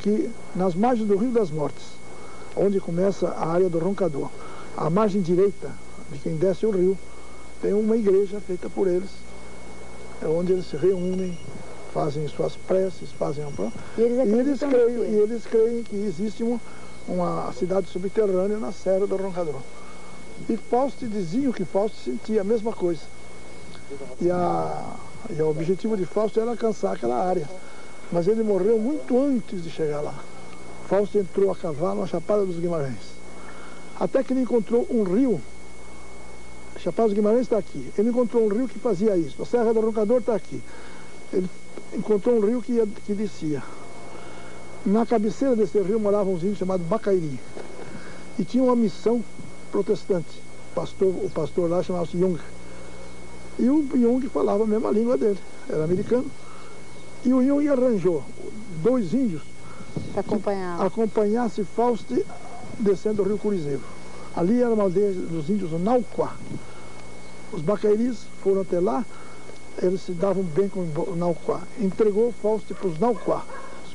que 0.00 0.30
nas 0.54 0.74
margens 0.74 1.06
do 1.08 1.16
Rio 1.16 1.30
das 1.30 1.50
Mortes, 1.50 1.84
onde 2.56 2.80
começa 2.80 3.28
a 3.28 3.48
área 3.48 3.68
do 3.68 3.78
Roncador, 3.78 4.28
à 4.76 4.88
margem 4.88 5.20
direita 5.20 5.70
de 6.12 6.18
quem 6.18 6.36
desce 6.36 6.64
o 6.64 6.70
rio, 6.70 6.96
tem 7.60 7.72
uma 7.74 7.96
igreja 7.96 8.40
feita 8.40 8.70
por 8.70 8.86
eles, 8.86 9.10
é 10.22 10.26
onde 10.26 10.52
eles 10.52 10.66
se 10.66 10.76
reúnem, 10.76 11.36
fazem 11.92 12.26
suas 12.28 12.54
preces, 12.54 13.10
fazem 13.12 13.44
um... 13.44 13.72
E 13.96 14.02
eles 14.02 14.26
e 14.26 14.38
eles 14.38 14.60
creem, 14.60 15.10
e 15.10 15.16
eles 15.16 15.46
creem 15.46 15.82
que 15.82 15.96
existe 15.96 16.42
uma, 16.42 16.60
uma 17.08 17.52
cidade 17.52 17.88
subterrânea 17.88 18.58
na 18.58 18.72
Serra 18.72 19.06
do 19.06 19.16
Roncador. 19.16 19.60
E 20.48 20.56
Fausto 20.56 21.06
dizia 21.06 21.52
que 21.52 21.64
Fausto 21.64 21.96
sentia 21.98 22.42
a 22.42 22.44
mesma 22.44 22.72
coisa. 22.72 23.00
E, 24.20 24.30
a, 24.30 24.96
e 25.30 25.40
o 25.42 25.48
objetivo 25.48 25.96
de 25.96 26.04
Fausto 26.04 26.38
era 26.40 26.50
alcançar 26.50 26.94
aquela 26.94 27.16
área. 27.16 27.48
Mas 28.12 28.28
ele 28.28 28.42
morreu 28.42 28.78
muito 28.78 29.18
antes 29.18 29.62
de 29.62 29.70
chegar 29.70 30.00
lá. 30.00 30.14
Fausto 30.86 31.18
entrou 31.18 31.50
a 31.50 31.56
cavalo 31.56 32.00
na 32.00 32.06
Chapada 32.06 32.44
dos 32.44 32.58
Guimarães. 32.58 33.18
Até 33.98 34.22
que 34.22 34.32
ele 34.32 34.42
encontrou 34.42 34.86
um 34.90 35.02
rio. 35.02 35.40
Chapada 36.78 37.08
dos 37.08 37.16
Guimarães 37.16 37.42
está 37.42 37.58
aqui. 37.58 37.90
Ele 37.98 38.10
encontrou 38.10 38.44
um 38.44 38.48
rio 38.48 38.68
que 38.68 38.78
fazia 38.78 39.16
isso. 39.16 39.42
A 39.42 39.46
Serra 39.46 39.74
do 39.74 39.80
Roncador 39.80 40.18
está 40.18 40.34
aqui. 40.34 40.62
Ele 41.32 41.48
encontrou 41.94 42.36
um 42.36 42.40
rio 42.40 42.62
que, 42.62 42.72
ia, 42.72 42.86
que 43.06 43.14
descia. 43.14 43.62
Na 44.84 45.04
cabeceira 45.04 45.56
desse 45.56 45.80
rio 45.80 45.98
moravam 45.98 46.34
uns 46.34 46.42
índios 46.42 46.58
chamados 46.58 46.86
Bacairi. 46.86 47.38
E 48.38 48.44
tinha 48.44 48.62
uma 48.62 48.76
missão 48.76 49.22
protestante. 49.70 50.42
O 50.70 50.74
pastor, 50.74 51.08
o 51.08 51.30
pastor 51.30 51.68
lá 51.68 51.82
chamava-se 51.82 52.18
Jung. 52.18 52.38
E 53.58 53.68
o 53.68 53.86
Jung 53.94 54.28
falava 54.28 54.64
a 54.64 54.66
mesma 54.66 54.90
língua 54.90 55.16
dele, 55.16 55.38
era 55.68 55.84
americano. 55.84 56.26
E 57.24 57.34
o 57.34 57.42
Jung 57.42 57.68
arranjou 57.68 58.22
dois 58.82 59.12
índios 59.12 59.42
para 60.12 60.20
acompanhar. 60.20 60.80
acompanhasse 60.80 61.64
Fausto 61.64 62.24
descendo 62.78 63.22
o 63.22 63.24
rio 63.26 63.38
Curizeiro. 63.38 63.82
Ali 64.36 64.62
era 64.62 64.72
uma 64.72 64.84
aldeia 64.84 65.12
dos 65.12 65.50
índios 65.50 65.72
Nauquá. 65.80 66.36
Os 67.52 67.62
bacairis 67.62 68.18
foram 68.42 68.60
até 68.60 68.78
lá, 68.78 69.04
eles 69.82 70.02
se 70.02 70.12
davam 70.12 70.42
bem 70.42 70.68
com 70.68 70.80
o 70.80 71.16
Nauquá. 71.16 71.62
Entregou 71.80 72.32
Fausto 72.42 72.74
para 72.74 72.88
os 72.88 72.98
Nauquá. 72.98 73.44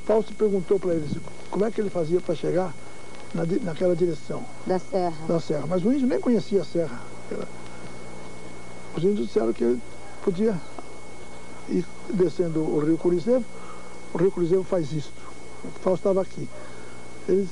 Fausto 0.05 0.33
perguntou 0.33 0.79
para 0.79 0.93
eles 0.93 1.11
como 1.49 1.65
é 1.65 1.71
que 1.71 1.79
ele 1.79 1.89
fazia 1.89 2.19
para 2.19 2.35
chegar 2.35 2.73
na, 3.33 3.43
naquela 3.61 3.95
direção. 3.95 4.43
Da 4.65 4.79
serra. 4.79 5.15
Da 5.27 5.39
serra. 5.39 5.65
Mas 5.67 5.83
o 5.83 5.91
índio 5.91 6.07
nem 6.07 6.19
conhecia 6.19 6.61
a 6.61 6.65
serra. 6.65 7.01
Os 8.95 9.03
índios 9.03 9.27
disseram 9.27 9.53
que 9.53 9.63
ele 9.63 9.81
podia 10.23 10.59
ir 11.69 11.85
descendo 12.09 12.59
o 12.59 12.79
rio 12.79 12.97
Curizeiro. 12.97 13.43
O 14.13 14.17
rio 14.17 14.31
Curizeiro 14.31 14.63
faz 14.63 14.91
isto. 14.91 15.21
O 15.63 15.79
Fausto 15.79 16.09
estava 16.09 16.21
aqui. 16.21 16.47
Eles 17.27 17.47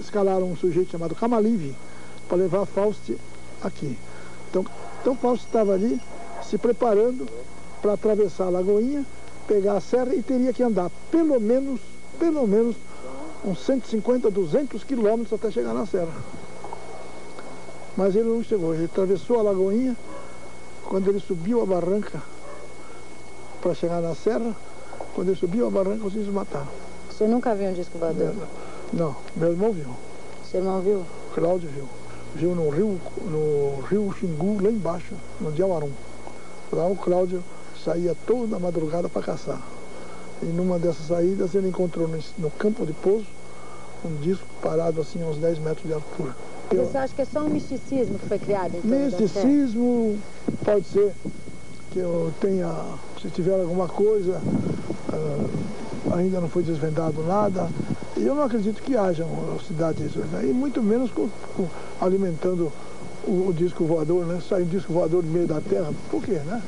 escalaram 0.00 0.50
um 0.50 0.56
sujeito 0.56 0.90
chamado 0.90 1.14
Camalive 1.14 1.74
para 2.28 2.38
levar 2.38 2.66
Fausto 2.66 3.16
aqui. 3.62 3.96
Então, 4.50 4.64
então 5.00 5.16
Fausto 5.16 5.46
estava 5.46 5.72
ali 5.72 6.00
se 6.48 6.58
preparando 6.58 7.26
para 7.82 7.94
atravessar 7.94 8.44
a 8.44 8.50
Lagoinha, 8.50 9.04
pegar 9.46 9.74
a 9.74 9.80
serra 9.80 10.14
e 10.14 10.22
teria 10.22 10.52
que 10.52 10.62
andar 10.62 10.90
pelo 11.10 11.40
menos, 11.40 11.80
pelo 12.18 12.46
menos 12.46 12.76
uns 13.44 13.64
150, 13.64 14.30
200 14.30 14.82
quilômetros 14.84 15.32
até 15.32 15.50
chegar 15.50 15.72
na 15.72 15.86
serra. 15.86 16.12
Mas 17.96 18.14
ele 18.14 18.28
não 18.28 18.42
chegou, 18.42 18.74
ele 18.74 18.84
atravessou 18.84 19.38
a 19.38 19.42
Lagoinha, 19.42 19.96
quando 20.84 21.08
ele 21.08 21.20
subiu 21.20 21.62
a 21.62 21.66
barranca 21.66 22.22
para 23.60 23.74
chegar 23.74 24.00
na 24.00 24.14
serra, 24.14 24.54
quando 25.14 25.28
ele 25.28 25.38
subiu 25.38 25.66
a 25.66 25.70
barranca, 25.70 26.06
os 26.06 26.14
índios 26.14 26.32
mataram. 26.32 26.68
Você 27.10 27.26
nunca 27.26 27.54
viu 27.54 27.68
um 27.68 27.72
disco 27.72 27.98
voador? 27.98 28.34
Não, 28.92 29.16
meu 29.34 29.50
irmão 29.50 29.72
viu. 29.72 29.88
Seu 30.50 30.60
irmão 30.60 30.80
viu? 30.80 31.02
Cláudio 31.34 31.68
viu. 31.70 31.88
Viu 32.34 32.54
no 32.54 32.68
rio, 32.68 33.00
no 33.22 33.82
rio 33.88 34.14
Xingu, 34.20 34.62
lá 34.62 34.70
embaixo, 34.70 35.14
no 35.40 35.50
Diawarum. 35.50 35.90
Lá 36.72 36.86
o 36.86 36.96
Cláudio 36.96 37.42
saía 37.84 38.14
toda 38.26 38.58
madrugada 38.58 39.08
para 39.08 39.22
caçar. 39.22 39.60
E 40.42 40.46
numa 40.46 40.78
dessas 40.78 41.06
saídas 41.06 41.54
ele 41.54 41.68
encontrou 41.68 42.08
no, 42.38 42.50
campo 42.50 42.84
de 42.84 42.92
pouso 42.92 43.26
um 44.04 44.16
disco 44.16 44.44
parado 44.60 45.00
assim 45.00 45.22
a 45.22 45.26
uns 45.26 45.38
10 45.38 45.58
metros 45.60 45.86
de 45.86 45.92
altura. 45.92 46.34
Você 46.70 46.98
acha 46.98 47.14
que 47.14 47.22
é 47.22 47.24
só 47.24 47.40
um 47.40 47.48
misticismo 47.48 48.18
que 48.18 48.26
foi 48.26 48.38
criado? 48.38 48.72
Então, 48.76 48.98
misticismo, 48.98 50.18
pode 50.64 50.84
ser 50.86 51.14
que 51.92 52.00
eu 52.00 52.32
tenha, 52.40 52.68
se 53.22 53.30
tiver 53.30 53.54
alguma 53.54 53.88
coisa, 53.88 54.40
uh, 55.12 56.14
ainda 56.14 56.40
não 56.40 56.48
foi 56.48 56.62
desvendado 56.62 57.22
nada. 57.22 57.68
E 58.16 58.26
eu 58.26 58.34
não 58.34 58.42
acredito 58.42 58.82
que 58.82 58.96
haja 58.96 59.24
uma 59.24 59.62
cidade 59.62 60.02
disso, 60.02 60.18
né? 60.32 60.42
e 60.44 60.52
muito 60.52 60.82
menos 60.82 61.10
com, 61.10 61.28
com, 61.56 61.66
alimentando 62.00 62.72
o, 63.26 63.48
o, 63.48 63.52
disco 63.52 63.84
voador, 63.84 64.24
né? 64.24 64.40
Sai 64.48 64.62
um 64.62 64.66
disco 64.66 64.92
voador 64.92 65.22
no 65.22 65.30
meio 65.30 65.46
da 65.46 65.60
terra, 65.60 65.92
por 66.10 66.22
quê, 66.22 66.32
né? 66.32 66.62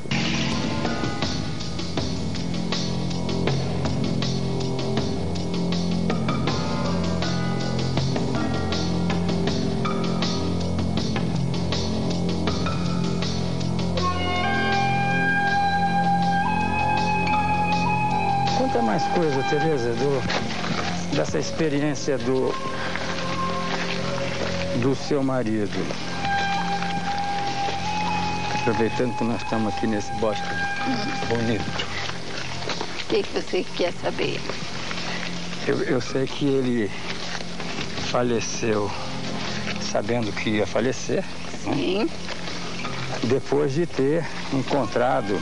Conta 18.59 18.83
mais 18.83 19.05
coisa, 19.15 19.43
Tereza, 19.45 19.93
do, 19.95 21.17
dessa 21.17 21.39
experiência 21.39 22.19
do, 22.19 22.53
do 24.83 24.95
seu 24.97 25.23
marido. 25.23 26.08
Aproveitando 28.61 29.17
que 29.17 29.25
nós 29.25 29.43
estamos 29.43 29.75
aqui 29.75 29.87
nesse 29.87 30.13
bosque 30.15 30.47
bonito. 31.29 31.65
O 33.03 33.09
que, 33.09 33.23
que 33.23 33.33
você 33.33 33.65
quer 33.77 33.93
saber? 33.93 34.41
Eu, 35.67 35.83
eu 35.85 36.01
sei 36.01 36.27
que 36.27 36.47
ele 36.47 36.91
faleceu 38.11 38.91
sabendo 39.81 40.33
que 40.33 40.51
ia 40.51 40.67
falecer. 40.67 41.25
Sim. 41.63 42.05
Né? 42.05 42.09
Depois 43.25 43.73
de 43.73 43.87
ter 43.87 44.25
encontrado 44.53 45.41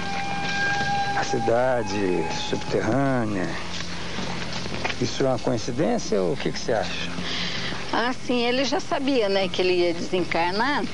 a 1.16 1.24
cidade 1.24 2.24
subterrânea. 2.48 3.48
Isso 5.00 5.24
é 5.24 5.26
uma 5.26 5.38
coincidência 5.38 6.20
ou 6.20 6.32
o 6.32 6.36
que, 6.36 6.52
que 6.52 6.58
você 6.58 6.72
acha? 6.72 7.10
Ah, 7.92 8.12
sim, 8.26 8.44
ele 8.44 8.64
já 8.64 8.80
sabia, 8.80 9.28
né, 9.28 9.48
que 9.48 9.62
ele 9.62 9.74
ia 9.74 9.94
desencarnar, 9.94 10.84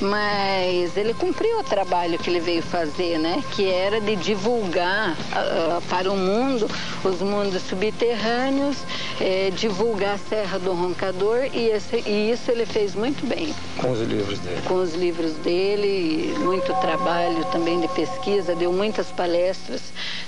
mas 0.00 0.96
ele 0.96 1.12
cumpriu 1.14 1.58
o 1.58 1.62
trabalho 1.62 2.18
que 2.18 2.30
ele 2.30 2.40
veio 2.40 2.62
fazer, 2.62 3.18
né, 3.18 3.42
que 3.54 3.68
era 3.70 4.00
de 4.00 4.16
divulgar 4.16 5.12
uh, 5.12 5.80
para 5.88 6.10
o 6.10 6.16
mundo 6.16 6.68
os 7.04 7.20
mundos 7.20 7.62
subterrâneos, 7.62 8.76
eh, 9.20 9.50
divulgar 9.54 10.14
a 10.14 10.18
Serra 10.18 10.58
do 10.58 10.72
Roncador 10.72 11.48
e, 11.52 11.68
esse, 11.68 11.96
e, 12.06 12.30
isso 12.30 12.50
ele 12.50 12.66
fez 12.66 12.94
muito 12.94 13.26
bem. 13.26 13.54
Com 13.78 13.90
os 13.92 14.00
livros 14.00 14.38
dele? 14.38 14.62
Com 14.66 14.74
os 14.74 14.94
livros 14.94 15.32
dele, 15.36 16.34
muito 16.38 16.72
trabalho 16.80 17.44
também 17.46 17.80
de 17.80 17.88
pesquisa, 17.88 18.54
deu 18.54 18.72
muitas 18.72 19.06
palestras, 19.08 19.80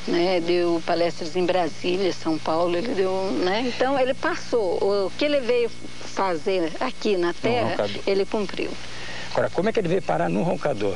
né, 0.07 0.41
deu 0.41 0.83
palestras 0.87 1.37
em 1.37 1.45
Brasília, 1.45 2.13
São 2.13 2.39
Paulo, 2.39 2.77
ele 2.77 2.95
deu, 2.95 3.13
né, 3.45 3.65
então 3.67 3.99
ele 3.99 4.15
passou, 4.15 4.79
o 5.07 5.13
que 5.19 5.25
ele 5.25 5.41
veio 5.41 5.71
fazer 6.15 6.73
aqui 6.81 7.17
na 7.17 7.33
Terra, 7.33 7.89
ele 8.07 8.25
cumpriu. 8.25 8.71
Agora, 9.33 9.49
como 9.49 9.69
é 9.69 9.73
que 9.73 9.81
ele 9.81 9.89
veio 9.89 10.03
parar 10.03 10.29
no 10.29 10.43
roncador? 10.43 10.95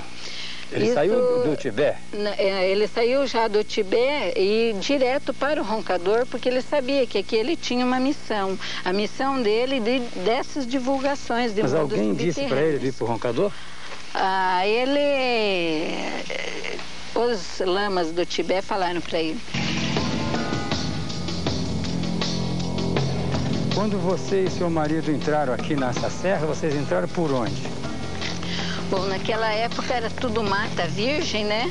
Ele 0.70 0.86
Isso, 0.86 0.94
saiu 0.94 1.42
do 1.42 1.56
Tibete? 1.56 1.98
Ele 2.38 2.86
saiu 2.86 3.26
já 3.26 3.48
do 3.48 3.64
Tibete 3.64 4.38
e 4.38 4.74
direto 4.78 5.32
para 5.32 5.60
o 5.60 5.64
roncador, 5.64 6.26
porque 6.26 6.48
ele 6.48 6.60
sabia 6.60 7.06
que 7.06 7.18
aqui 7.18 7.34
ele 7.34 7.56
tinha 7.56 7.86
uma 7.86 7.98
missão. 7.98 8.58
A 8.84 8.92
missão 8.92 9.40
dele 9.40 9.80
de, 9.80 10.00
dessas 10.24 10.66
divulgações 10.66 11.54
de 11.54 11.62
Mas 11.62 11.72
alguém 11.72 12.12
disse 12.14 12.44
para 12.44 12.60
ele 12.60 12.78
vir 12.78 12.92
para 12.92 13.04
o 13.04 13.08
roncador? 13.08 13.50
Ah, 14.12 14.66
ele. 14.66 15.96
Os 17.14 17.60
lamas 17.64 18.12
do 18.12 18.26
Tibete 18.26 18.66
falaram 18.66 19.00
para 19.00 19.18
ele. 19.18 19.40
Quando 23.74 23.98
você 23.98 24.44
e 24.44 24.50
seu 24.50 24.68
marido 24.68 25.10
entraram 25.10 25.54
aqui 25.54 25.74
nessa 25.76 26.10
serra, 26.10 26.46
vocês 26.46 26.74
entraram 26.74 27.08
por 27.08 27.32
onde? 27.32 27.85
Bom, 28.90 29.04
naquela 29.06 29.52
época 29.52 29.92
era 29.94 30.08
tudo 30.08 30.44
mata 30.44 30.86
virgem, 30.86 31.44
né? 31.44 31.70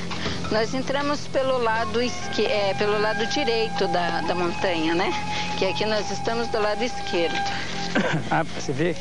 Nós 0.51 0.73
entramos 0.73 1.21
pelo 1.27 1.57
lado, 1.57 2.01
esque... 2.01 2.45
é, 2.45 2.73
pelo 2.73 2.99
lado 2.99 3.25
direito 3.27 3.87
da, 3.87 4.21
da 4.21 4.35
montanha, 4.35 4.93
né? 4.93 5.13
Que 5.57 5.65
aqui 5.65 5.85
nós 5.85 6.11
estamos 6.11 6.49
do 6.49 6.59
lado 6.59 6.83
esquerdo. 6.83 7.35
ah, 8.29 8.43
você 8.43 8.73
vê, 8.73 8.95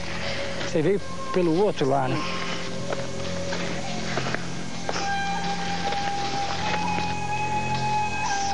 você 0.65 0.81
veio 0.81 1.01
pelo 1.33 1.61
outro 1.61 1.89
lá, 1.89 2.07
né? 2.07 2.17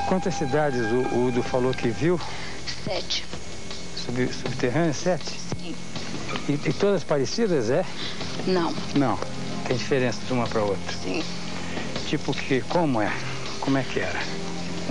Quantas 0.08 0.34
cidades 0.34 0.80
o 0.90 1.26
Udo 1.26 1.42
falou 1.42 1.72
que 1.72 1.88
viu? 1.88 2.18
Sete. 2.84 3.24
Sub, 3.94 4.26
subterrâneas, 4.32 4.96
sete? 4.96 5.38
Sim. 5.38 5.76
E, 6.48 6.52
e 6.52 6.72
todas 6.72 7.04
parecidas, 7.04 7.70
é? 7.70 7.84
Não. 8.46 8.74
Não. 8.96 9.18
Tem 9.70 9.76
diferença 9.76 10.18
de 10.26 10.32
uma 10.32 10.48
para 10.48 10.62
outra? 10.62 10.92
Sim. 11.00 11.22
Tipo 12.08 12.34
que, 12.34 12.60
como 12.62 13.00
é? 13.00 13.12
Como 13.60 13.78
é 13.78 13.84
que 13.84 14.00
era? 14.00 14.18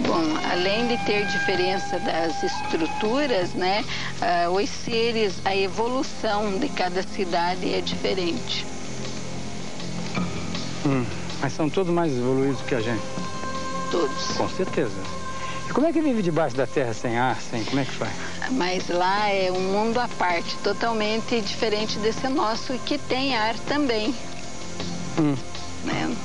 Bom, 0.08 0.24
além 0.50 0.88
de 0.88 0.98
ter 1.04 1.26
diferença 1.26 2.00
das 2.00 2.42
estruturas, 2.42 3.54
né, 3.56 3.84
uh, 4.48 4.52
os 4.52 4.70
seres, 4.70 5.34
a 5.44 5.54
evolução 5.54 6.58
de 6.60 6.70
cada 6.70 7.04
cidade 7.04 7.74
é 7.74 7.82
diferente. 7.82 8.66
Hum, 10.86 11.06
mas 11.42 11.52
são 11.52 11.70
todos 11.70 11.94
mais 11.94 12.14
evoluídos 12.14 12.62
que 12.62 12.76
a 12.76 12.80
gente? 12.80 13.04
Todos. 13.92 14.28
Com 14.38 14.48
certeza. 14.48 14.96
E 15.70 15.74
como 15.74 15.88
é 15.88 15.92
que 15.92 16.00
vive 16.00 16.22
debaixo 16.22 16.56
da 16.56 16.66
terra 16.66 16.94
sem 16.94 17.18
ar, 17.18 17.38
sem... 17.42 17.66
como 17.66 17.82
é 17.82 17.84
que 17.84 17.92
faz? 17.92 18.14
Mas 18.52 18.88
lá 18.88 19.28
é 19.28 19.52
um 19.52 19.60
mundo 19.60 20.00
à 20.00 20.08
parte, 20.08 20.56
totalmente 20.64 21.42
diferente 21.42 22.00
desse 22.00 22.30
nosso, 22.30 22.80
que 22.86 22.98
tem 22.98 23.36
ar 23.36 23.56
também. 23.68 24.16
Hum. 25.20 25.36
Né? 25.86 26.16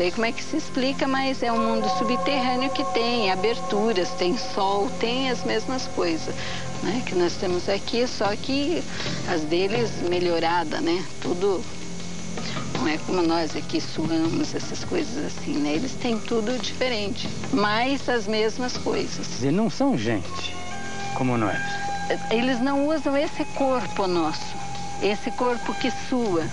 sei 0.00 0.10
como 0.10 0.24
é 0.24 0.32
que 0.32 0.42
se 0.42 0.56
explica, 0.56 1.06
mas 1.06 1.42
é 1.42 1.52
um 1.52 1.58
mundo 1.58 1.86
subterrâneo 1.98 2.70
que 2.70 2.82
tem 2.94 3.30
aberturas, 3.30 4.08
tem 4.12 4.34
sol, 4.38 4.88
tem 4.98 5.28
as 5.28 5.44
mesmas 5.44 5.86
coisas. 5.88 6.34
Né, 6.82 7.02
que 7.04 7.14
nós 7.14 7.34
temos 7.34 7.68
aqui, 7.68 8.06
só 8.06 8.34
que 8.34 8.82
as 9.28 9.42
deles 9.42 9.90
melhorada, 10.08 10.80
né? 10.80 11.04
Tudo 11.20 11.62
não 12.78 12.88
é 12.88 12.96
como 12.96 13.20
nós 13.20 13.54
aqui 13.54 13.78
suamos, 13.78 14.54
essas 14.54 14.82
coisas 14.84 15.22
assim, 15.26 15.58
né? 15.58 15.74
Eles 15.74 15.92
têm 15.92 16.18
tudo 16.18 16.58
diferente, 16.58 17.28
mas 17.52 18.08
as 18.08 18.26
mesmas 18.26 18.78
coisas. 18.78 19.42
E 19.42 19.50
não 19.50 19.68
são 19.68 19.98
gente 19.98 20.56
como 21.14 21.36
nós. 21.36 21.58
Eles 22.30 22.58
não 22.58 22.88
usam 22.88 23.14
esse 23.14 23.44
corpo 23.54 24.06
nosso, 24.06 24.56
esse 25.02 25.30
corpo 25.32 25.74
que 25.74 25.92
sua. 26.08 26.46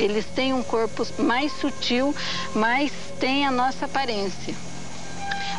Eles 0.00 0.24
têm 0.24 0.54
um 0.54 0.62
corpo 0.62 1.06
mais 1.18 1.52
sutil, 1.52 2.14
mas 2.54 2.90
tem 3.20 3.46
a 3.46 3.50
nossa 3.50 3.84
aparência. 3.84 4.54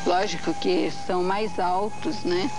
Lógico 0.06 0.52
que 0.56 0.92
são 1.06 1.22
mais 1.22 1.60
altos, 1.60 2.24
né? 2.24 2.50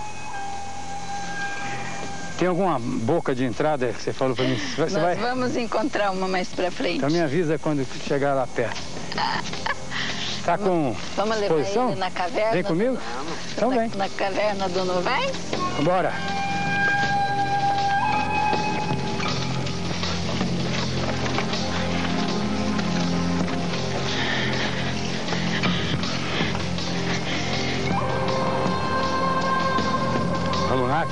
Tem 2.37 2.47
alguma 2.47 2.79
boca 2.79 3.35
de 3.35 3.43
entrada 3.43 3.91
que 3.91 4.01
você 4.01 4.13
falou 4.13 4.33
para 4.35 4.45
mim? 4.45 4.57
Você 4.57 4.81
Nós 4.81 4.93
vai... 4.93 5.15
vamos 5.15 5.57
encontrar 5.57 6.11
uma 6.11 6.27
mais 6.27 6.47
para 6.47 6.71
frente. 6.71 6.97
Então 6.97 7.09
me 7.09 7.21
avisa 7.21 7.59
quando 7.59 7.85
chegar 8.07 8.33
lá 8.33 8.47
perto. 8.47 8.81
Tá 10.43 10.57
com 10.57 10.93
Vamos 11.15 11.37
levar 11.37 11.55
posição? 11.55 11.91
ele 11.91 11.99
na 12.01 12.11
caverna? 12.11 12.51
Vem 12.51 12.63
comigo? 12.63 12.97
Vamos. 13.15 13.33
Então 13.55 13.69
na, 13.69 13.77
vem. 13.77 13.91
Na 13.95 14.09
caverna 14.09 14.67
do 14.67 14.83
Novaes? 14.83 15.31
Bora. 15.81 16.11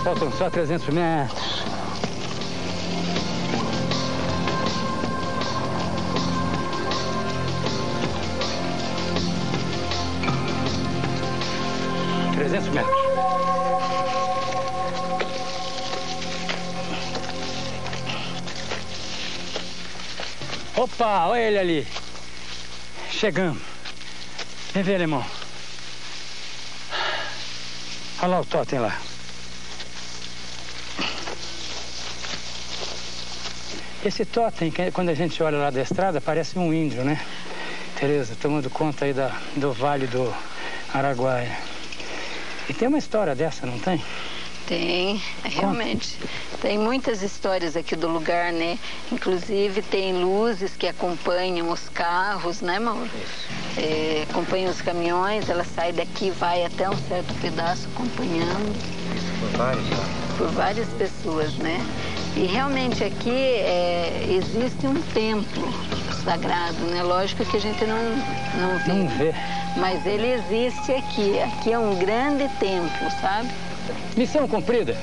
Faltam 0.04 0.32
só 0.32 0.49
300 0.49 0.88
metros. 0.89 1.64
Trezentos 12.36 12.70
metros. 12.70 13.02
Opa, 20.76 21.28
olha 21.28 21.39
ele 21.39 21.60
ali. 21.60 21.88
Chegamos. 23.12 23.62
Vem 24.74 24.84
ver, 24.84 24.95
alemão. 24.95 25.24
Olha 28.20 28.28
lá 28.28 28.41
o 28.41 28.45
totem 28.45 28.80
lá. 28.80 29.11
Esse 34.04 34.26
totem, 34.26 34.74
quando 34.93 35.10
a 35.10 35.14
gente 35.14 35.43
olha 35.43 35.60
lá 35.60 35.70
da 35.70 35.80
estrada, 35.80 36.20
parece 36.20 36.58
um 36.58 36.74
índio, 36.74 37.04
né? 37.04 37.24
Tereza, 37.99 38.36
tomando 38.41 38.68
conta 38.68 39.06
aí 39.06 39.14
da, 39.14 39.32
do 39.56 39.72
Vale 39.72 40.08
do 40.08 40.34
Araguaia. 40.91 41.56
E 42.68 42.74
tem 42.74 42.88
uma 42.88 42.97
história 42.97 43.36
dessa, 43.36 43.68
não 43.68 43.78
tem? 43.78 44.04
Tem, 44.66 45.22
realmente. 45.43 46.18
Tem 46.62 46.80
muitas 46.80 47.22
histórias 47.22 47.76
aqui 47.76 47.95
do 47.95 48.08
lugar, 48.08 48.52
né? 48.52 48.80
Inclusive 49.12 49.84
tem 49.84 50.14
luzes 50.14 50.76
que 50.76 50.88
acompanham 50.88 51.70
os 51.70 51.88
carros, 51.89 52.60
né, 52.62 52.80
Mauro? 52.80 53.08
É, 53.78 54.26
acompanham 54.32 54.72
os 54.72 54.82
caminhões, 54.82 55.47
ela 55.47 55.64
sai 55.64 55.93
daqui 55.93 56.32
vai 56.32 56.66
até 56.66 56.89
um 56.89 56.97
certo 57.08 57.36
pedaço 57.39 57.88
acompanhando. 57.93 58.76
Por 59.39 59.58
vários, 59.58 59.86
Por 60.39 60.47
várias 60.49 60.88
pessoas, 60.89 61.54
né? 61.58 61.80
E 62.36 62.45
realmente 62.45 63.03
aqui 63.03 63.29
é, 63.29 64.25
existe 64.29 64.88
um 64.88 65.01
templo 65.13 65.67
sagrado, 66.23 66.77
né? 66.86 67.03
Lógico 67.03 67.43
que 67.45 67.57
a 67.57 67.59
gente 67.59 67.84
não, 67.86 67.97
não 68.59 68.77
vê. 68.79 68.93
Não 68.93 69.07
vê. 69.17 69.34
Mas 69.77 70.05
ele 70.05 70.34
existe 70.34 70.91
aqui. 70.93 71.39
Aqui 71.39 71.73
é 71.73 71.79
um 71.79 71.95
grande 71.95 72.47
templo, 72.59 73.11
sabe? 73.19 73.49
Missão 74.15 74.47
cumprida. 74.47 74.97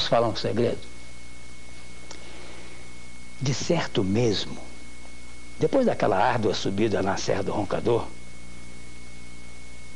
Posso 0.00 0.08
falar 0.08 0.28
um 0.28 0.36
segredo? 0.36 0.78
De 3.38 3.52
certo 3.52 4.02
mesmo, 4.02 4.56
depois 5.58 5.84
daquela 5.84 6.16
árdua 6.16 6.54
subida 6.54 7.02
na 7.02 7.18
Serra 7.18 7.42
do 7.42 7.52
Roncador, 7.52 8.06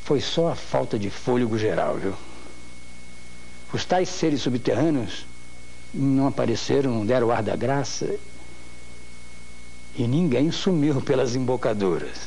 foi 0.05 0.21
só 0.21 0.49
a 0.49 0.55
falta 0.55 0.99
de 0.99 1.09
fôlego 1.09 1.59
geral, 1.59 1.97
viu? 1.97 2.15
Os 3.73 3.87
tais 3.87 4.11
seres 4.11 4.43
subterrâneos 4.43 5.25
não 5.95 6.27
apareceram, 6.27 6.91
não 6.91 7.07
deram 7.07 7.31
ar 7.31 7.43
da 7.43 7.57
graça 7.57 8.15
e 9.97 10.07
ninguém 10.07 10.53
sumiu 10.53 11.01
pelas 11.01 11.35
embocaduras. 11.35 12.19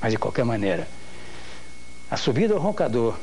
Mas 0.00 0.10
de 0.10 0.18
qualquer 0.18 0.46
maneira, 0.46 0.88
a 2.10 2.16
subida 2.16 2.54
ao 2.54 2.60
roncador 2.60 3.14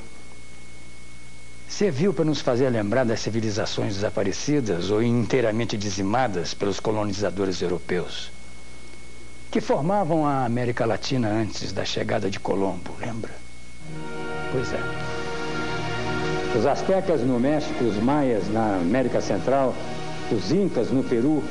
serviu 1.73 2.13
para 2.13 2.23
nos 2.23 2.39
fazer 2.39 2.69
lembrar 2.69 3.03
das 3.03 3.19
civilizações 3.19 3.95
desaparecidas 3.95 4.91
ou 4.91 5.01
inteiramente 5.01 5.75
dizimadas 5.75 6.53
pelos 6.53 6.79
colonizadores 6.79 7.63
europeus, 7.63 8.31
que 9.49 9.59
formavam 9.59 10.23
a 10.23 10.45
América 10.45 10.85
Latina 10.85 11.29
antes 11.29 11.73
da 11.73 11.83
chegada 11.83 12.29
de 12.29 12.39
Colombo, 12.39 12.95
lembra? 13.01 13.31
Pois 14.51 14.71
é. 14.71 14.79
Os 16.55 16.67
astecas 16.67 17.21
no 17.21 17.39
México, 17.39 17.83
os 17.83 17.97
maias 17.97 18.47
na 18.49 18.75
América 18.75 19.19
Central, 19.19 19.73
os 20.31 20.51
incas 20.51 20.91
no 20.91 21.03
Peru, 21.03 21.43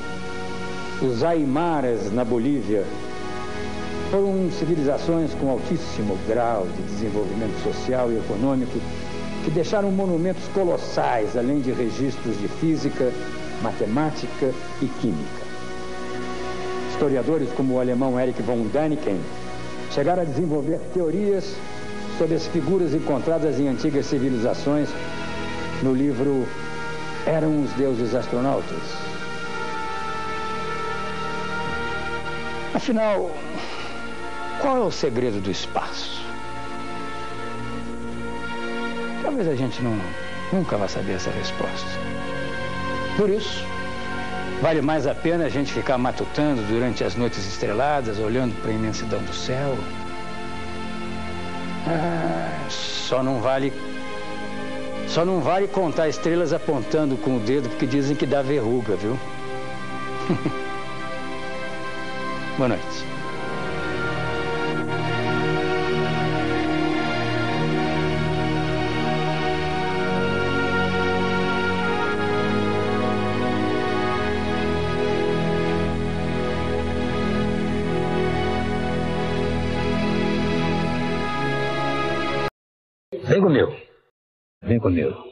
os 1.02 1.24
aimaras 1.24 2.12
na 2.12 2.24
Bolívia, 2.24 2.84
foram 4.12 4.48
civilizações 4.52 5.34
com 5.34 5.50
altíssimo 5.50 6.16
grau 6.28 6.68
de 6.76 6.82
desenvolvimento 6.82 7.60
social 7.64 8.12
e 8.12 8.18
econômico 8.18 8.78
que 9.44 9.50
deixaram 9.50 9.90
monumentos 9.90 10.46
colossais, 10.54 11.36
além 11.36 11.60
de 11.60 11.72
registros 11.72 12.38
de 12.38 12.48
física, 12.48 13.12
matemática 13.62 14.52
e 14.80 14.86
química. 15.00 15.42
Historiadores 16.90 17.48
como 17.56 17.74
o 17.74 17.80
alemão 17.80 18.18
Erich 18.18 18.40
von 18.42 18.66
Däniken 18.68 19.18
chegaram 19.90 20.22
a 20.22 20.24
desenvolver 20.24 20.78
teorias 20.94 21.56
sobre 22.18 22.36
as 22.36 22.46
figuras 22.46 22.94
encontradas 22.94 23.58
em 23.58 23.68
antigas 23.68 24.06
civilizações 24.06 24.88
no 25.82 25.92
livro 25.92 26.46
Eram 27.26 27.62
os 27.62 27.70
Deuses 27.72 28.14
Astronautas. 28.14 29.12
Afinal, 32.74 33.30
qual 34.60 34.76
é 34.76 34.80
o 34.80 34.90
segredo 34.90 35.40
do 35.40 35.50
espaço? 35.50 36.21
Talvez 39.34 39.48
a 39.48 39.56
gente 39.56 39.82
não, 39.82 39.98
nunca 40.52 40.76
vá 40.76 40.86
saber 40.86 41.14
essa 41.14 41.30
resposta. 41.30 41.88
Por 43.16 43.30
isso, 43.30 43.64
vale 44.60 44.82
mais 44.82 45.06
a 45.06 45.14
pena 45.14 45.46
a 45.46 45.48
gente 45.48 45.72
ficar 45.72 45.96
matutando 45.96 46.60
durante 46.64 47.02
as 47.02 47.16
noites 47.16 47.46
estreladas, 47.46 48.18
olhando 48.18 48.54
para 48.60 48.70
a 48.70 48.74
imensidão 48.74 49.22
do 49.22 49.32
céu. 49.32 49.74
Ah, 51.86 52.66
só 52.68 53.22
não 53.22 53.40
vale. 53.40 53.72
Só 55.08 55.24
não 55.24 55.40
vale 55.40 55.66
contar 55.66 56.10
estrelas 56.10 56.52
apontando 56.52 57.16
com 57.16 57.38
o 57.38 57.40
dedo, 57.40 57.70
porque 57.70 57.86
dizem 57.86 58.14
que 58.14 58.26
dá 58.26 58.42
verruga, 58.42 58.96
viu? 58.96 59.18
Boa 62.58 62.68
noite. 62.68 63.11
Vem 84.82 85.31